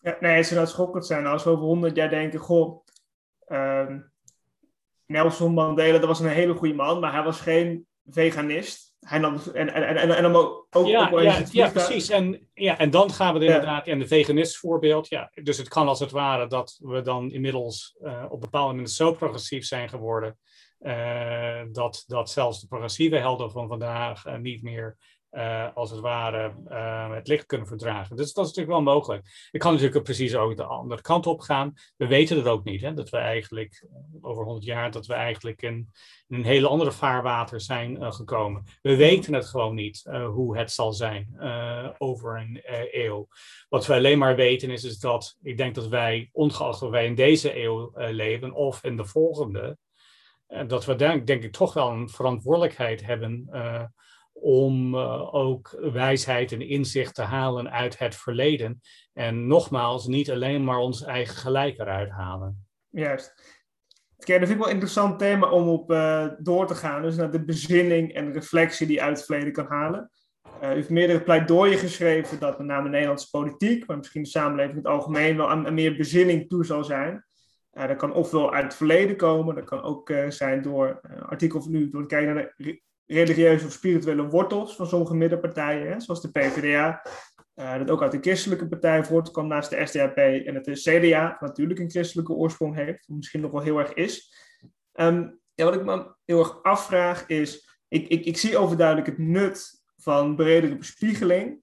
Ja, 0.00 0.16
nee, 0.20 0.36
het 0.36 0.46
zou 0.46 0.66
schokkend 0.66 1.06
zijn 1.06 1.26
als 1.26 1.44
we 1.44 1.50
over 1.50 1.64
honderd 1.64 1.96
jaar 1.96 2.10
denken, 2.10 2.38
goh, 2.38 2.84
um, 3.48 4.12
Nelson 5.06 5.54
Mandela, 5.54 5.98
dat 5.98 6.08
was 6.08 6.20
een 6.20 6.28
hele 6.28 6.54
goede 6.54 6.74
man, 6.74 7.00
maar 7.00 7.12
hij 7.12 7.22
was 7.22 7.40
geen 7.40 7.86
veganist 8.04 8.87
hij 9.08 9.18
nam, 9.18 9.40
en, 9.54 9.72
en, 9.72 9.96
en, 9.96 10.16
en 10.16 10.22
dan 10.22 10.36
ook, 10.36 10.86
ja, 10.86 11.10
ook 11.10 11.20
ja, 11.20 11.42
ja, 11.50 11.70
precies. 11.70 12.08
En, 12.08 12.48
ja, 12.54 12.78
en 12.78 12.90
dan 12.90 13.10
gaan 13.10 13.34
we 13.34 13.40
er 13.40 13.46
inderdaad 13.46 13.86
in 13.86 13.98
de 13.98 14.06
veganist 14.06 14.56
voorbeeld. 14.56 15.08
Ja, 15.08 15.30
dus 15.42 15.58
het 15.58 15.68
kan 15.68 15.88
als 15.88 16.00
het 16.00 16.10
ware 16.10 16.46
dat 16.46 16.78
we 16.82 17.02
dan 17.02 17.30
inmiddels 17.30 17.96
uh, 18.00 18.24
op 18.28 18.40
bepaalde 18.40 18.68
momenten 18.68 18.94
zo 18.94 19.12
progressief 19.12 19.64
zijn 19.64 19.88
geworden. 19.88 20.38
Uh, 20.80 21.60
dat, 21.72 22.04
dat 22.06 22.30
zelfs 22.30 22.60
de 22.60 22.66
progressieve 22.66 23.16
helden 23.16 23.50
van 23.50 23.68
vandaag 23.68 24.26
uh, 24.26 24.36
niet 24.36 24.62
meer 24.62 24.96
uh, 25.32 25.68
als 25.74 25.90
het 25.90 26.00
ware 26.00 26.54
uh, 26.68 27.14
het 27.14 27.28
licht 27.28 27.46
kunnen 27.46 27.66
verdragen. 27.66 28.16
Dus 28.16 28.32
dat 28.32 28.44
is 28.44 28.50
natuurlijk 28.50 28.84
wel 28.84 28.94
mogelijk. 28.94 29.48
Ik 29.50 29.60
kan 29.60 29.72
natuurlijk 29.72 30.04
precies 30.04 30.34
ook 30.34 30.56
de 30.56 30.64
andere 30.64 31.00
kant 31.00 31.26
op 31.26 31.40
gaan. 31.40 31.72
We 31.96 32.06
weten 32.06 32.36
het 32.36 32.46
ook 32.46 32.64
niet, 32.64 32.80
hè, 32.80 32.94
dat 32.94 33.08
we 33.08 33.16
eigenlijk 33.16 33.86
over 34.20 34.44
100 34.44 34.64
jaar, 34.64 34.90
dat 34.90 35.06
we 35.06 35.14
eigenlijk 35.14 35.62
in, 35.62 35.88
een 36.28 36.44
hele 36.44 36.68
andere 36.68 36.92
vaarwater 36.92 37.60
zijn 37.60 38.12
gekomen. 38.12 38.64
We 38.82 38.96
weten 38.96 39.34
het 39.34 39.46
gewoon 39.46 39.74
niet 39.74 40.02
hoe 40.32 40.58
het 40.58 40.70
zal 40.70 40.92
zijn 40.92 41.40
over 41.98 42.38
een 42.38 42.60
eeuw. 42.90 43.28
Wat 43.68 43.86
we 43.86 43.94
alleen 43.94 44.18
maar 44.18 44.36
weten 44.36 44.70
is, 44.70 44.84
is 44.84 44.98
dat 44.98 45.36
ik 45.42 45.56
denk 45.56 45.74
dat 45.74 45.88
wij, 45.88 46.28
ongeacht 46.32 46.82
of 46.82 46.90
wij 46.90 47.06
in 47.06 47.14
deze 47.14 47.62
eeuw 47.62 47.92
leven 47.94 48.52
of 48.52 48.84
in 48.84 48.96
de 48.96 49.04
volgende, 49.04 49.78
dat 50.66 50.84
we 50.84 50.94
denk, 50.94 51.26
denk 51.26 51.42
ik 51.42 51.52
toch 51.52 51.74
wel 51.74 51.90
een 51.90 52.08
verantwoordelijkheid 52.08 53.06
hebben 53.06 53.48
om 54.40 54.94
uh, 54.94 55.34
ook 55.34 55.76
wijsheid 55.92 56.52
en 56.52 56.68
inzicht 56.68 57.14
te 57.14 57.22
halen 57.22 57.70
uit 57.70 57.98
het 57.98 58.16
verleden. 58.16 58.80
En 59.12 59.46
nogmaals, 59.46 60.06
niet 60.06 60.30
alleen 60.30 60.64
maar 60.64 60.78
ons 60.78 61.04
eigen 61.04 61.36
gelijk 61.36 61.78
eruit 61.78 62.10
halen. 62.10 62.66
Juist. 62.90 63.56
Kijk, 64.18 64.38
dat 64.38 64.48
vind 64.48 64.50
ik 64.50 64.56
wel 64.58 64.66
een 64.66 64.72
interessant 64.72 65.18
thema 65.18 65.50
om 65.50 65.68
op 65.68 65.90
uh, 65.90 66.26
door 66.38 66.66
te 66.66 66.74
gaan. 66.74 67.02
Dus 67.02 67.16
naar 67.16 67.30
de 67.30 67.44
bezinning 67.44 68.12
en 68.12 68.32
reflectie 68.32 68.86
die 68.86 69.02
uit 69.02 69.16
het 69.16 69.26
verleden 69.26 69.52
kan 69.52 69.66
halen. 69.66 70.10
Uh, 70.62 70.70
u 70.70 70.74
heeft 70.74 70.90
meerdere 70.90 71.22
pleidooien 71.22 71.78
geschreven 71.78 72.38
dat 72.38 72.58
met 72.58 72.66
name 72.66 72.82
de 72.82 72.88
Nederlandse 72.88 73.30
politiek, 73.30 73.86
maar 73.86 73.96
misschien 73.96 74.22
de 74.22 74.28
samenleving 74.28 74.76
in 74.76 74.82
het 74.82 74.92
algemeen 74.92 75.36
wel 75.36 75.50
aan, 75.50 75.74
meer 75.74 75.96
bezinning 75.96 76.48
toe 76.48 76.64
zal 76.64 76.84
zijn. 76.84 77.26
Dat 77.70 77.96
kan 77.96 78.12
ofwel 78.12 78.52
uit 78.52 78.64
het 78.64 78.74
verleden 78.74 79.16
komen, 79.16 79.54
dat 79.54 79.64
kan 79.64 79.82
ook 79.82 80.12
zijn 80.28 80.62
door 80.62 81.00
artikel 81.28 81.62
van 81.62 81.70
nu, 81.70 81.90
door 81.90 82.00
het 82.00 82.10
kijken 82.10 82.34
naar 82.34 82.54
de 82.56 82.82
religieuze 83.08 83.66
of 83.66 83.72
spirituele 83.72 84.28
wortels 84.28 84.76
van 84.76 84.86
sommige 84.86 85.14
middenpartijen, 85.14 85.92
hè, 85.92 86.00
zoals 86.00 86.22
de 86.22 86.30
PvdA. 86.30 87.02
Uh, 87.54 87.78
dat 87.78 87.90
ook 87.90 88.02
uit 88.02 88.12
de 88.12 88.20
christelijke 88.20 88.68
partij 88.68 89.04
voortkwam 89.04 89.46
naast 89.46 89.70
de 89.70 89.86
SDAP 89.86 90.16
en 90.16 90.54
het 90.54 90.66
CDA 90.66 91.36
natuurlijk 91.40 91.80
een 91.80 91.90
christelijke 91.90 92.32
oorsprong 92.32 92.74
heeft, 92.74 93.08
misschien 93.08 93.40
nog 93.40 93.50
wel 93.50 93.60
heel 93.60 93.78
erg 93.78 93.92
is. 93.92 94.34
Um, 94.94 95.40
ja, 95.54 95.64
wat 95.64 95.74
ik 95.74 95.84
me 95.84 96.14
heel 96.24 96.38
erg 96.38 96.62
afvraag 96.62 97.26
is, 97.26 97.78
ik, 97.88 98.08
ik, 98.08 98.24
ik 98.24 98.36
zie 98.36 98.58
overduidelijk 98.58 99.06
het 99.06 99.18
nut 99.18 99.82
van 99.96 100.36
bredere 100.36 100.76
bespiegeling, 100.76 101.62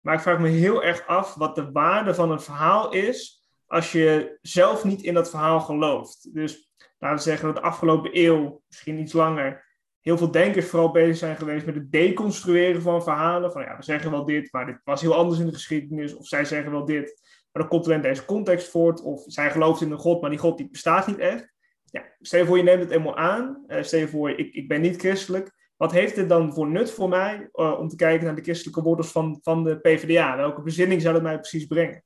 maar 0.00 0.14
ik 0.14 0.20
vraag 0.20 0.38
me 0.38 0.48
heel 0.48 0.82
erg 0.82 1.06
af 1.06 1.34
wat 1.34 1.54
de 1.54 1.70
waarde 1.70 2.14
van 2.14 2.30
een 2.30 2.40
verhaal 2.40 2.92
is 2.92 3.48
als 3.66 3.92
je 3.92 4.38
zelf 4.42 4.84
niet 4.84 5.02
in 5.02 5.14
dat 5.14 5.30
verhaal 5.30 5.60
gelooft. 5.60 6.34
Dus 6.34 6.72
laten 6.98 7.16
we 7.16 7.22
zeggen 7.22 7.46
dat 7.46 7.56
de 7.56 7.62
afgelopen 7.62 8.10
eeuw, 8.12 8.62
misschien 8.68 8.98
iets 8.98 9.12
langer, 9.12 9.63
heel 10.04 10.18
veel 10.18 10.30
denkers 10.30 10.66
vooral 10.66 10.90
bezig 10.90 11.16
zijn 11.16 11.36
geweest 11.36 11.66
met 11.66 11.74
het 11.74 11.92
deconstrueren 11.92 12.82
van 12.82 13.02
verhalen. 13.02 13.52
Van 13.52 13.62
ja, 13.62 13.76
we 13.76 13.82
zeggen 13.82 14.10
wel 14.10 14.24
dit, 14.24 14.52
maar 14.52 14.66
dit 14.66 14.80
was 14.84 15.00
heel 15.00 15.14
anders 15.14 15.40
in 15.40 15.46
de 15.46 15.52
geschiedenis. 15.52 16.14
Of 16.14 16.26
zij 16.26 16.44
zeggen 16.44 16.70
wel 16.70 16.84
dit, 16.84 17.20
maar 17.52 17.62
dan 17.62 17.68
komt 17.68 17.86
er 17.86 17.92
in 17.92 18.02
deze 18.02 18.24
context 18.24 18.68
voort. 18.68 19.02
Of 19.02 19.22
zij 19.26 19.50
gelooft 19.50 19.80
in 19.80 19.90
een 19.90 19.98
God, 19.98 20.20
maar 20.20 20.30
die 20.30 20.38
God 20.38 20.56
die 20.56 20.68
bestaat 20.70 21.06
niet 21.06 21.18
echt. 21.18 21.52
Ja, 21.84 22.04
stel 22.20 22.40
je 22.40 22.46
voor, 22.46 22.56
je 22.56 22.62
neemt 22.62 22.82
het 22.82 22.90
eenmaal 22.90 23.16
aan. 23.16 23.64
Uh, 23.66 23.82
stel 23.82 23.98
je 23.98 24.08
voor, 24.08 24.30
ik, 24.30 24.54
ik 24.54 24.68
ben 24.68 24.80
niet 24.80 24.98
christelijk. 24.98 25.50
Wat 25.76 25.92
heeft 25.92 26.14
dit 26.14 26.28
dan 26.28 26.54
voor 26.54 26.68
nut 26.68 26.90
voor 26.90 27.08
mij 27.08 27.48
uh, 27.52 27.78
om 27.78 27.88
te 27.88 27.96
kijken 27.96 28.26
naar 28.26 28.34
de 28.34 28.42
christelijke 28.42 28.82
wortels 28.82 29.12
van, 29.12 29.38
van 29.42 29.64
de 29.64 29.78
PvdA? 29.78 30.36
Welke 30.36 30.62
bezinning 30.62 31.02
zou 31.02 31.14
dat 31.14 31.22
mij 31.22 31.38
precies 31.38 31.66
brengen? 31.66 32.04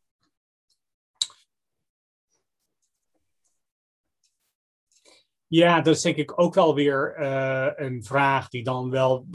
Ja, 5.49 5.81
dat 5.81 5.95
is 5.95 6.03
denk 6.03 6.17
ik 6.17 6.41
ook 6.41 6.55
wel 6.55 6.75
weer 6.75 7.17
uh, 7.19 7.69
een 7.75 8.05
vraag 8.05 8.49
die 8.49 8.63
dan 8.63 8.91
wel 8.91 9.27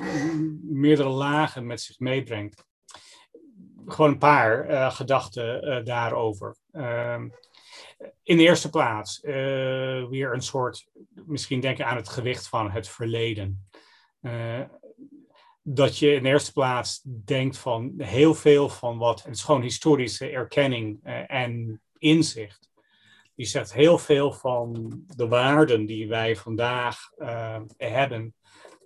meerdere 0.61 1.09
lagen 1.09 1.66
met 1.66 1.82
zich 1.82 1.99
meebrengt. 1.99 2.66
Gewoon 3.86 4.11
een 4.11 4.18
paar 4.18 4.70
uh, 4.70 4.91
gedachten 4.91 5.68
uh, 5.68 5.84
daarover. 5.84 6.55
Ehm, 6.72 7.30
in 8.24 8.38
de 8.38 8.43
eerste 8.43 8.70
plaats 8.70 9.20
weer 10.09 10.34
een 10.34 10.41
soort, 10.41 10.88
misschien 11.26 11.59
denken 11.59 11.86
aan 11.86 11.95
het 11.95 12.09
gewicht 12.09 12.47
van 12.47 12.72
het 12.72 12.88
verleden. 12.89 13.68
dat 15.61 15.97
je 15.97 16.14
in 16.14 16.24
de 16.24 16.30
eerste 16.30 16.51
plaats 16.51 17.01
denkt 17.03 17.57
van 17.57 17.93
heel 17.97 18.34
veel 18.36 18.70
van 18.70 18.97
wat, 18.97 19.24
het 19.24 19.36
is 19.36 19.43
gewoon 19.43 19.61
historische 19.61 20.30
erkenning 20.30 21.03
en 21.28 21.82
inzicht 21.97 22.73
die 23.36 23.46
zegt 23.46 23.74
heel 23.74 23.98
veel 23.98 24.34
van 24.34 24.92
de 25.08 25.28
waarden 25.28 25.86
die 25.86 26.08
wij 26.08 26.36
vandaag 26.36 26.98
uh, 27.18 27.62
hebben, 27.78 28.36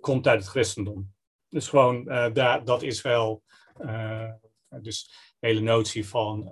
komt 0.00 0.26
uit 0.26 0.40
het 0.40 0.48
christendom. 0.48 1.12
Dus 1.48 1.68
gewoon, 1.68 2.12
uh, 2.12 2.60
dat 2.64 2.82
is 2.82 3.02
wel, 3.02 3.42
uh, 3.80 4.30
dus 4.80 5.10
de 5.38 5.46
hele 5.46 5.60
notie 5.60 6.08
van 6.08 6.46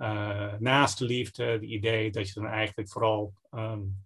naaste 0.59 1.05
liefde, 1.05 1.43
het 1.43 1.63
idee 1.63 2.11
dat 2.11 2.27
je 2.27 2.33
dan 2.33 2.49
eigenlijk 2.49 2.89
vooral, 2.89 3.33
um, 3.51 4.05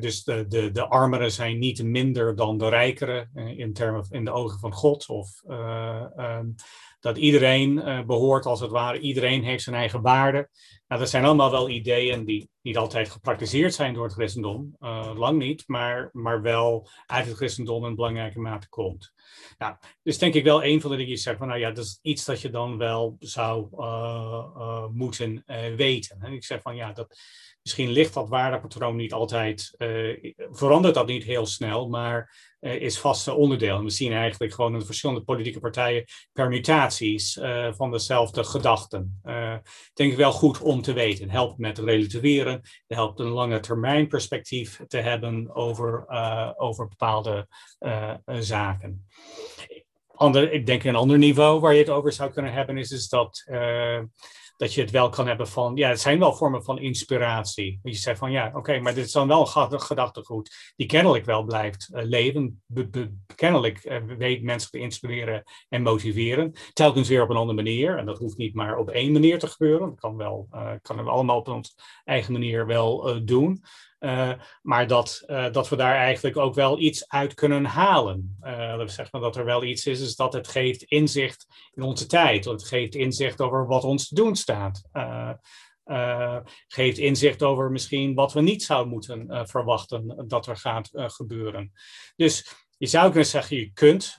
dus 0.00 0.24
de, 0.24 0.46
de, 0.46 0.70
de 0.70 0.86
armeren 0.88 1.32
zijn 1.32 1.58
niet 1.58 1.82
minder 1.82 2.36
dan 2.36 2.58
de 2.58 2.68
rijkeren 2.68 3.30
in, 3.34 3.72
termen, 3.72 4.06
in 4.10 4.24
de 4.24 4.30
ogen 4.30 4.58
van 4.58 4.72
God, 4.72 5.08
of 5.08 5.42
um, 5.48 6.54
dat 7.00 7.16
iedereen 7.16 7.74
behoort 8.06 8.46
als 8.46 8.60
het 8.60 8.70
ware, 8.70 8.98
iedereen 8.98 9.44
heeft 9.44 9.62
zijn 9.62 9.76
eigen 9.76 10.02
waarde. 10.02 10.48
Nou, 10.88 11.00
dat 11.00 11.10
zijn 11.10 11.24
allemaal 11.24 11.50
wel 11.50 11.68
ideeën 11.68 12.24
die 12.24 12.50
niet 12.62 12.76
altijd 12.76 13.10
gepraktiseerd 13.10 13.74
zijn 13.74 13.94
door 13.94 14.04
het 14.04 14.12
christendom, 14.12 14.76
uh, 14.80 15.12
lang 15.16 15.38
niet, 15.38 15.64
maar, 15.66 16.08
maar 16.12 16.42
wel 16.42 16.88
uit 17.06 17.26
het 17.26 17.36
christendom 17.36 17.84
in 17.84 17.94
belangrijke 17.94 18.40
mate 18.40 18.68
komt. 18.68 19.12
Nou, 19.58 19.76
dus 20.02 20.18
denk 20.18 20.34
ik 20.34 20.44
wel 20.44 20.64
een 20.64 20.80
van 20.80 20.90
de 20.90 20.96
dingen 20.96 21.12
die 21.12 21.22
zegt 21.22 21.38
van, 21.38 21.48
nou 21.48 21.60
ja, 21.60 21.70
dat 21.70 21.84
is 21.84 21.98
iets 22.02 22.24
dat 22.24 22.40
je 22.40 22.50
dan 22.50 22.78
wel 22.78 23.16
zou 23.18 23.68
uh, 23.72 24.86
moeten 24.88 25.42
weten. 25.76 26.20
En 26.20 26.32
ik 26.32 26.44
zeg 26.44 26.62
van, 26.62 26.76
ja, 26.76 26.92
dat, 26.92 27.18
misschien 27.68 27.90
ligt 27.90 28.14
dat 28.14 28.28
waardepatroon 28.28 28.96
niet 28.96 29.12
altijd, 29.12 29.74
verandert 30.50 30.94
dat 30.94 31.06
niet 31.06 31.24
heel 31.24 31.46
snel, 31.46 31.88
maar 31.88 32.30
uh, 32.60 32.74
is 32.74 32.98
vast 32.98 33.28
onderdeel. 33.28 33.82
we 33.82 33.90
zien 33.90 34.12
eigenlijk 34.12 34.54
gewoon 34.54 34.72
in 34.72 34.78
de 34.78 34.84
verschillende 34.84 35.22
politieke 35.22 35.60
partijen 35.60 36.04
permutaties 36.32 37.36
uh, 37.36 37.72
van 37.72 37.90
dezelfde 37.90 38.44
gedachten. 38.44 39.20
Denk 39.94 40.10
ik 40.10 40.16
wel 40.16 40.32
goed 40.32 40.60
om 40.60 40.82
te 40.82 40.92
weten. 40.92 41.30
Helpt 41.30 41.58
met 41.58 41.78
relativeren. 41.78 42.60
Helpt 42.86 43.20
een 43.20 43.26
lange 43.26 43.60
termijn 43.60 44.08
perspectief 44.08 44.80
te 44.86 44.98
hebben 44.98 45.54
over, 45.54 46.04
over 46.56 46.88
bepaalde 46.88 47.48
zaken. 48.38 49.06
Ander, 50.14 50.52
ik 50.52 50.66
denk 50.66 50.84
een 50.84 50.96
ander 50.96 51.18
niveau 51.18 51.60
waar 51.60 51.72
je 51.72 51.78
het 51.78 51.90
over 51.90 52.12
zou 52.12 52.30
kunnen 52.30 52.52
hebben 52.52 52.76
is, 52.76 52.90
is 52.90 53.08
dat 53.08 53.44
dat 54.58 54.74
je 54.74 54.80
het 54.80 54.90
wel 54.90 55.08
kan 55.08 55.26
hebben 55.26 55.48
van, 55.48 55.76
ja, 55.76 55.88
het 55.88 56.00
zijn 56.00 56.18
wel 56.18 56.34
vormen 56.34 56.64
van 56.64 56.78
inspiratie. 56.78 57.80
Je 57.82 57.94
zegt 57.94 58.18
van, 58.18 58.30
ja, 58.30 58.50
oké, 58.54 58.78
maar 58.78 58.94
dit 58.94 59.04
is 59.04 59.12
dan 59.12 59.28
wel 59.28 59.48
een 59.54 59.80
gedachtegoed 59.80 60.72
die 60.76 60.86
kennelijk 60.86 61.24
wel 61.24 61.42
blijft 61.42 61.90
uh, 61.92 62.04
leven. 62.04 62.62
kennelijk 63.34 63.84
uh, 63.84 64.02
weet 64.18 64.42
mensen 64.42 64.70
te 64.70 64.78
inspireren 64.78 65.42
en 65.68 65.82
motiveren. 65.82 66.52
Telkens 66.72 67.08
weer 67.08 67.22
op 67.22 67.30
een 67.30 67.36
andere 67.36 67.62
manier. 67.62 67.98
En 67.98 68.06
dat 68.06 68.18
hoeft 68.18 68.36
niet 68.36 68.54
maar 68.54 68.78
op 68.78 68.90
één 68.90 69.12
manier 69.12 69.38
te 69.38 69.46
gebeuren. 69.46 69.88
Dat 69.88 70.00
kan 70.00 70.16
wel, 70.16 70.48
uh, 70.52 70.72
kan 70.82 70.96
we 70.96 71.10
allemaal 71.10 71.38
op 71.38 71.48
onze 71.48 71.72
eigen 72.04 72.32
manier 72.32 72.66
wel 72.66 73.24
doen. 73.24 73.62
Uh, 74.00 74.32
maar 74.62 74.86
dat, 74.86 75.22
uh, 75.26 75.52
dat 75.52 75.68
we 75.68 75.76
daar 75.76 75.94
eigenlijk 75.94 76.36
ook 76.36 76.54
wel 76.54 76.78
iets 76.78 77.08
uit 77.08 77.34
kunnen 77.34 77.64
halen. 77.64 78.38
Uh, 78.42 78.86
zegt 78.86 79.12
maar 79.12 79.20
dat 79.20 79.36
er 79.36 79.44
wel 79.44 79.64
iets 79.64 79.86
is, 79.86 80.00
is 80.00 80.16
dat 80.16 80.32
het 80.32 80.48
geeft 80.48 80.82
inzicht 80.82 81.46
in 81.74 81.82
onze 81.82 82.06
tijd. 82.06 82.44
Het 82.44 82.64
geeft 82.64 82.94
inzicht 82.94 83.40
over 83.40 83.66
wat 83.66 83.84
ons 83.84 84.08
te 84.08 84.14
doen 84.14 84.36
staat. 84.36 84.82
geeft 86.66 86.98
inzicht 86.98 87.42
over 87.42 87.70
misschien 87.70 88.14
wat 88.14 88.32
we 88.32 88.40
niet 88.40 88.62
zouden 88.62 88.92
moeten 88.92 89.48
verwachten 89.48 90.24
dat 90.26 90.46
er 90.46 90.56
gaat 90.56 90.90
gebeuren. 90.92 91.72
Dus 92.16 92.66
je 92.76 92.86
zou 92.86 93.06
kunnen 93.06 93.28
zeggen, 93.28 93.56
je 93.56 93.72
kunt, 93.72 94.18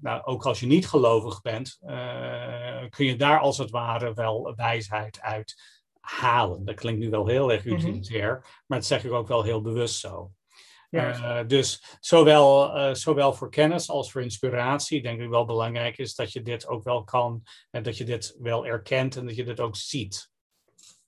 nou, 0.00 0.22
ook 0.24 0.46
als 0.46 0.60
je 0.60 0.66
niet 0.66 0.88
gelovig 0.88 1.42
bent, 1.42 1.78
kun 2.88 3.06
je 3.06 3.16
daar 3.16 3.40
als 3.40 3.58
het 3.58 3.70
ware 3.70 4.14
wel 4.14 4.52
wijsheid 4.56 5.20
uit 5.20 5.75
halen. 6.06 6.64
Dat 6.64 6.74
klinkt 6.74 7.00
nu 7.00 7.10
wel 7.10 7.26
heel 7.26 7.52
erg 7.52 7.64
mhm. 7.64 7.74
utilitair, 7.74 8.62
maar 8.66 8.78
dat 8.78 8.86
zeg 8.86 9.04
ik 9.04 9.12
ook 9.12 9.28
wel 9.28 9.42
heel 9.42 9.62
bewust 9.62 10.00
zo. 10.00 10.30
Uh, 10.90 11.40
dus 11.46 11.98
zowel, 12.00 12.76
uh, 12.76 12.94
zowel 12.94 13.32
voor 13.32 13.50
kennis 13.50 13.88
als 13.90 14.12
voor 14.12 14.22
inspiratie 14.22 15.02
denk 15.02 15.20
ik 15.20 15.28
wel 15.28 15.44
belangrijk 15.44 15.98
is 15.98 16.14
dat 16.14 16.32
je 16.32 16.42
dit 16.42 16.68
ook 16.68 16.84
wel 16.84 17.04
kan 17.04 17.42
en 17.70 17.82
dat 17.82 17.96
je 17.96 18.04
dit 18.04 18.36
wel 18.40 18.66
erkent 18.66 19.16
en 19.16 19.26
dat 19.26 19.36
je 19.36 19.44
dit 19.44 19.60
ook 19.60 19.76
ziet. 19.76 20.30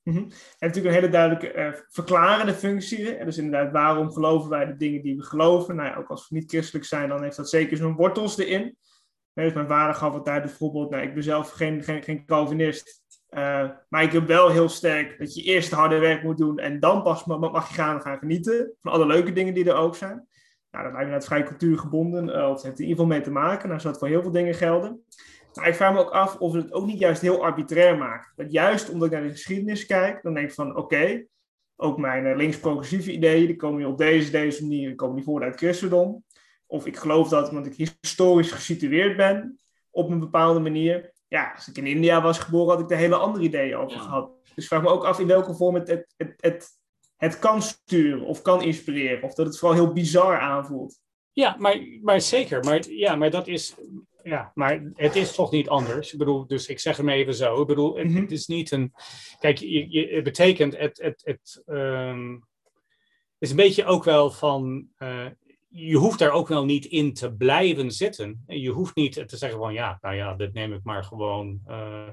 Mm 0.02 0.14
-hmm. 0.14 0.22
En 0.58 0.66
natuurlijk 0.66 0.94
een 0.94 1.00
hele 1.00 1.12
duidelijke 1.12 1.54
uh, 1.54 1.72
verklarende 1.88 2.54
functie. 2.54 3.14
En 3.14 3.26
dus 3.26 3.38
inderdaad, 3.38 3.72
waarom 3.72 4.12
geloven 4.12 4.50
wij 4.50 4.66
de 4.66 4.76
dingen 4.76 5.02
die 5.02 5.16
we 5.16 5.22
geloven? 5.22 5.76
Nou 5.76 5.88
ja, 5.88 5.96
ook 5.96 6.08
als 6.08 6.28
we 6.28 6.36
niet 6.36 6.50
christelijk 6.50 6.84
zijn, 6.84 7.08
dan 7.08 7.22
heeft 7.22 7.36
dat 7.36 7.48
zeker 7.48 7.76
zijn 7.76 7.94
wortels 7.94 8.38
erin. 8.38 8.76
dus 9.34 9.52
mijn 9.52 9.68
vader 9.68 9.94
gaf 9.94 10.12
altijd 10.12 10.42
bijvoorbeeld, 10.42 10.90
nou, 10.90 11.02
ik 11.02 11.14
ben 11.14 11.22
zelf 11.22 11.50
geen, 11.50 11.82
geen, 11.82 12.02
geen 12.02 12.26
Calvinist. 12.26 13.02
Uh, 13.30 13.70
maar 13.88 14.02
ik 14.02 14.12
heb 14.12 14.26
wel 14.26 14.48
heel 14.48 14.68
sterk 14.68 15.18
dat 15.18 15.34
je 15.34 15.42
eerst 15.42 15.70
harde 15.70 15.98
werk 15.98 16.22
moet 16.22 16.38
doen 16.38 16.58
en 16.58 16.80
dan 16.80 17.02
pas 17.02 17.24
mag 17.24 17.68
je 17.68 17.74
gaan, 17.74 18.00
gaan 18.00 18.18
genieten 18.18 18.72
van 18.80 18.92
alle 18.92 19.06
leuke 19.06 19.32
dingen 19.32 19.54
die 19.54 19.68
er 19.70 19.76
ook 19.76 19.96
zijn. 19.96 20.26
Nou, 20.70 20.84
dat 20.84 20.92
lijkt 20.92 21.08
me 21.08 21.14
net 21.14 21.24
vrij 21.24 21.42
cultuurgebonden, 21.42 22.28
uh, 22.28 22.48
of 22.48 22.54
het 22.54 22.62
heeft 22.62 22.78
in 22.78 22.86
ieder 22.86 22.88
geval 22.88 23.06
mee 23.16 23.20
te 23.20 23.30
maken. 23.30 23.68
Nou, 23.68 23.80
zou 23.80 23.92
het 23.92 24.02
voor 24.02 24.12
heel 24.12 24.22
veel 24.22 24.30
dingen 24.30 24.54
gelden. 24.54 25.04
Maar 25.54 25.68
ik 25.68 25.74
vraag 25.74 25.92
me 25.92 25.98
ook 25.98 26.10
af 26.10 26.36
of 26.36 26.52
het 26.52 26.72
ook 26.72 26.86
niet 26.86 26.98
juist 26.98 27.20
heel 27.20 27.44
arbitrair 27.44 27.98
maakt. 27.98 28.32
Dat 28.36 28.52
juist 28.52 28.90
omdat 28.90 29.06
ik 29.06 29.12
naar 29.12 29.22
de 29.22 29.30
geschiedenis 29.30 29.86
kijk, 29.86 30.22
dan 30.22 30.34
denk 30.34 30.48
ik 30.48 30.54
van 30.54 30.76
oké, 30.76 31.26
ook 31.76 31.98
mijn 31.98 32.26
uh, 32.26 32.36
links-progressieve 32.36 33.12
ideeën, 33.12 33.46
die 33.46 33.56
komen 33.56 33.86
op 33.86 33.98
deze, 33.98 34.30
deze 34.30 34.62
manier, 34.62 34.86
die 34.86 34.96
komen 34.96 35.16
niet 35.16 35.24
voort 35.24 35.42
uit 35.42 35.56
christendom. 35.56 36.24
Of 36.66 36.86
ik 36.86 36.96
geloof 36.96 37.28
dat 37.28 37.48
omdat 37.48 37.66
ik 37.66 37.74
historisch 38.00 38.52
gesitueerd 38.52 39.16
ben 39.16 39.58
op 39.90 40.10
een 40.10 40.20
bepaalde 40.20 40.60
manier, 40.60 41.12
ja, 41.28 41.52
als 41.54 41.68
ik 41.68 41.76
in 41.76 41.86
India 41.86 42.22
was 42.22 42.38
geboren, 42.38 42.74
had 42.74 42.80
ik 42.80 42.90
er 42.90 42.96
hele 42.96 43.16
andere 43.16 43.44
ideeën 43.44 43.76
over 43.76 44.00
gehad. 44.00 44.30
Dus 44.54 44.66
vraag 44.66 44.82
me 44.82 44.88
ook 44.88 45.04
af 45.04 45.18
in 45.18 45.26
welke 45.26 45.54
vorm 45.54 45.74
het, 45.74 45.88
het, 45.88 46.14
het, 46.16 46.34
het, 46.36 46.68
het 47.16 47.38
kan 47.38 47.62
sturen 47.62 48.26
of 48.26 48.42
kan 48.42 48.62
inspireren. 48.62 49.22
Of 49.22 49.34
dat 49.34 49.46
het 49.46 49.58
vooral 49.58 49.76
heel 49.76 49.92
bizar 49.92 50.38
aanvoelt. 50.40 51.00
Ja, 51.32 51.56
maar, 51.58 51.78
maar 52.02 52.20
zeker. 52.20 52.64
Maar, 52.64 52.88
ja, 52.88 53.14
maar 53.14 53.30
dat 53.30 53.46
is. 53.46 53.74
Ja, 54.22 54.52
maar 54.54 54.90
het 54.94 55.16
is 55.16 55.34
toch 55.34 55.50
niet 55.50 55.68
anders. 55.68 56.12
Ik 56.12 56.18
bedoel, 56.18 56.46
dus 56.46 56.66
ik 56.66 56.78
zeg 56.78 56.96
hem 56.96 57.08
even 57.08 57.34
zo. 57.34 57.60
Ik 57.60 57.66
bedoel, 57.66 57.96
het, 57.96 58.08
mhm. 58.08 58.24
is 58.28 58.46
niet 58.46 58.70
een. 58.70 58.92
Kijk, 59.38 59.58
je, 59.58 59.90
je, 59.90 60.06
het 60.06 60.24
betekent. 60.24 60.76
Het, 60.76 60.98
het, 61.02 61.22
het 61.24 61.62
um, 61.66 62.46
is 63.38 63.50
een 63.50 63.56
beetje 63.56 63.84
ook 63.84 64.04
wel 64.04 64.30
van. 64.30 64.88
Uh, 64.98 65.26
je 65.68 65.96
hoeft 65.96 66.18
daar 66.18 66.30
ook 66.30 66.48
wel 66.48 66.64
niet 66.64 66.84
in 66.84 67.14
te 67.14 67.34
blijven 67.34 67.90
zitten. 67.90 68.44
Je 68.46 68.70
hoeft 68.70 68.94
niet 68.94 69.28
te 69.28 69.36
zeggen 69.36 69.58
van 69.58 69.72
ja, 69.72 69.98
nou 70.00 70.14
ja, 70.14 70.34
dit 70.34 70.52
neem 70.52 70.72
ik 70.72 70.82
maar 70.82 71.04
gewoon, 71.04 71.60
uh, 71.68 72.08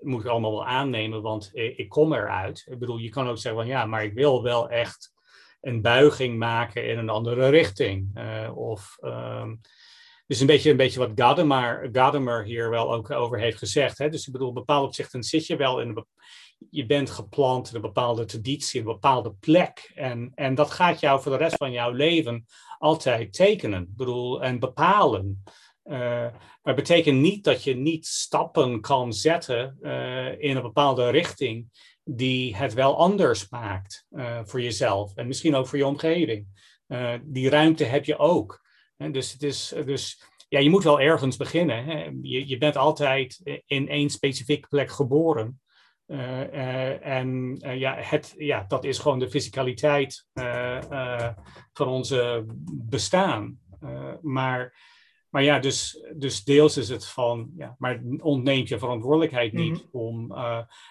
moet 0.00 0.20
ik 0.20 0.30
allemaal 0.30 0.50
wel 0.50 0.66
aannemen, 0.66 1.22
want 1.22 1.50
ik 1.52 1.88
kom 1.88 2.12
eruit. 2.12 2.66
Ik 2.70 2.78
bedoel, 2.78 2.98
je 2.98 3.08
kan 3.08 3.28
ook 3.28 3.38
zeggen 3.38 3.60
van 3.60 3.70
ja, 3.70 3.86
maar 3.86 4.04
ik 4.04 4.12
wil 4.12 4.42
wel 4.42 4.68
echt 4.68 5.12
een 5.60 5.82
buiging 5.82 6.38
maken 6.38 6.88
in 6.88 6.98
een 6.98 7.08
andere 7.08 7.48
richting. 7.48 8.10
Uh, 8.14 8.56
of, 8.56 8.96
um, 9.00 9.60
dus 10.26 10.40
een 10.40 10.46
beetje, 10.46 10.70
een 10.70 10.76
beetje 10.76 10.98
wat 10.98 11.12
Gadamer, 11.14 11.88
Gadamer 11.92 12.44
hier 12.44 12.70
wel 12.70 12.92
ook 12.92 13.10
over 13.10 13.38
heeft 13.38 13.58
gezegd. 13.58 13.98
Hè? 13.98 14.08
Dus 14.08 14.26
ik 14.26 14.32
bedoel, 14.32 14.48
op 14.48 14.54
bepaalde 14.54 14.86
opzichten 14.86 15.22
zit 15.22 15.46
je 15.46 15.56
wel 15.56 15.80
in 15.80 15.88
een 15.88 16.06
je 16.70 16.86
bent 16.86 17.10
geplant 17.10 17.68
in 17.68 17.74
een 17.74 17.80
bepaalde 17.80 18.24
traditie, 18.24 18.80
een 18.80 18.86
bepaalde 18.86 19.32
plek. 19.32 19.92
En, 19.94 20.32
en 20.34 20.54
dat 20.54 20.70
gaat 20.70 21.00
jou 21.00 21.22
voor 21.22 21.32
de 21.32 21.38
rest 21.38 21.56
van 21.56 21.72
jouw 21.72 21.90
leven 21.90 22.46
altijd 22.78 23.32
tekenen 23.32 23.92
bedoel, 23.96 24.42
en 24.42 24.58
bepalen. 24.58 25.42
Uh, 25.84 25.98
maar 25.98 26.60
het 26.62 26.76
betekent 26.76 27.20
niet 27.20 27.44
dat 27.44 27.64
je 27.64 27.74
niet 27.76 28.06
stappen 28.06 28.80
kan 28.80 29.12
zetten 29.12 29.78
uh, 29.80 30.40
in 30.42 30.56
een 30.56 30.62
bepaalde 30.62 31.08
richting 31.08 31.68
die 32.04 32.56
het 32.56 32.74
wel 32.74 32.98
anders 32.98 33.48
maakt 33.48 34.06
uh, 34.10 34.40
voor 34.44 34.62
jezelf 34.62 35.16
en 35.16 35.26
misschien 35.26 35.54
ook 35.54 35.66
voor 35.66 35.78
je 35.78 35.86
omgeving. 35.86 36.46
die 37.22 37.48
ruimte 37.48 37.84
heb 37.84 38.04
je 38.04 38.18
ook. 38.18 38.62
En 38.96 39.12
dus, 39.12 39.32
het 39.32 39.42
is, 39.42 39.74
dus 39.84 40.22
ja, 40.48 40.58
je 40.58 40.70
moet 40.70 40.84
wel 40.84 41.00
ergens 41.00 41.36
beginnen. 41.36 41.84
Hè? 41.84 42.10
Je, 42.22 42.48
je 42.48 42.58
bent 42.58 42.76
altijd 42.76 43.40
in 43.66 43.88
één 43.88 44.10
specifieke 44.10 44.68
plek 44.68 44.90
geboren. 44.90 45.60
Uh, 46.06 46.40
uh, 46.40 47.06
en 47.06 47.58
uh, 47.66 47.76
ja, 47.76 47.94
het, 47.98 48.34
ja, 48.36 48.64
dat 48.68 48.84
is 48.84 48.98
gewoon 48.98 49.18
de 49.18 49.30
fysicaliteit 49.30 50.26
van 51.72 51.88
onze 51.88 52.44
bestaan. 52.72 53.58
maar, 54.20 54.76
maar 55.30 55.42
ja, 55.42 55.58
dus, 55.58 56.06
dus 56.16 56.44
deels 56.44 56.76
is 56.76 56.88
het 56.88 57.06
van, 57.06 57.50
ja, 57.56 57.74
maar 57.78 58.02
ontneemt 58.18 58.68
je 58.68 58.78
verantwoordelijkheid 58.78 59.52
niet 59.52 59.84
mm 59.84 59.88
-hmm. 59.90 60.00
om 60.00 60.32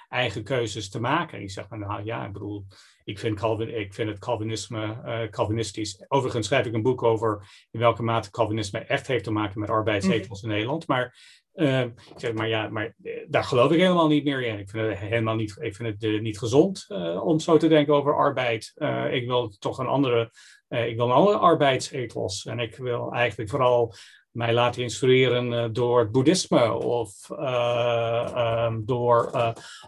eigen 0.10 0.44
keuzes 0.44 0.90
te 0.90 1.00
maken. 1.00 1.42
Je 1.42 1.50
zegt, 1.50 1.70
nou 1.70 2.04
ja, 2.04 2.26
ik 2.26 2.34
bedoel, 2.34 2.66
ik 3.04 3.20
vind, 3.20 3.40
Calvin, 3.40 3.80
ik 3.80 3.94
vind 3.94 4.10
het 4.10 4.20
Calvinisme 4.20 5.02
uh, 5.06 5.30
Calvinistisch. 5.30 6.06
Overigens 6.08 6.48
schrijf 6.48 6.66
ik 6.66 6.74
een 6.74 6.82
boek 6.82 7.04
over 7.04 7.48
in 7.72 7.80
welke 7.80 8.04
mate 8.04 8.32
Calvinisme 8.32 8.80
echt 8.80 9.08
heeft 9.08 9.24
te 9.24 9.32
maken 9.32 9.60
met 9.60 9.70
arbeidsethos 9.70 10.44
in 10.44 10.50
Nederland. 10.50 10.88
Maar 10.88 11.18
uh, 11.56 11.82
ik 11.82 12.14
zeg 12.16 12.34
maar 12.34 12.48
ja, 12.48 12.70
maar 12.70 12.96
daar 13.28 13.44
geloof 13.44 13.72
ik 13.72 13.80
helemaal 13.80 14.08
niet 14.08 14.24
meer 14.24 14.42
in. 14.44 14.60
Ik 14.60 14.70
vind 14.70 14.88
het 14.88 14.98
helemaal 14.98 15.36
niet, 15.36 15.58
ik 15.60 15.76
vind 15.76 16.02
het 16.02 16.22
niet 16.22 16.40
gezond 16.40 16.86
om 17.22 17.40
zo 17.40 17.58
te 17.58 17.68
denken 17.68 17.94
over 17.94 18.16
arbeid. 18.16 18.74
ik 19.12 19.28
wil 19.28 19.50
toch 19.60 19.78
een 19.78 19.88
andere, 19.88 20.32
ik 20.68 20.96
wil 20.96 21.06
een 21.06 21.12
andere 21.12 21.38
arbeidsethos. 21.38 22.46
En 22.46 22.60
ik 22.60 22.76
wil 22.76 23.12
eigenlijk 23.12 23.50
vooral 23.50 23.94
mij 24.34 24.54
laten 24.54 24.82
inspireren 24.82 25.52
uh, 25.52 25.66
door 25.72 26.00
het 26.00 26.12
boeddhisme 26.12 26.74
of 26.74 27.30
um, 27.30 28.86
door 28.86 29.32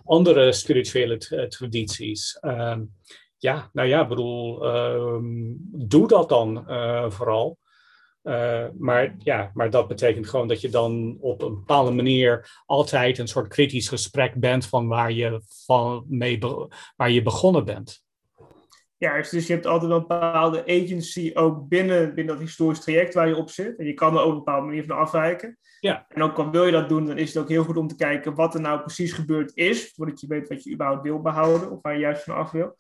andere 0.04 0.52
spirituele 0.52 1.48
tradities. 1.48 2.38
Um, 2.42 2.94
ja, 3.38 3.70
nou 3.74 3.88
ja, 3.88 4.08
bedoel, 4.08 4.66
um, 4.76 5.58
doe 5.72 6.08
dat 6.08 6.30
dan 6.30 6.64
vooral. 7.12 7.58
Maar 8.78 9.16
ja, 9.18 9.52
maar 9.54 9.70
dat 9.70 9.88
betekent 9.88 10.28
gewoon 10.30 10.48
dat 10.48 10.62
je 10.62 10.70
dan 10.70 11.18
op 11.20 11.42
een 11.42 11.54
bepaalde 11.54 11.92
manier 11.92 12.62
altijd 12.66 13.18
een 13.18 13.28
soort 13.28 13.48
kritisch 13.48 13.88
gesprek 13.88 14.34
bent 14.36 14.66
van 14.66 14.88
waar 14.88 15.12
je, 15.12 15.42
van 15.66 16.06
mee 16.08 16.40
waar 16.96 17.12
je 17.12 17.22
begonnen 17.22 17.66
bent. 17.66 18.04
Juist, 18.98 19.32
dus 19.32 19.48
je 19.48 19.54
hebt 19.54 19.66
altijd 19.66 19.92
een 19.92 20.00
bepaalde 20.00 20.62
agency 20.62 21.32
ook 21.34 21.68
binnen, 21.68 22.16
binnen 22.16 22.34
dat 22.34 22.44
historisch 22.44 22.80
traject 22.80 23.14
waar 23.14 23.28
je 23.28 23.36
op 23.36 23.50
zit. 23.50 23.78
En 23.78 23.86
je 23.86 23.94
kan 23.94 24.14
er 24.14 24.20
ook 24.20 24.26
op 24.26 24.32
een 24.32 24.38
bepaalde 24.38 24.66
manier 24.66 24.86
van 24.86 24.98
afwijken. 24.98 25.58
Ja. 25.80 26.06
En 26.10 26.22
ook 26.22 26.38
al 26.38 26.52
wil 26.52 26.66
je 26.66 26.72
dat 26.72 26.90
doen, 26.90 27.06
dan 27.06 27.18
is 27.18 27.34
het 27.34 27.44
ook 27.44 27.50
heel 27.50 27.64
goed 27.64 27.78
om 27.78 27.88
te 27.88 27.96
kijken 27.96 28.36
wat 28.36 28.54
er 28.54 28.62
nou 28.62 28.80
precies 28.80 29.14
gebeurd 29.14 29.52
is, 29.56 29.92
voordat 29.96 30.20
je 30.20 30.28
weet 30.28 30.48
wat 30.48 30.64
je 30.64 30.74
überhaupt 30.74 31.04
wil 31.04 31.22
behouden 31.22 31.72
of 31.72 31.82
waar 31.82 31.94
je 31.94 32.00
juist 32.00 32.24
van 32.24 32.36
af 32.36 32.52
wil. 32.52 32.78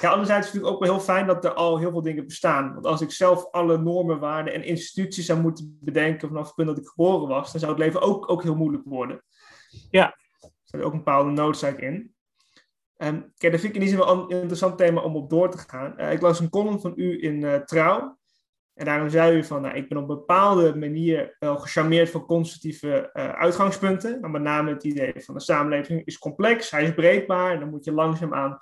Ja, 0.00 0.10
anderzijds 0.10 0.46
is 0.46 0.52
het 0.52 0.62
natuurlijk 0.62 0.72
ook 0.72 0.80
wel 0.80 0.92
heel 0.92 1.14
fijn 1.14 1.26
dat 1.26 1.44
er 1.44 1.52
al 1.52 1.78
heel 1.78 1.90
veel 1.90 2.02
dingen 2.02 2.24
bestaan. 2.26 2.72
Want 2.72 2.86
als 2.86 3.00
ik 3.00 3.10
zelf 3.10 3.50
alle 3.50 3.78
normen, 3.78 4.18
waarden 4.18 4.54
en 4.54 4.64
instituties 4.64 5.26
zou 5.26 5.40
moeten 5.40 5.78
bedenken 5.80 6.28
vanaf 6.28 6.46
het 6.46 6.54
punt 6.54 6.68
dat 6.68 6.78
ik 6.78 6.86
geboren 6.86 7.28
was, 7.28 7.50
dan 7.52 7.60
zou 7.60 7.72
het 7.72 7.80
leven 7.80 8.00
ook, 8.00 8.30
ook 8.30 8.42
heel 8.42 8.56
moeilijk 8.56 8.84
worden. 8.84 9.22
Ja. 9.90 10.06
Er 10.40 10.50
zit 10.64 10.82
ook 10.82 10.92
een 10.92 10.98
bepaalde 10.98 11.30
noodzaak 11.30 11.78
in. 11.78 12.14
Um, 12.96 13.32
kijk, 13.36 13.52
dat 13.52 13.60
vind 13.60 13.74
ik 13.74 13.82
in 13.82 13.88
zin 13.88 13.98
wel 13.98 14.08
een 14.08 14.28
interessant 14.28 14.78
thema 14.78 15.00
om 15.00 15.16
op 15.16 15.30
door 15.30 15.50
te 15.50 15.58
gaan. 15.58 15.94
Uh, 15.96 16.12
ik 16.12 16.20
las 16.20 16.40
een 16.40 16.50
column 16.50 16.80
van 16.80 16.92
u 16.96 17.22
in 17.22 17.42
uh, 17.42 17.54
Trouw. 17.54 18.18
En 18.74 18.84
daarom 18.84 19.08
zei 19.08 19.36
u 19.36 19.44
van, 19.44 19.62
nou, 19.62 19.76
ik 19.76 19.88
ben 19.88 19.98
op 19.98 20.08
een 20.08 20.16
bepaalde 20.16 20.76
manier 20.76 21.36
wel 21.38 21.56
gecharmeerd 21.56 22.10
van 22.10 22.26
constructieve 22.26 23.10
uh, 23.12 23.28
uitgangspunten. 23.28 24.20
Nou, 24.20 24.32
met 24.32 24.42
name 24.42 24.70
het 24.70 24.84
idee 24.84 25.12
van 25.16 25.34
de 25.34 25.40
samenleving 25.40 26.04
is 26.04 26.18
complex, 26.18 26.70
hij 26.70 26.82
is 26.82 26.94
breekbaar. 26.94 27.52
En 27.52 27.60
dan 27.60 27.70
moet 27.70 27.84
je 27.84 27.92
langzaamaan 27.92 28.58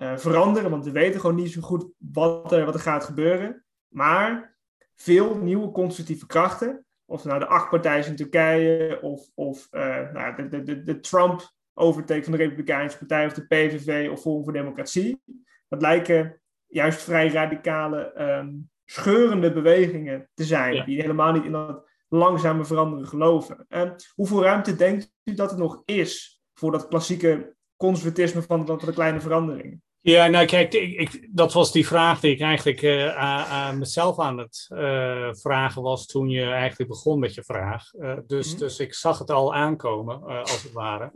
veranderen, 0.00 0.70
want 0.70 0.84
we 0.84 0.90
weten 0.90 1.20
gewoon 1.20 1.36
niet 1.36 1.52
zo 1.52 1.60
goed 1.60 1.86
wat 1.98 2.52
er, 2.52 2.64
wat 2.64 2.74
er 2.74 2.80
gaat 2.80 3.04
gebeuren. 3.04 3.64
Maar 3.88 4.56
veel 4.94 5.36
nieuwe 5.36 5.70
constructieve 5.70 6.26
krachten, 6.26 6.84
of 7.04 7.24
nou 7.24 7.38
de 7.38 7.46
acht 7.46 8.06
in 8.06 8.16
Turkije, 8.16 8.98
of, 9.02 9.28
of 9.34 9.68
nou, 9.70 10.36
de, 10.36 10.48
de, 10.48 10.62
de, 10.62 10.82
de 10.82 11.00
Trump 11.00 11.52
overtake 11.74 12.22
van 12.22 12.32
de 12.32 12.38
Republikeinse 12.38 12.98
Partij 12.98 13.26
of 13.26 13.32
de 13.32 13.46
PVV 13.46 14.10
of 14.10 14.20
Forum 14.20 14.44
voor 14.44 14.52
Democratie. 14.52 15.22
Dat 15.68 15.82
lijken 15.82 16.40
juist 16.66 17.02
vrij 17.02 17.28
radicale, 17.28 18.20
um, 18.20 18.70
scheurende 18.84 19.52
bewegingen 19.52 20.30
te 20.34 20.44
zijn, 20.44 20.84
die 20.84 21.00
helemaal 21.00 21.32
niet 21.32 21.44
in 21.44 21.52
dat 21.52 21.88
langzame 22.08 22.64
veranderen 22.64 23.06
geloven. 23.06 23.66
Um, 23.68 23.94
hoeveel 24.14 24.42
ruimte 24.42 24.76
denkt 24.76 25.12
u 25.24 25.34
dat 25.34 25.52
er 25.52 25.58
nog 25.58 25.82
is 25.84 26.42
voor 26.54 26.72
dat 26.72 26.88
klassieke 26.88 27.54
conservatisme 27.76 28.42
van 28.42 28.64
de, 28.64 28.76
de 28.76 28.92
kleine 28.92 29.20
veranderingen? 29.20 29.82
Ja, 30.02 30.26
nou 30.26 30.46
kijk, 30.46 30.74
ik, 30.74 30.98
ik, 30.98 31.28
dat 31.30 31.52
was 31.52 31.72
die 31.72 31.86
vraag 31.86 32.20
die 32.20 32.30
ik 32.30 32.40
eigenlijk 32.40 32.82
uh, 32.82 33.16
aan 33.16 33.78
mezelf 33.78 34.18
aan 34.18 34.38
het 34.38 34.68
uh, 34.72 35.32
vragen 35.32 35.82
was 35.82 36.06
toen 36.06 36.28
je 36.28 36.44
eigenlijk 36.44 36.90
begon 36.90 37.18
met 37.18 37.34
je 37.34 37.44
vraag. 37.44 37.92
Uh, 37.92 38.16
dus, 38.26 38.46
mm 38.46 38.52
-hmm. 38.52 38.60
dus 38.60 38.78
ik 38.78 38.94
zag 38.94 39.18
het 39.18 39.30
al 39.30 39.54
aankomen, 39.54 40.22
als 40.22 40.62
het 40.62 40.72
ware. 40.72 41.12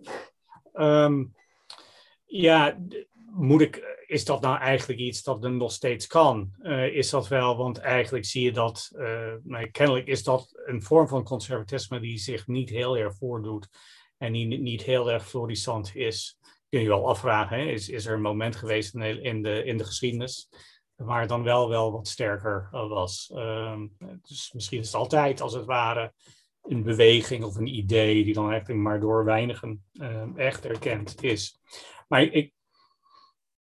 Um, 0.74 1.34
ja, 2.24 2.78
moet 3.30 3.60
ik, 3.60 4.04
is 4.06 4.24
dat 4.24 4.40
nou 4.40 4.58
eigenlijk 4.58 5.00
iets 5.00 5.22
dat 5.22 5.44
er 5.44 5.52
nog 5.52 5.72
steeds 5.72 6.06
kan? 6.06 6.52
Is 6.92 7.10
dat 7.10 7.28
wel, 7.28 7.56
want 7.56 7.78
eigenlijk 7.78 8.24
zie 8.24 8.42
je 8.42 8.52
dat, 8.52 8.90
kennelijk 9.72 10.06
is 10.06 10.22
dat 10.22 10.62
een 10.64 10.82
vorm 10.82 11.08
van 11.08 11.24
conservatisme 11.24 12.00
die 12.00 12.18
zich 12.18 12.46
niet 12.46 12.70
heel 12.70 12.96
erg 12.96 13.16
voordoet 13.16 13.68
en 14.18 14.32
die 14.32 14.46
niet 14.46 14.82
heel 14.82 15.10
erg 15.10 15.28
florissant 15.28 15.94
is. 15.94 16.38
Kun 16.74 16.82
je 16.82 16.88
wel 16.88 17.08
afvragen, 17.08 17.58
hè? 17.58 17.64
Is, 17.64 17.88
is 17.88 18.06
er 18.06 18.14
een 18.14 18.20
moment 18.20 18.56
geweest 18.56 18.94
in 18.94 19.42
de, 19.42 19.64
in 19.64 19.76
de 19.78 19.84
geschiedenis 19.84 20.48
waar 20.94 21.20
het 21.20 21.28
dan 21.28 21.42
wel, 21.42 21.68
wel 21.68 21.92
wat 21.92 22.08
sterker 22.08 22.68
uh, 22.72 22.88
was? 22.88 23.32
Um, 23.34 23.96
dus 24.22 24.52
misschien 24.52 24.78
is 24.78 24.86
het 24.86 24.94
altijd, 24.94 25.40
als 25.40 25.54
het 25.54 25.64
ware, 25.64 26.12
een 26.62 26.82
beweging 26.82 27.44
of 27.44 27.56
een 27.56 27.76
idee 27.76 28.24
die 28.24 28.34
dan 28.34 28.50
eigenlijk 28.50 28.80
maar 28.80 29.00
door 29.00 29.24
weinigen 29.24 29.84
uh, 29.92 30.36
echt 30.36 30.64
erkend 30.64 31.22
is. 31.22 31.60
Maar 32.08 32.22
ik, 32.22 32.52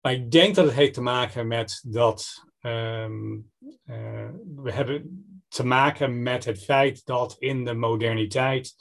maar 0.01 0.13
ik 0.13 0.31
denk 0.31 0.55
dat 0.55 0.65
het 0.65 0.73
heeft 0.73 0.93
te 0.93 1.01
maken 1.01 1.47
met 1.47 1.83
dat 1.87 2.45
um, 2.61 3.51
uh, 3.85 4.29
we 4.55 4.71
hebben 4.71 5.25
te 5.47 5.65
maken 5.65 6.23
met 6.23 6.45
het 6.45 6.63
feit 6.63 7.05
dat 7.05 7.35
in 7.39 7.65
de 7.65 7.73
moderniteit 7.73 8.75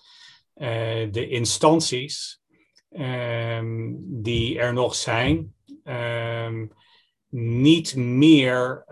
uh, 0.55 1.12
de 1.12 1.28
instanties 1.28 2.39
um, 2.91 3.99
die 4.22 4.59
er 4.59 4.72
nog 4.72 4.95
zijn, 4.95 5.55
um, 5.84 6.72
niet 7.28 7.97
meer 7.97 8.84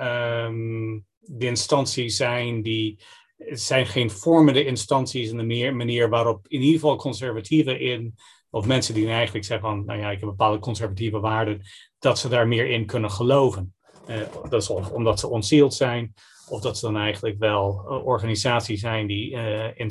de 1.21 1.47
instanties 1.47 2.17
zijn 2.17 2.63
die 2.63 2.99
zijn 3.39 3.87
geen 3.87 4.11
vormende 4.11 4.65
instanties 4.65 5.31
in 5.31 5.37
de 5.37 5.73
manier 5.73 6.09
waarop 6.09 6.47
in 6.49 6.61
ieder 6.61 6.81
geval 6.81 6.97
conservatieven 6.97 7.81
in, 7.81 8.15
of 8.51 8.67
mensen 8.67 8.95
die 8.95 9.09
eigenlijk 9.09 9.45
zeggen 9.45 9.69
van, 9.69 9.85
nou 9.85 9.99
ja, 10.01 10.11
ik 10.11 10.21
heb 10.21 10.29
bepaalde 10.29 10.59
conservatieve 10.59 11.21
waarden, 11.21 11.63
dat 11.99 12.19
ze 12.19 12.29
daar 12.29 12.49
meer 12.49 12.71
in 12.71 12.87
kunnen 12.87 13.11
geloven. 13.11 13.75
Uh, 14.09 14.17
dat 14.49 14.63
is 14.63 14.71
of 14.71 14.91
omdat 14.91 15.21
ze 15.21 15.29
onzield 15.29 15.75
zijn, 15.75 16.15
of 16.51 16.61
dat 16.61 16.79
ze 16.79 16.87
dan 16.87 16.97
eigenlijk 16.97 17.39
wel 17.39 17.85
uh, 17.85 18.07
organisaties 18.07 18.81
zijn 18.81 19.07
die 19.07 19.31
uh, 19.31 19.79
in, 19.79 19.91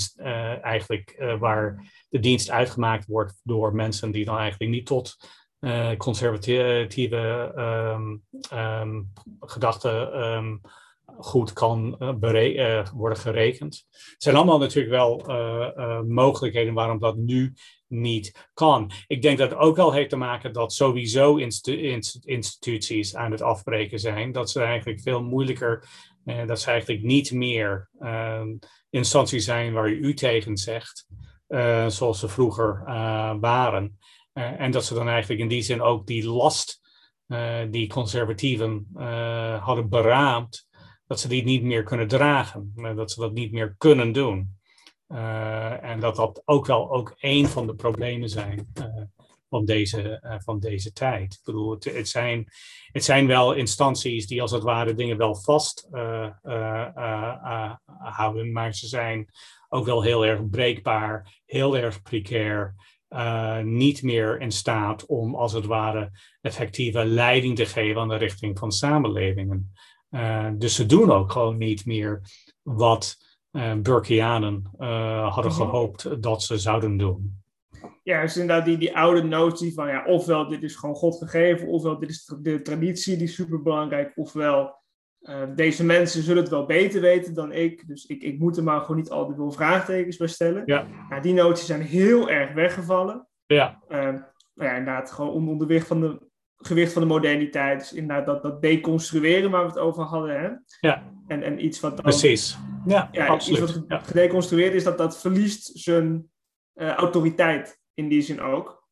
eigenlijk 0.62 1.36
waar 1.40 1.92
de 2.10 2.20
dienst 2.20 2.50
uitgemaakt 2.50 3.06
wordt 3.06 3.42
door 3.44 3.76
mensen 3.76 4.12
die 4.12 4.26
dan 4.26 4.38
eigenlijk 4.38 4.72
niet 4.72 4.86
tot 4.86 5.16
conservatieve 5.98 7.52
um, 7.96 8.24
um, 8.54 9.12
gedachten 9.40 10.24
um, 10.24 10.62
goed 11.20 11.54
kan 11.54 11.96
worden 12.94 13.18
gerekend. 13.18 13.86
Het 13.92 14.24
zijn 14.24 14.36
allemaal 14.36 14.60
natuurlijk 14.60 14.90
wel 14.90 15.24
mogelijkheden 16.08 16.74
waarom 16.74 17.00
dat 17.00 17.16
nu 17.16 17.54
niet 17.88 18.50
kan. 18.54 18.92
Ik 19.08 19.22
denk 19.22 19.38
dat 19.38 19.50
het 19.50 19.60
ook 19.60 19.76
wel 19.76 19.92
heeft 19.92 20.10
te 20.10 20.16
maken 20.16 20.54
dat 20.54 20.74
sowieso 20.74 21.36
institu 21.36 22.22
instituties 22.24 23.16
aan 23.16 23.32
het 23.32 23.42
afbreken 23.42 24.00
zijn. 24.00 24.32
Dat 24.32 24.52
ze 24.52 24.62
eigenlijk 24.62 25.02
veel 25.02 25.24
moeilijker, 25.24 25.84
dat 26.46 26.62
ze 26.62 26.72
eigenlijk 26.72 27.04
niet 27.04 27.32
meer 27.32 27.90
ehm, 28.00 28.56
instanties 28.90 29.46
zijn 29.46 29.74
waar 29.74 29.90
je 29.90 29.96
u 29.96 30.14
tegen 30.14 30.58
zegt, 30.58 31.08
zoals 31.88 32.20
ze 32.20 32.28
vroeger 32.28 32.84
waren. 33.40 33.98
en 34.34 34.72
dat 34.72 34.86
ze 34.86 34.94
dan 34.94 35.08
eigenlijk 35.08 35.42
in 35.42 35.48
die 35.48 35.62
zin 35.62 35.82
ook 35.82 36.08
die 36.08 36.26
last 36.26 36.82
die 37.70 37.88
conservatieven 37.88 38.88
hadden 39.60 39.90
beraamd, 39.90 40.68
dat 41.08 41.20
ze 41.20 41.28
die 41.28 41.44
niet 41.44 41.64
meer 41.64 41.84
kunnen 41.84 42.08
dragen, 42.08 42.74
dat 42.96 43.12
ze 43.12 43.20
dat 43.20 43.34
niet 43.34 43.52
meer 43.52 43.76
kunnen 43.78 44.12
doen. 44.12 44.58
Uh, 45.08 45.84
en 45.84 46.00
dat 46.00 46.16
dat 46.16 46.42
ook 46.46 46.66
wel 46.66 46.92
ook 46.92 47.16
een 47.20 47.48
van 47.48 47.68
de 47.68 47.76
problemen 47.76 48.30
zijn 48.30 48.72
uh, 48.80 48.86
van, 49.50 49.66
deze, 49.66 50.22
uh, 50.24 50.36
van 50.38 50.60
deze 50.60 50.92
tijd. 50.92 51.34
Ik 51.34 51.40
bedoel, 51.44 51.72
het, 51.72 51.84
het, 51.84 52.10
zijn, 52.10 52.48
het 52.92 53.04
zijn 53.04 53.28
wel 53.28 53.54
instanties 53.54 54.28
die 54.28 54.42
als 54.42 54.52
het 54.52 54.64
ware 54.64 54.94
dingen 54.94 55.18
wel 55.18 55.36
vast 55.36 55.88
houden, 57.86 58.52
maar 58.52 58.74
ze 58.74 58.88
zijn 58.88 59.30
ook 59.70 59.86
wel 59.86 60.02
heel 60.02 60.26
erg 60.26 60.50
breekbaar, 60.50 61.42
heel 61.46 61.78
erg 61.78 62.02
precair. 62.02 62.76
niet 63.64 64.04
meer 64.04 64.42
in 64.42 64.52
staat 64.52 65.06
om 65.06 65.36
als 65.36 65.54
het 65.54 65.66
ware 65.66 66.12
effectieve 66.42 67.06
leiding 67.06 67.56
te 67.56 67.66
geven 67.66 68.02
aan 68.02 68.08
de 68.08 68.16
richting 68.16 68.60
van 68.60 68.72
samenlevingen. 68.72 69.74
Uh, 70.10 70.50
dus 70.54 70.76
ze 70.76 70.86
doen 70.86 71.12
ook 71.12 71.32
gewoon 71.32 71.58
niet 71.58 71.86
meer 71.86 72.22
wat 72.62 73.18
uh, 73.52 73.74
Burkeanen 73.74 74.70
hadden 75.30 75.52
mhm. 75.52 75.62
gehoopt 75.62 76.22
dat 76.22 76.44
ze 76.44 76.58
zouden 76.58 76.98
doen. 76.98 77.42
Ja, 78.08 78.22
dus 78.22 78.38
inderdaad 78.38 78.66
die, 78.66 78.78
die 78.78 78.98
oude 78.98 79.24
notie 79.24 79.74
van 79.74 79.88
ja, 79.88 80.06
ofwel 80.06 80.48
dit 80.48 80.64
is 80.64 80.76
gewoon 80.76 80.96
God 80.96 81.18
gegeven, 81.18 81.68
ofwel 81.68 82.00
dit 82.00 82.10
is 82.10 82.34
de 82.42 82.62
traditie 82.62 83.18
die 83.18 83.28
is 83.28 83.36
superbelangrijk, 83.36 84.12
ofwel 84.16 84.82
deze 85.56 85.86
mensen 85.86 86.24
zullen 86.24 86.42
het 86.42 86.52
wel 86.52 86.66
beter 86.66 87.02
weten 87.02 87.34
dan 87.34 87.52
ik, 87.52 87.88
dus 87.88 88.06
ik, 88.06 88.22
ik 88.22 88.40
moet 88.40 88.58
er 88.58 88.64
maar 88.64 88.82
gewoon 88.82 88.98
niet 88.98 89.10
al 89.10 89.34
veel 89.36 89.52
vraagtekens 89.52 90.18
bij 90.18 90.28
stellen. 90.28 90.64
Ja. 90.66 90.86
Nou, 91.10 91.22
die 91.22 91.34
noties 91.34 91.66
zijn 91.66 91.82
heel 91.82 92.30
erg 92.30 92.54
weggevallen. 92.54 93.28
Ja. 93.46 93.80
nou 93.90 94.24
ja, 94.54 94.76
inderdaad, 94.76 95.12
gewoon 95.12 95.48
onder 95.48 95.82
van 95.82 96.02
de 96.02 96.28
gewicht 96.58 96.94
van 96.94 97.02
de 97.02 97.08
moderniteit. 97.08 97.80
Dus 97.80 97.94
inderdaad 97.94 98.26
dat, 98.26 98.44
dat 98.44 98.62
deconstrueren 98.62 99.52
waar 99.52 99.62
we 99.62 99.68
het 99.68 99.80
over 99.80 100.04
hadden. 100.04 100.40
Hè? 100.40 100.50
Ja. 100.80 101.04
En, 101.28 101.44
en 101.44 101.66
iets 101.66 101.80
wat 101.80 101.92
dan, 101.92 102.02
Precies. 102.02 102.58
Ja, 102.86 103.10
ja, 103.12 103.28
absoluut. 103.28 103.70
Iets 103.70 103.80
wat 103.88 104.04
gedeconstrueerd 104.04 104.74
is, 104.74 104.84
dat 104.84 104.98
dat 104.98 105.20
verliest 105.20 105.80
zijn 105.80 106.30
eh, 106.74 106.90
autoriteit 106.90 107.80
in 107.98 108.08
die 108.08 108.22
zin 108.22 108.42
ook. 108.42 108.88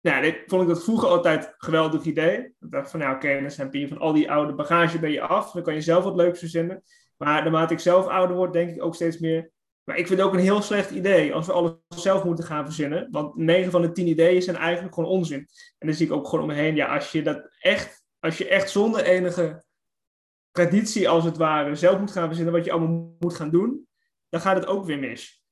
Nou, 0.00 0.22
dit 0.22 0.42
vond 0.46 0.62
ik 0.62 0.68
dat 0.68 0.84
vroeger 0.84 1.08
altijd 1.08 1.44
een 1.44 1.54
geweldig 1.56 2.04
idee. 2.04 2.38
Ik 2.38 2.54
dacht 2.58 2.90
van, 2.90 3.00
nou 3.00 3.14
oké, 3.14 3.40
dan 3.40 3.50
heb 3.56 3.74
je 3.74 3.88
van 3.88 3.98
al 3.98 4.12
die 4.12 4.30
oude 4.30 4.54
bagage 4.54 4.98
ben 4.98 5.10
je 5.10 5.20
af. 5.20 5.50
Dan 5.50 5.62
kan 5.62 5.74
je 5.74 5.80
zelf 5.80 6.04
wat 6.04 6.16
leuks 6.16 6.38
verzinnen. 6.38 6.82
Maar 7.16 7.42
naarmate 7.42 7.72
ik 7.72 7.80
zelf 7.80 8.06
ouder 8.06 8.36
word, 8.36 8.52
denk 8.52 8.70
ik 8.70 8.82
ook 8.82 8.94
steeds 8.94 9.18
meer... 9.18 9.50
Maar 9.84 9.96
ik 9.96 10.06
vind 10.06 10.18
het 10.18 10.28
ook 10.28 10.34
een 10.34 10.40
heel 10.40 10.62
slecht 10.62 10.90
idee 10.90 11.34
als 11.34 11.46
we 11.46 11.52
alles 11.52 11.72
zelf 11.88 12.24
moeten 12.24 12.44
gaan 12.44 12.64
verzinnen. 12.64 13.08
Want 13.10 13.36
9 13.36 13.70
van 13.70 13.82
de 13.82 13.92
10 13.92 14.06
ideeën 14.06 14.42
zijn 14.42 14.56
eigenlijk 14.56 14.94
gewoon 14.94 15.10
onzin. 15.10 15.48
En 15.78 15.86
dan 15.86 15.96
zie 15.96 16.06
ik 16.06 16.12
ook 16.12 16.28
gewoon 16.28 16.40
om 16.44 16.50
me 16.50 16.54
heen, 16.56 16.74
ja, 16.74 16.94
als 16.94 17.12
je 17.12 17.22
dat 17.22 17.48
echt, 17.60 18.04
als 18.18 18.38
je 18.38 18.48
echt 18.48 18.70
zonder 18.70 19.04
enige 19.04 19.64
traditie 20.50 21.08
als 21.08 21.24
het 21.24 21.36
ware 21.36 21.74
zelf 21.74 21.98
moet 21.98 22.10
gaan 22.10 22.26
verzinnen 22.26 22.54
wat 22.54 22.64
je 22.64 22.72
allemaal 22.72 23.16
moet 23.18 23.34
gaan 23.34 23.50
doen, 23.50 23.88
dan 24.28 24.40
gaat 24.40 24.56
het 24.56 24.66
ook 24.66 24.84
weer 24.84 24.98
mis. 24.98 25.45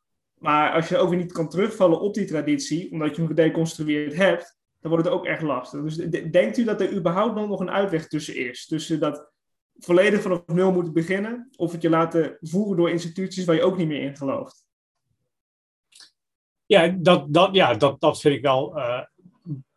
Maar 0.45 0.73
als 0.73 0.89
je 0.89 0.97
ook 0.97 1.09
weer 1.09 1.19
niet 1.19 1.33
kan 1.33 1.49
terugvallen 1.49 2.01
op 2.01 2.15
die 2.15 2.25
traditie, 2.25 2.93
omdat 2.93 3.11
je 3.11 3.17
hem 3.17 3.27
gedeconstrueerd 3.27 4.15
hebt, 4.15 4.59
dan 4.81 4.91
wordt 4.91 5.07
het 5.07 5.15
ook 5.15 5.27
echt 5.27 5.43
lastig. 5.43 5.83
Dus 5.83 5.97
denkt 6.31 6.57
u 6.57 6.65
dat 6.65 6.81
er 6.81 6.93
überhaupt 6.93 7.35
nog 7.35 7.61
een 7.61 7.71
uitweg 7.71 8.09
tussen 8.09 8.37
is? 8.37 8.67
Tussen 8.67 9.01
dat 9.01 9.33
volledig 9.79 10.21
vanaf 10.21 10.47
nul 10.47 10.73
moeten 10.73 10.93
beginnen, 10.93 11.51
of 11.57 11.73
het 11.73 11.83
je 11.83 11.89
laten 11.89 12.37
voeren 12.41 12.77
door 12.77 12.91
instituties 12.91 13.45
waar 13.45 13.55
je 13.57 13.63
ook 13.63 13.77
niet 13.77 13.89
meer 13.89 14.03
in 14.03 14.17
gelooft? 14.17 14.67
Ja, 16.67 16.89
dat, 16.89 17.33
dat, 17.35 17.55
ja 17.55 17.75
dat, 17.75 18.01
dat 18.01 18.21
vind 18.21 18.35
ik 18.35 18.43
wel. 18.43 18.79
eh, 18.79 19.01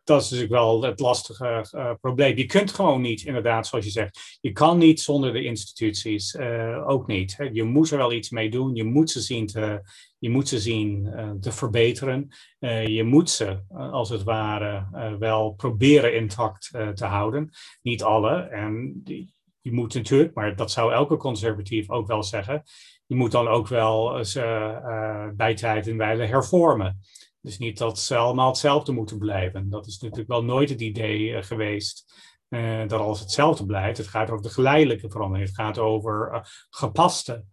dat 0.08 0.22
is 0.22 0.30
natuurlijk 0.30 0.60
wel 0.60 0.82
het 0.82 1.00
lastige 1.00 1.68
eh, 1.70 1.92
probleem. 2.00 2.36
Je 2.36 2.46
kunt 2.46 2.72
gewoon 2.72 3.00
niet, 3.00 3.22
inderdaad, 3.22 3.66
zoals 3.66 3.84
je 3.84 3.90
zegt. 3.90 4.38
Je 4.40 4.52
kan 4.52 4.78
niet 4.78 5.00
zonder 5.00 5.32
de 5.32 5.44
instituties. 5.44 6.34
eh, 6.34 6.88
ook 6.88 7.06
niet. 7.06 7.36
Je 7.52 7.64
moet 7.64 7.90
er 7.90 7.98
wel 7.98 8.12
iets 8.12 8.30
mee 8.30 8.50
doen. 8.50 8.74
Je 8.74 8.84
moet 8.84 9.10
ze 9.10 9.20
zien 9.20 9.46
te, 9.46 9.80
je 10.18 10.30
moet 10.30 10.48
ze 10.48 10.58
zien, 10.58 11.06
eh, 11.06 11.30
te 11.40 11.52
verbeteren. 11.52 12.28
Je 12.86 13.04
moet 13.04 13.30
ze, 13.30 13.62
als 13.68 14.08
het 14.08 14.22
ware, 14.22 14.86
wel 15.18 15.50
proberen 15.50 16.14
intact 16.14 16.70
te 16.94 17.04
houden. 17.04 17.50
Niet 17.82 18.02
alle. 18.02 18.36
En 18.36 19.02
je 19.60 19.72
moet 19.72 19.94
natuurlijk, 19.94 20.34
maar 20.34 20.56
dat 20.56 20.70
zou 20.70 20.92
elke 20.92 21.16
conservatief 21.16 21.90
ook 21.90 22.06
wel 22.06 22.22
zeggen. 22.22 22.62
Je 23.06 23.14
moet 23.14 23.30
dan 23.30 23.48
ook 23.48 23.68
wel 23.68 24.24
ze 24.24 24.42
bij 25.36 25.54
tijd 25.54 25.86
en 25.86 25.96
wijle 25.96 26.24
hervormen. 26.24 27.00
Dus 27.40 27.58
niet 27.58 27.78
dat 27.78 27.98
ze 27.98 28.16
allemaal 28.16 28.48
hetzelfde 28.48 28.92
moeten 28.92 29.18
blijven. 29.18 29.70
Dat 29.70 29.86
is 29.86 29.98
natuurlijk 29.98 30.28
wel 30.28 30.44
nooit 30.44 30.70
het 30.70 30.80
idee 30.80 31.34
eh, 31.34 31.42
geweest 31.42 32.14
eh, 32.48 32.80
dat 32.86 33.00
alles 33.00 33.20
hetzelfde 33.20 33.66
blijft. 33.66 33.98
Het 33.98 34.06
gaat 34.06 34.30
over 34.30 34.42
de 34.42 34.50
geleidelijke 34.50 35.10
verandering. 35.10 35.48
Het 35.48 35.56
gaat 35.56 35.78
over 35.78 36.30
eh, 36.32 36.40
gepaste 36.70 37.44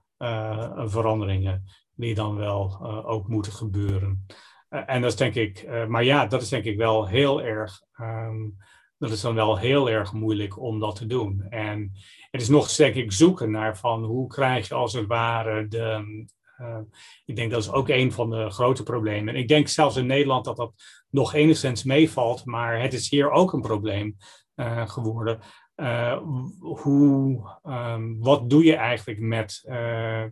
veranderingen 0.86 1.64
die 1.96 2.16
dan 2.16 2.36
wel 2.36 2.86
ook 3.06 3.28
moeten 3.28 3.52
gebeuren. 3.52 4.26
En 4.70 5.02
dat 5.02 5.12
is 5.12 5.18
denk 5.18 5.36
ik, 5.36 5.68
maar 5.88 6.04
ja, 6.04 6.26
dat 6.26 6.42
is 6.42 6.50
denk 6.50 6.64
ik 6.64 6.78
wel 6.78 7.08
heel 7.08 7.42
erg, 7.42 7.82
ehm, 7.94 8.50
dat 8.98 9.12
is 9.12 9.22
dan 9.22 9.36
wel 9.36 9.58
heel 9.58 9.90
erg 9.90 10.14
moeilijk 10.14 10.60
om 10.60 10.80
dat 10.80 10.96
te 10.96 11.06
doen. 11.06 11.42
En 11.50 11.92
het 12.32 12.42
is 12.42 12.50
nog 12.50 12.76
denk 12.76 12.96
ik 12.96 13.12
zoeken 13.12 13.52
naar 13.52 13.78
van 13.78 14.04
hoe 14.04 14.28
krijg 14.28 14.68
je 14.68 14.74
als 14.74 14.94
het 14.94 15.08
ware 15.08 15.68
de, 15.68 16.26
uh, 16.62 16.80
ik 17.26 17.36
denk 17.36 17.52
dat 17.52 17.62
is 17.62 17.72
ook 17.72 17.90
een 17.90 18.12
van 18.12 18.30
de 18.30 18.50
grote 18.50 18.84
problemen. 18.84 19.34
En 19.34 19.40
ik 19.40 19.48
denk 19.48 19.68
zelfs 19.68 19.96
in 19.96 20.06
Nederland 20.06 20.46
dat 20.46 20.58
dat 20.58 20.74
nog 21.10 21.34
enigszins 21.34 21.84
meevalt, 21.84 22.46
maar 22.46 22.82
het 22.82 22.94
is 22.94 23.10
hier 23.10 23.32
ook 23.32 23.54
een 23.54 23.62
probleem 23.62 24.18
uh, 24.56 24.90
geworden. 24.90 25.40
Uh, 25.76 26.22
hoe, 26.60 27.50
um, 27.64 28.20
wat 28.20 28.50
doe 28.50 28.64
je 28.64 28.76
eigenlijk 28.76 29.20
met, 29.20 29.64
uh, 29.66 30.24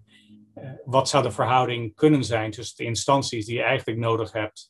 wat 0.86 1.10
zou 1.10 1.24
de 1.24 1.32
verhouding 1.32 1.96
kunnen 1.96 2.24
zijn 2.24 2.52
tussen 2.52 2.78
de 2.78 2.84
instanties 2.84 3.46
die 3.46 3.56
je 3.56 3.64
eigenlijk 3.64 4.00
nodig 4.00 4.32
hebt 4.32 4.70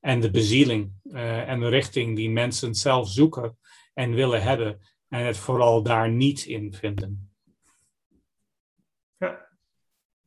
en 0.00 0.20
de 0.20 0.30
bezieling 0.30 0.92
en 1.12 1.60
de 1.60 1.68
richting 1.68 2.16
die 2.16 2.30
mensen 2.30 2.74
zelf 2.74 3.08
zoeken 3.08 3.58
en 3.94 4.14
willen 4.14 4.42
hebben 4.42 4.80
en 5.08 5.24
het 5.24 5.36
vooral 5.36 5.82
daar 5.82 6.10
niet 6.10 6.44
in 6.44 6.74
vinden? 6.74 7.30
Ja. 9.16 9.48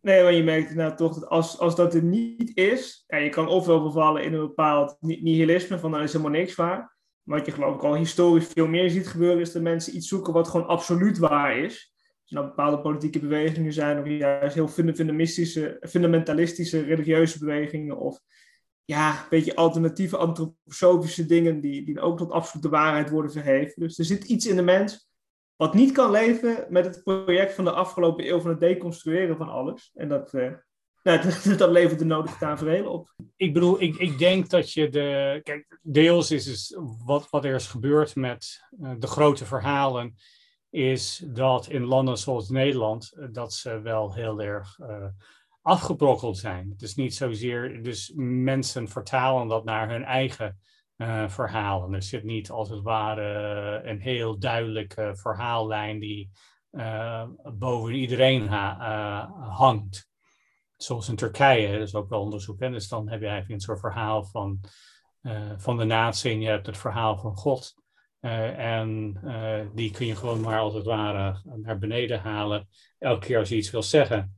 Nee, 0.01 0.23
maar 0.23 0.33
je 0.33 0.43
merkt 0.43 0.75
nou 0.75 0.95
toch 0.95 1.13
dat 1.13 1.29
als, 1.29 1.59
als 1.59 1.75
dat 1.75 1.93
er 1.93 2.03
niet 2.03 2.57
is, 2.57 3.03
ja, 3.07 3.17
je 3.17 3.29
kan 3.29 3.47
ofwel 3.47 3.81
vervallen 3.81 4.23
in 4.23 4.33
een 4.33 4.39
bepaald 4.39 4.97
nihilisme 4.99 5.79
van 5.79 5.91
daar 5.91 6.03
is 6.03 6.11
helemaal 6.11 6.39
niks 6.39 6.55
waar. 6.55 6.97
Maar 7.23 7.37
wat 7.37 7.45
je 7.45 7.51
geloof 7.51 7.75
ik 7.75 7.83
al 7.83 7.95
historisch 7.95 8.47
veel 8.47 8.67
meer 8.67 8.89
ziet 8.89 9.07
gebeuren, 9.07 9.39
is 9.39 9.51
dat 9.51 9.61
mensen 9.61 9.95
iets 9.95 10.07
zoeken 10.07 10.33
wat 10.33 10.47
gewoon 10.47 10.67
absoluut 10.67 11.17
waar 11.17 11.57
is. 11.57 11.93
Dus 12.23 12.29
nou 12.31 12.45
bepaalde 12.45 12.81
politieke 12.81 13.19
bewegingen 13.19 13.73
zijn, 13.73 13.99
of 13.99 14.07
juist 14.07 14.55
heel 14.55 14.67
fundamentalistische, 14.67 15.77
fundamentalistische 15.89 16.81
religieuze 16.81 17.39
bewegingen, 17.39 17.97
of 17.97 18.19
ja, 18.85 19.09
een 19.09 19.25
beetje 19.29 19.55
alternatieve 19.55 20.17
antroposofische 20.17 21.25
dingen 21.25 21.61
die, 21.61 21.85
die 21.85 21.99
ook 21.99 22.17
tot 22.17 22.31
absolute 22.31 22.69
waarheid 22.69 23.09
worden 23.09 23.31
verheven. 23.31 23.73
Dus 23.75 23.97
er 23.97 24.05
zit 24.05 24.23
iets 24.23 24.47
in 24.47 24.55
de 24.55 24.61
mens 24.61 25.08
wat 25.59 25.73
niet 25.73 25.91
kan 25.91 26.11
leven 26.11 26.65
met 26.69 26.85
het 26.85 27.03
project 27.03 27.53
van 27.53 27.63
de 27.63 27.71
afgelopen 27.71 28.27
eeuw 28.27 28.39
van 28.39 28.49
het 28.49 28.59
deconstrueren 28.59 29.37
van 29.37 29.49
alles. 29.49 29.91
En 29.93 30.09
dat, 30.09 30.33
uh, 30.33 30.51
nou, 31.03 31.55
dat, 31.57 31.69
levert 31.69 31.99
de 31.99 32.05
nodige 32.05 32.37
tafereelen 32.37 32.91
op. 32.91 33.13
Ik 33.35 33.53
bedoel, 33.53 33.81
ik, 33.81 33.95
ik 33.95 34.17
denk 34.17 34.49
dat 34.49 34.73
je 34.73 34.89
de. 34.89 35.39
Kijk, 35.43 35.79
deels 35.81 36.31
is 36.31 36.43
dus 36.45 36.77
wat, 37.05 37.29
wat 37.29 37.45
er 37.45 37.55
is 37.55 37.67
gebeurd 37.67 38.15
met 38.15 38.67
uh, 38.81 38.91
de 38.99 39.07
grote 39.07 39.45
verhalen. 39.45 40.15
Is 40.69 41.23
dat 41.27 41.67
in 41.67 41.85
landen 41.85 42.17
zoals 42.17 42.49
Nederland. 42.49 43.13
Uh, 43.15 43.27
dat 43.31 43.53
ze 43.53 43.81
wel 43.81 44.13
heel 44.13 44.41
erg 44.41 44.77
afgebrokkeld 45.61 46.37
zijn. 46.37 46.73
Is 46.77 46.95
niet 46.95 47.15
zozeer. 47.15 47.83
Dus 47.83 48.11
mensen 48.15 48.87
vertalen 48.87 49.47
dat 49.47 49.63
naar 49.63 49.89
hun 49.89 50.03
eigen 50.03 50.59
uh, 51.01 51.29
verhalen. 51.29 51.93
Er 51.93 52.03
zit 52.03 52.23
niet 52.23 52.49
als 52.49 52.69
het 52.69 52.81
ware 52.81 53.81
een 53.83 54.01
heel 54.01 54.39
duidelijke 54.39 55.11
verhaallijn 55.15 55.99
die 55.99 56.31
uh, 56.71 57.27
boven 57.53 57.93
iedereen 57.93 58.47
hangt. 58.47 60.07
Zoals 60.75 61.09
in 61.09 61.15
Turkije, 61.15 61.71
dat 61.71 61.87
is 61.87 61.95
ook 61.95 62.09
wel 62.09 62.21
onderzoek. 62.21 62.59
Hè? 62.59 62.69
Dus 62.69 62.87
dan 62.87 63.09
heb 63.09 63.19
je 63.19 63.27
eigenlijk 63.27 63.55
een 63.55 63.65
soort 63.65 63.79
verhaal 63.79 64.23
van, 64.23 64.59
van 65.57 65.77
de 65.77 65.83
natie 65.83 66.31
en 66.31 66.41
je 66.41 66.47
hebt 66.47 66.65
het 66.65 66.77
verhaal 66.77 67.17
van 67.17 67.35
God. 67.35 67.73
en 68.19 69.19
die 69.75 69.91
kun 69.91 70.05
je 70.05 70.15
gewoon 70.15 70.41
maar 70.41 70.59
als 70.59 70.73
het 70.73 70.85
ware 70.85 71.41
naar 71.55 71.77
beneden 71.77 72.19
halen, 72.19 72.67
elke 72.97 73.25
keer 73.25 73.39
als 73.39 73.49
je 73.49 73.55
iets 73.55 73.71
wil 73.71 73.83
zeggen. 73.83 74.35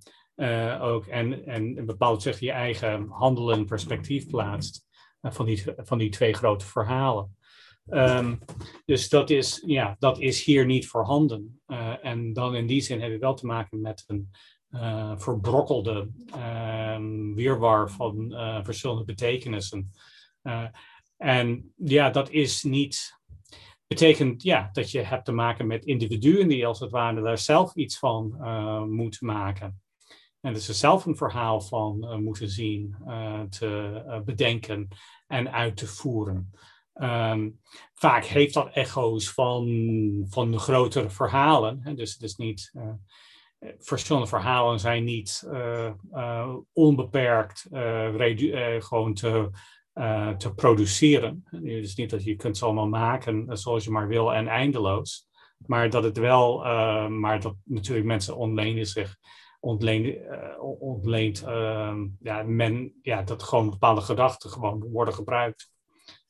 ook, 0.80 1.06
en, 1.06 1.46
en 1.46 1.86
bepaald 1.86 2.22
zich 2.22 2.40
je 2.40 2.52
eigen 2.52 3.08
handelen 3.10 3.58
en 3.58 3.66
perspectief 3.66 4.28
plaatst 4.28 4.90
van 5.22 5.46
die, 5.46 5.64
van 5.78 5.98
die 5.98 6.10
twee 6.10 6.34
grote 6.34 6.66
verhalen. 6.66 7.36
Um, 7.90 8.40
dus 8.86 9.10
dat 9.10 9.30
is, 9.30 9.64
ja, 9.66 9.96
dat 10.00 10.20
is 10.20 10.44
hier 10.44 10.66
niet 10.66 10.88
voorhanden. 10.88 11.62
Uh, 11.68 12.06
en 12.06 12.34
dan 12.34 12.56
in 12.56 12.68
die 12.68 12.82
zin 12.82 13.02
heb 13.02 13.12
je 13.12 13.18
wel 13.18 13.34
te 13.34 13.46
maken 13.46 13.82
met 13.82 14.04
een 14.08 14.32
uh, 14.70 15.18
verbrokkelde 15.18 16.10
uh, 16.36 16.98
weerwar 17.36 17.92
van 17.92 18.34
verschillende 18.64 19.04
betekenissen. 19.04 19.92
En 21.18 21.74
ja, 21.76 22.10
dat 22.10 22.30
is 22.30 22.64
niet. 22.64 23.20
Betekent 23.88 24.44
ja, 24.44 24.70
dat 24.74 24.92
je 24.92 25.00
hebt 25.00 25.26
te 25.26 25.32
maken 25.32 25.68
met 25.68 25.86
individuen 25.86 26.48
die 26.48 26.68
als 26.68 26.80
het 26.80 26.92
ware 26.92 27.22
daar 27.22 27.38
zelf 27.38 27.76
iets 27.76 28.00
van 28.00 28.38
moeten 28.90 29.26
maken. 29.28 29.81
En 30.42 30.54
dat 30.54 30.62
ze 30.62 30.74
zelf 30.74 31.06
een 31.06 31.16
verhaal 31.16 31.62
van 31.62 31.98
uh, 32.04 32.16
moeten 32.16 32.50
zien, 32.50 32.96
uh, 33.08 33.42
te 33.42 34.04
uh, 34.08 34.20
bedenken 34.20 34.88
en 35.28 35.52
uit 35.52 35.78
te 35.78 35.88
voeren. 35.88 36.52
Um, 36.94 37.60
vaak 37.94 38.26
heeft 38.26 38.54
dat 38.54 38.74
echo's 38.74 39.30
van, 39.30 40.26
van 40.30 40.52
de 40.52 40.60
grotere 40.60 41.10
verhalen. 41.10 41.80
Hè? 41.84 41.94
Dus 41.94 42.18
is 42.18 42.36
niet. 42.36 42.74
verschillende 43.78 44.28
verhalen 44.28 44.80
zijn 44.80 45.04
niet 45.04 45.48
onbeperkt 46.74 47.68
gewoon 48.80 49.14
te, 49.14 49.50
te 50.38 50.54
produceren. 50.56 51.44
Is 51.62 51.96
niet 51.96 52.10
dat 52.10 52.24
je 52.24 52.36
kunt 52.36 52.58
ze 52.58 52.66
allemaal 52.66 52.88
maken 52.88 53.58
zoals 53.58 53.84
je 53.84 53.92
maar 53.92 54.08
wil 54.08 54.34
en 54.34 54.48
eindeloos. 54.48 55.28
Maar 55.66 55.90
dat 55.90 56.04
het 56.04 56.18
wel, 56.18 56.58
maar 57.10 57.40
dat 57.40 57.56
natuurlijk 57.64 58.08
mensen 58.08 58.38
ontlenen 58.38 58.86
zich 58.86 59.18
ontleent, 59.62 60.18
ontleent 60.80 61.44
uh, 61.48 61.98
ja, 62.20 62.44
men, 62.44 62.94
ja, 63.02 63.22
dat 63.22 63.44
gewoon 63.44 63.70
bepaalde 63.70 64.02
gedachten 64.02 64.50
gewoon 64.50 64.84
worden 64.92 65.14
gebruikt. 65.14 65.70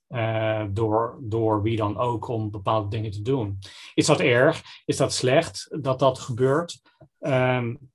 Uh, 0.09 0.65
door, 0.69 1.17
door 1.21 1.61
wie 1.61 1.77
dan 1.77 1.97
ook 1.97 2.27
om 2.27 2.51
bepaalde 2.51 2.88
dingen 2.88 3.11
te 3.11 3.21
doen. 3.21 3.59
Is 3.93 4.05
dat 4.05 4.19
erg? 4.19 4.61
Is 4.86 4.97
dat 4.97 5.13
slecht 5.13 5.77
dat 5.82 5.99
dat 5.99 6.19
gebeurt? 6.19 6.82
Um, 7.19 7.91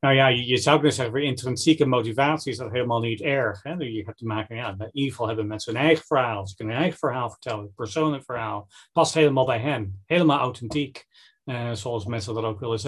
Nou 0.00 0.14
ja, 0.14 0.26
je, 0.26 0.56
zou 0.56 0.76
kunnen 0.76 0.94
zeggen, 0.94 1.14
voor 1.14 1.24
intrinsieke 1.24 1.86
motivatie 1.86 2.52
is 2.52 2.58
dat 2.58 2.70
helemaal 2.70 3.00
niet 3.00 3.20
erg. 3.20 3.62
Hè? 3.62 3.72
Je 3.72 4.04
hebt 4.04 4.18
te 4.18 4.26
maken, 4.26 4.56
ja, 4.56 4.74
in 4.78 4.90
ieder 4.92 5.26
hebben 5.26 5.46
mensen 5.46 5.74
hun 5.74 5.82
eigen 5.82 6.04
verhaal. 6.04 6.46
Ze 6.46 6.54
kunnen 6.54 6.74
hun 6.74 6.82
eigen 6.82 7.00
verhaal 7.00 7.30
vertellen, 7.30 7.72
persoonlijk 7.74 8.24
verhaal. 8.24 8.68
Past 8.92 9.14
helemaal 9.14 9.46
bij 9.46 9.60
hen. 9.60 10.02
Helemaal 10.06 10.38
authentiek. 10.38 11.06
Uh, 11.44 11.72
zoals 11.72 12.04
mensen 12.04 12.34
dat 12.34 12.44
ook 12.44 12.60
willen 12.60 12.78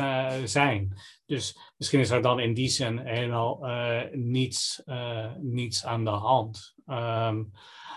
zijn. 0.48 0.98
Dus 1.26 1.58
misschien 1.76 2.00
is 2.00 2.10
er 2.10 2.22
dan 2.22 2.40
in 2.40 2.54
die 2.54 2.68
zin 2.68 2.98
helemaal 2.98 3.68
uh, 3.68 4.02
niets, 4.12 4.82
uh, 4.86 5.30
niets 5.40 5.84
aan 5.84 6.04
de 6.04 6.10
hand. 6.10 6.74
Um, 6.86 7.50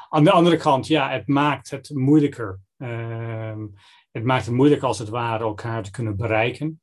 aan 0.09 0.23
de 0.23 0.31
andere 0.31 0.57
kant, 0.57 0.87
ja, 0.87 1.09
het 1.09 1.27
maakt 1.27 1.69
het 1.69 1.89
moeilijker. 1.93 2.59
Um, 2.77 3.73
het 4.11 4.23
maakt 4.23 4.45
het 4.45 4.55
moeilijk 4.55 4.83
als 4.83 4.99
het 4.99 5.09
ware 5.09 5.43
elkaar 5.43 5.83
te 5.83 5.91
kunnen 5.91 6.15
bereiken. 6.15 6.81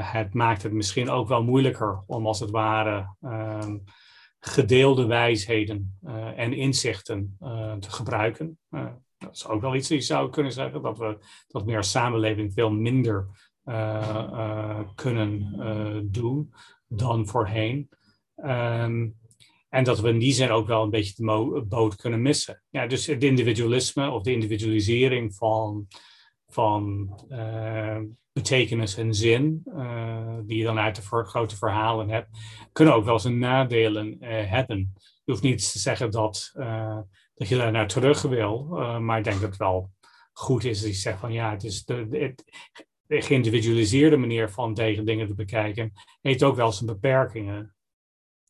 Het 0.00 0.34
maakt 0.34 0.62
het 0.62 0.72
misschien 0.72 1.10
ook 1.10 1.28
wel 1.28 1.42
moeilijker 1.42 2.02
om 2.06 2.26
als 2.26 2.40
het 2.40 2.50
ware 2.50 3.14
um, 3.20 3.84
gedeelde 4.38 5.06
wijsheden 5.06 5.98
en 6.36 6.52
inzichten 6.52 7.36
te 7.80 7.90
gebruiken. 7.90 8.58
Dat 9.28 9.36
is 9.36 9.46
ook 9.46 9.60
wel 9.60 9.74
iets 9.74 9.88
die 9.88 10.00
zou 10.00 10.30
kunnen 10.30 10.52
zeggen, 10.52 10.82
dat 10.82 10.98
we 10.98 11.18
dat 11.48 11.66
meer 11.66 11.84
samenleving 11.84 12.52
veel 12.52 12.70
minder 12.70 13.26
kunnen 14.94 16.08
doen 16.10 16.52
dan 16.86 17.26
voorheen. 17.26 17.88
Um, 18.36 19.16
en 19.68 19.84
dat 19.84 20.00
we 20.00 20.08
in 20.08 20.18
die 20.18 20.32
zin 20.32 20.50
ook 20.50 20.66
wel 20.66 20.82
een 20.82 20.90
beetje 20.90 21.14
de 21.16 21.64
boot 21.68 21.96
kunnen 21.96 22.22
missen. 22.22 22.62
Ja, 22.70 22.86
dus 22.86 23.06
het 23.06 23.24
individualisme 23.24 24.10
of 24.10 24.22
de 24.22 24.32
individualisering 24.32 25.34
van, 25.34 25.86
van 26.46 27.14
betekenis 28.32 28.96
en 28.96 29.14
zin, 29.14 29.62
die 30.46 30.56
je 30.58 30.64
dan 30.64 30.78
uit 30.78 30.96
de 30.96 31.02
grote 31.02 31.56
verhalen 31.56 32.08
hebt, 32.08 32.28
kunnen 32.72 32.94
ook 32.94 33.04
wel 33.04 33.18
zijn 33.18 33.38
nadelen 33.38 34.16
hebben. 34.24 34.92
Je 35.24 35.32
hoeft 35.32 35.42
niet 35.42 35.72
te 35.72 35.78
zeggen 35.78 36.10
dat, 36.10 36.52
dat 37.38 37.48
je 37.48 37.56
daar 37.56 37.72
naar 37.72 37.88
terug 37.88 38.22
wil, 38.22 38.64
maar 39.00 39.18
ik 39.18 39.24
denk 39.24 39.40
dat 39.40 39.48
het 39.48 39.58
wel 39.58 39.90
goed 40.32 40.64
is 40.64 40.80
dat 40.80 40.90
je 40.90 40.96
zegt 40.96 41.20
van 41.20 41.32
ja, 41.32 41.50
het 41.50 41.64
is 41.64 41.84
de, 41.84 42.08
de, 42.08 42.34
de 43.06 43.22
geïndividualiseerde 43.22 44.16
manier 44.16 44.48
van 44.48 44.74
tegen 44.74 45.04
dingen 45.04 45.26
te 45.26 45.34
bekijken, 45.34 45.92
heeft 46.20 46.42
ook 46.42 46.56
wel 46.56 46.72
zijn 46.72 46.86
beperkingen. 46.86 47.74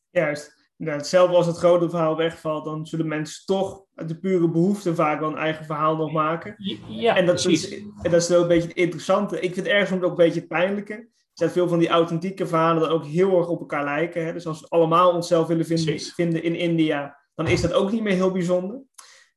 Juist. 0.09 0.57
Nou, 0.75 0.97
hetzelfde 0.97 1.35
als 1.35 1.45
het 1.45 1.57
grote 1.57 1.89
verhaal 1.89 2.15
wegvalt, 2.15 2.65
dan 2.65 2.85
zullen 2.85 3.07
mensen 3.07 3.45
toch 3.45 3.83
uit 3.95 4.07
de 4.07 4.19
pure 4.19 4.49
behoefte 4.49 4.95
vaak 4.95 5.19
wel 5.19 5.29
een 5.29 5.37
eigen 5.37 5.65
verhaal 5.65 5.95
nog 5.95 6.11
maken. 6.11 6.55
Ja, 6.87 7.15
en, 7.15 7.25
dat 7.25 7.45
is, 7.45 7.75
en 7.79 7.93
dat 8.01 8.13
is 8.13 8.27
wel 8.27 8.41
een 8.41 8.47
beetje 8.47 8.67
het 8.67 8.77
interessante. 8.77 9.35
Ik 9.35 9.53
vind 9.53 9.65
het 9.65 9.75
ergens 9.75 10.01
ook 10.01 10.09
een 10.09 10.15
beetje 10.15 10.39
het 10.39 10.49
pijnlijke. 10.49 11.09
Zijn 11.33 11.49
veel 11.49 11.67
van 11.67 11.79
die 11.79 11.89
authentieke 11.89 12.47
verhalen 12.47 12.81
dat 12.81 12.89
ook 12.89 13.05
heel 13.05 13.37
erg 13.37 13.47
op 13.47 13.59
elkaar 13.59 13.83
lijken. 13.83 14.25
Hè? 14.25 14.33
Dus 14.33 14.47
als 14.47 14.59
we 14.59 14.67
allemaal 14.69 15.13
onszelf 15.13 15.47
willen 15.47 15.65
vinden, 15.65 15.99
vinden 15.99 16.43
in 16.43 16.55
India, 16.55 17.18
dan 17.39 17.47
is 17.47 17.61
dat 17.61 17.73
ook 17.73 17.91
niet 17.91 18.01
meer 18.01 18.13
heel 18.13 18.31
bijzonder. 18.31 18.81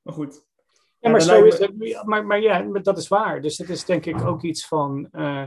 Maar 0.03 0.15
goed. 0.15 0.47
Ja, 0.99 1.11
maar, 1.11 1.21
zo 1.21 1.45
is 1.45 1.59
het, 1.59 2.05
maar, 2.05 2.27
maar 2.27 2.41
ja, 2.41 2.63
dat 2.63 2.99
is 2.99 3.09
waar. 3.09 3.43
Dus 3.43 3.59
het 3.59 3.69
is 3.69 3.85
denk 3.85 4.07
ik 4.07 4.25
ook 4.25 4.43
iets 4.43 4.67
van. 4.67 5.09
Uh, 5.13 5.45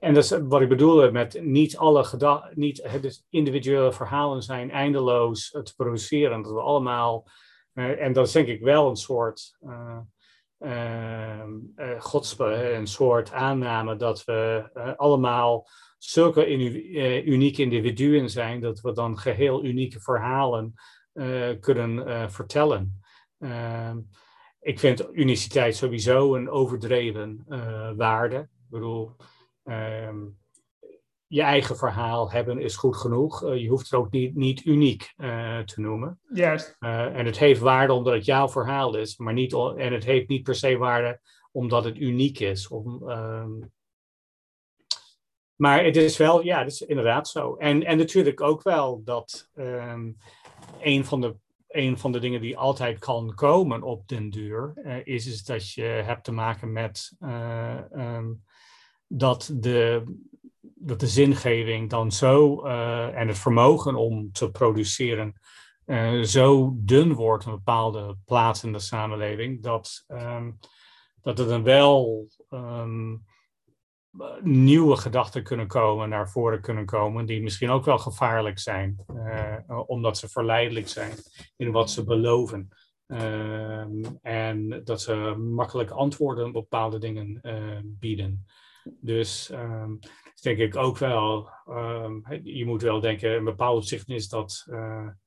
en 0.00 0.14
dat 0.14 0.24
is 0.24 0.38
wat 0.42 0.60
ik 0.60 0.68
bedoelde 0.68 1.10
met 1.10 1.42
niet 1.42 1.76
alle 1.76 2.06
niet, 2.54 3.00
dus 3.00 3.24
individuele 3.30 3.92
verhalen 3.92 4.42
zijn 4.42 4.70
eindeloos 4.70 5.50
te 5.50 5.72
produceren. 5.76 6.42
Dat 6.42 6.52
we 6.52 6.60
allemaal. 6.60 7.28
Uh, 7.74 8.02
en 8.02 8.12
dat 8.12 8.26
is 8.26 8.32
denk 8.32 8.48
ik 8.48 8.60
wel 8.60 8.88
een 8.88 8.96
soort. 8.96 9.56
Uh, 9.60 9.98
godspe, 11.98 12.72
een 12.72 12.86
soort 12.86 13.32
aanname 13.32 13.96
dat 13.96 14.24
we 14.24 14.68
allemaal 14.96 15.68
zulke 15.98 16.52
unieke 17.24 17.62
individuen 17.62 18.30
zijn, 18.30 18.60
dat 18.60 18.80
we 18.80 18.92
dan 18.92 19.18
geheel 19.18 19.64
unieke 19.64 20.00
verhalen 20.00 20.74
kunnen 21.60 22.30
vertellen. 22.30 23.00
Ehm, 23.38 23.98
ik 24.60 24.78
vind 24.78 25.08
uniciteit 25.12 25.76
sowieso 25.76 26.34
een 26.34 26.50
overdreven 26.50 27.44
uh, 27.48 27.90
waarde. 27.96 28.36
Ik 28.36 28.70
bedoel, 28.70 29.16
um, 29.64 30.38
je 31.26 31.42
eigen 31.42 31.76
verhaal 31.76 32.30
hebben 32.30 32.58
is 32.58 32.76
goed 32.76 32.96
genoeg. 32.96 33.42
Uh, 33.44 33.56
je 33.56 33.68
hoeft 33.68 33.90
het 33.90 34.00
ook 34.00 34.10
niet, 34.10 34.34
niet 34.34 34.64
uniek 34.64 35.12
uh, 35.16 35.58
te 35.58 35.80
noemen. 35.80 36.20
Juist. 36.32 36.76
en 36.80 37.26
het 37.26 37.38
heeft 37.38 37.60
waarde 37.60 37.92
omdat 37.92 38.14
het 38.14 38.24
jouw 38.24 38.48
verhaal 38.48 38.96
is, 38.96 39.16
maar 39.16 39.32
niet, 39.32 39.52
en 39.52 39.92
het 39.92 40.04
heeft 40.04 40.28
niet 40.28 40.42
per 40.42 40.54
se 40.54 40.76
waarde 40.76 41.20
omdat 41.52 41.84
het 41.84 41.96
uniek 41.96 42.38
is. 42.38 42.68
Om, 42.68 43.08
um, 43.10 43.72
maar 45.56 45.84
het 45.84 45.96
is 45.96 46.16
wel, 46.16 46.42
ja, 46.42 46.58
het 46.58 46.72
is 46.72 46.80
inderdaad 46.80 47.28
zo. 47.28 47.54
En, 47.54 47.84
en 47.84 47.96
natuurlijk 47.96 48.40
ook 48.40 48.62
wel 48.62 49.02
dat 49.04 49.50
um, 49.54 50.16
een 50.80 51.04
van 51.04 51.20
de 51.20 51.36
een 51.68 51.98
van 51.98 52.12
de 52.12 52.18
dingen 52.18 52.40
die 52.40 52.58
altijd 52.58 52.98
kan 52.98 53.34
komen 53.34 53.82
op 53.82 54.08
den 54.08 54.30
duur, 54.30 54.72
uh, 54.76 55.06
is, 55.06 55.26
is 55.26 55.44
dat 55.44 55.72
je 55.72 55.82
hebt 55.82 56.24
te 56.24 56.32
maken 56.32 56.72
met 56.72 57.12
uh, 57.20 57.78
um, 57.92 58.44
dat, 59.06 59.50
de, 59.54 60.04
dat 60.60 61.00
de 61.00 61.06
zingeving 61.06 61.90
dan 61.90 62.12
zo 62.12 62.66
uh, 62.66 63.16
en 63.16 63.28
het 63.28 63.38
vermogen 63.38 63.94
om 63.94 64.32
te 64.32 64.50
produceren 64.50 65.34
zo 66.22 66.76
dun 66.76 67.12
wordt 67.12 67.44
een 67.44 67.52
bepaalde 67.52 68.16
plaats 68.24 68.64
in 68.64 68.72
de 68.72 68.78
samenleving, 68.78 69.62
dat, 69.62 70.04
um, 70.08 70.58
dat 71.22 71.38
er 71.38 71.48
dan 71.48 71.62
wel 71.62 72.26
um, 72.50 73.24
nieuwe 74.42 74.96
gedachten 74.96 75.42
kunnen 75.42 75.66
komen, 75.66 76.08
naar 76.08 76.30
voren 76.30 76.60
kunnen 76.60 76.86
komen, 76.86 77.26
die 77.26 77.42
misschien 77.42 77.70
ook 77.70 77.84
wel 77.84 77.98
gevaarlijk 77.98 78.58
zijn, 78.58 79.04
uh, 79.12 79.82
omdat 79.86 80.18
ze 80.18 80.28
verleidelijk 80.28 80.88
zijn 80.88 81.12
in 81.56 81.70
wat 81.70 81.90
ze 81.90 82.04
beloven. 82.04 82.68
Uh, 83.06 83.84
en 84.22 84.80
dat 84.84 85.00
ze 85.00 85.14
makkelijk 85.54 85.90
antwoorden 85.90 86.46
op 86.46 86.52
bepaalde 86.52 86.98
dingen 86.98 87.38
uh, 87.42 87.78
bieden. 87.84 88.46
Dus 89.00 89.50
um, 89.52 89.98
denk 90.42 90.58
ik 90.58 90.76
ook 90.76 90.98
wel, 90.98 91.48
um, 91.68 92.24
je 92.42 92.66
moet 92.66 92.82
wel 92.82 93.00
denken, 93.00 93.30
een 93.30 93.44
bepaald 93.44 93.76
opzicht 93.76 94.08
is 94.08 94.28
dat 94.28 94.64
een 94.66 95.18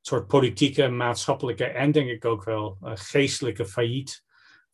soort 0.00 0.26
politieke, 0.26 0.88
maatschappelijke 0.88 1.64
en 1.64 1.92
denk 1.92 2.08
ik 2.08 2.24
ook 2.24 2.44
wel 2.44 2.76
geestelijke 2.80 3.66
failliet 3.66 4.26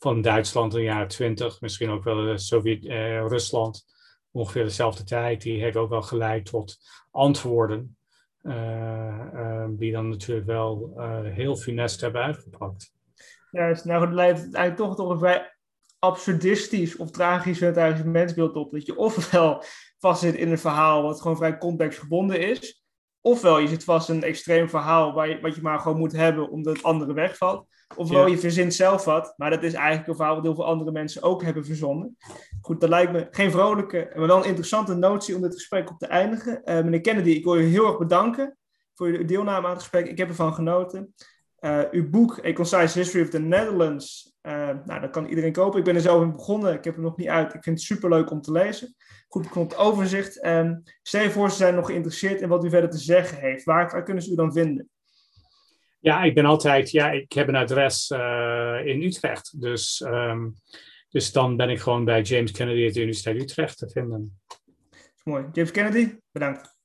van 0.04 0.20
Duitsland 0.20 0.72
in 0.72 0.78
de 0.78 0.84
jaren 0.84 1.08
twintig, 1.08 1.60
misschien 1.60 1.90
ook 1.90 2.04
wel 2.04 2.28
eh, 2.28 2.36
Sovjet, 2.36 2.86
eh, 2.86 3.26
Rusland, 3.26 3.84
ongeveer 4.30 4.64
dezelfde 4.64 5.04
tijd. 5.04 5.42
Die 5.42 5.62
heeft 5.62 5.76
ook 5.76 5.88
wel 5.88 6.02
geleid 6.02 6.46
tot 6.46 6.76
antwoorden, 7.10 7.96
uh, 8.42 9.66
die 9.68 9.92
dan 9.92 10.08
natuurlijk 10.08 10.46
wel 10.46 10.92
heel 11.22 11.56
funest 11.56 12.00
hebben 12.00 12.22
uitgepakt. 12.22 12.92
Juist, 13.50 13.84
nou 13.84 14.04
het 14.04 14.14
leidt 14.14 14.38
eigenlijk 14.38 14.76
toch 14.76 14.96
toch 14.96 15.10
een 15.10 15.18
vrij 15.18 15.56
absurdistisch 15.98 16.96
of 16.96 17.10
tragisch 17.10 17.58
mensbeeld 18.04 18.54
op. 18.54 18.72
Dat 18.72 18.86
je 18.86 18.96
ofwel 18.96 19.62
vastzit 19.98 20.34
in 20.34 20.50
een 20.50 20.58
verhaal 20.58 21.02
wat 21.02 21.20
gewoon 21.20 21.36
vrij 21.36 21.58
contextgebonden 21.58 22.40
is, 22.40 22.84
ofwel 23.20 23.58
je 23.58 23.68
zit 23.68 23.84
vast 23.84 24.08
in 24.08 24.14
een 24.14 24.22
extreem 24.22 24.68
verhaal 24.68 25.12
waar 25.12 25.28
je, 25.28 25.40
wat 25.40 25.54
je 25.54 25.62
maar 25.62 25.78
gewoon 25.78 25.98
moet 25.98 26.12
hebben 26.12 26.50
omdat 26.50 26.76
het 26.76 26.84
andere 26.84 27.12
wegvalt. 27.12 27.66
Ofwel 27.96 28.26
je 28.26 28.38
verzint 28.38 28.74
zelf 28.74 29.04
wat, 29.04 29.34
maar 29.36 29.50
dat 29.50 29.62
is 29.62 29.72
eigenlijk 29.72 30.08
een 30.08 30.14
verhaal 30.14 30.34
wat 30.34 30.44
heel 30.44 30.54
veel 30.54 30.66
andere 30.66 30.92
mensen 30.92 31.22
ook 31.22 31.42
hebben 31.42 31.64
verzonnen. 31.64 32.16
Goed, 32.60 32.80
dat 32.80 32.88
lijkt 32.88 33.12
me 33.12 33.28
geen 33.30 33.50
vrolijke, 33.50 34.10
maar 34.14 34.26
wel 34.26 34.36
een 34.36 34.44
interessante 34.44 34.94
notie 34.94 35.34
om 35.34 35.40
dit 35.40 35.54
gesprek 35.54 35.90
op 35.90 35.98
te 35.98 36.06
eindigen. 36.06 36.60
Uh, 36.64 36.74
meneer 36.74 37.00
Kennedy, 37.00 37.30
ik 37.30 37.44
wil 37.44 37.56
u 37.56 37.64
heel 37.64 37.86
erg 37.86 37.98
bedanken 37.98 38.58
voor 38.94 39.06
uw 39.06 39.24
deelname 39.24 39.66
aan 39.66 39.72
het 39.72 39.80
gesprek. 39.80 40.06
Ik 40.06 40.18
heb 40.18 40.28
ervan 40.28 40.54
genoten. 40.54 41.14
Uh, 41.60 41.80
uw 41.90 42.10
boek, 42.10 42.44
A 42.46 42.52
Concise 42.52 42.98
History 42.98 43.22
of 43.22 43.30
the 43.30 43.38
Netherlands, 43.38 44.36
uh, 44.42 44.70
nou, 44.84 45.00
dat 45.00 45.10
kan 45.10 45.26
iedereen 45.26 45.52
kopen. 45.52 45.78
Ik 45.78 45.84
ben 45.84 45.94
er 45.94 46.00
zelf 46.00 46.22
in 46.22 46.32
begonnen, 46.32 46.74
ik 46.74 46.84
heb 46.84 46.94
hem 46.94 47.04
nog 47.04 47.16
niet 47.16 47.28
uit. 47.28 47.54
Ik 47.54 47.62
vind 47.62 47.78
het 47.78 47.86
superleuk 47.86 48.30
om 48.30 48.40
te 48.40 48.52
lezen. 48.52 48.94
Goed, 49.28 49.48
komt 49.48 49.76
overzicht. 49.76 50.44
Um, 50.46 50.82
stel 51.02 51.22
je 51.22 51.30
voor, 51.30 51.50
ze 51.50 51.56
zijn 51.56 51.74
nog 51.74 51.86
geïnteresseerd 51.86 52.40
in 52.40 52.48
wat 52.48 52.64
u 52.64 52.70
verder 52.70 52.90
te 52.90 52.98
zeggen 52.98 53.38
heeft. 53.38 53.64
Waar, 53.64 53.90
waar 53.90 54.02
kunnen 54.02 54.22
ze 54.22 54.32
u 54.32 54.34
dan 54.34 54.52
vinden? 54.52 54.88
Ja, 56.04 56.22
ik 56.22 56.34
ben 56.34 56.44
altijd, 56.44 56.90
ja, 56.90 57.10
ik 57.10 57.32
heb 57.32 57.48
een 57.48 57.56
adres 57.56 58.10
uh, 58.10 58.86
in 58.86 59.02
Utrecht. 59.02 59.60
Dus, 59.60 60.00
um, 60.00 60.54
dus 61.08 61.32
dan 61.32 61.56
ben 61.56 61.70
ik 61.70 61.80
gewoon 61.80 62.04
bij 62.04 62.22
James 62.22 62.50
Kennedy 62.50 62.86
at 62.86 62.94
de 62.94 63.00
Universiteit 63.00 63.42
Utrecht 63.42 63.78
te 63.78 63.88
vinden. 63.88 64.40
Dat 64.48 64.60
is 64.90 65.24
mooi. 65.24 65.44
James 65.52 65.70
Kennedy, 65.70 66.16
bedankt. 66.32 66.76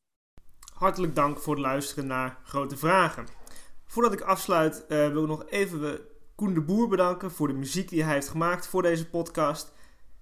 Hartelijk 0.73 1.15
dank 1.15 1.39
voor 1.39 1.53
het 1.53 1.63
luisteren 1.63 2.07
naar 2.07 2.37
Grote 2.43 2.77
Vragen. 2.77 3.25
Voordat 3.85 4.13
ik 4.13 4.21
afsluit, 4.21 4.85
uh, 4.89 5.11
wil 5.11 5.21
ik 5.21 5.29
nog 5.29 5.45
even 5.49 5.99
Koen 6.35 6.53
de 6.53 6.61
Boer 6.61 6.87
bedanken 6.87 7.31
voor 7.31 7.47
de 7.47 7.53
muziek 7.53 7.89
die 7.89 8.03
hij 8.03 8.13
heeft 8.13 8.29
gemaakt 8.29 8.67
voor 8.67 8.81
deze 8.81 9.09
podcast. 9.09 9.73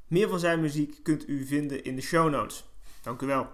Meer 0.08 0.30
van 0.30 0.40
zijn 0.40 0.62
muziek 0.62 1.00
kunt 1.04 1.28
u 1.28 1.46
vinden 1.46 1.84
in 1.84 1.96
de 1.96 2.02
show 2.02 2.30
notes. 2.30 2.64
Dank 3.02 3.22
u 3.22 3.26
wel. 3.26 3.48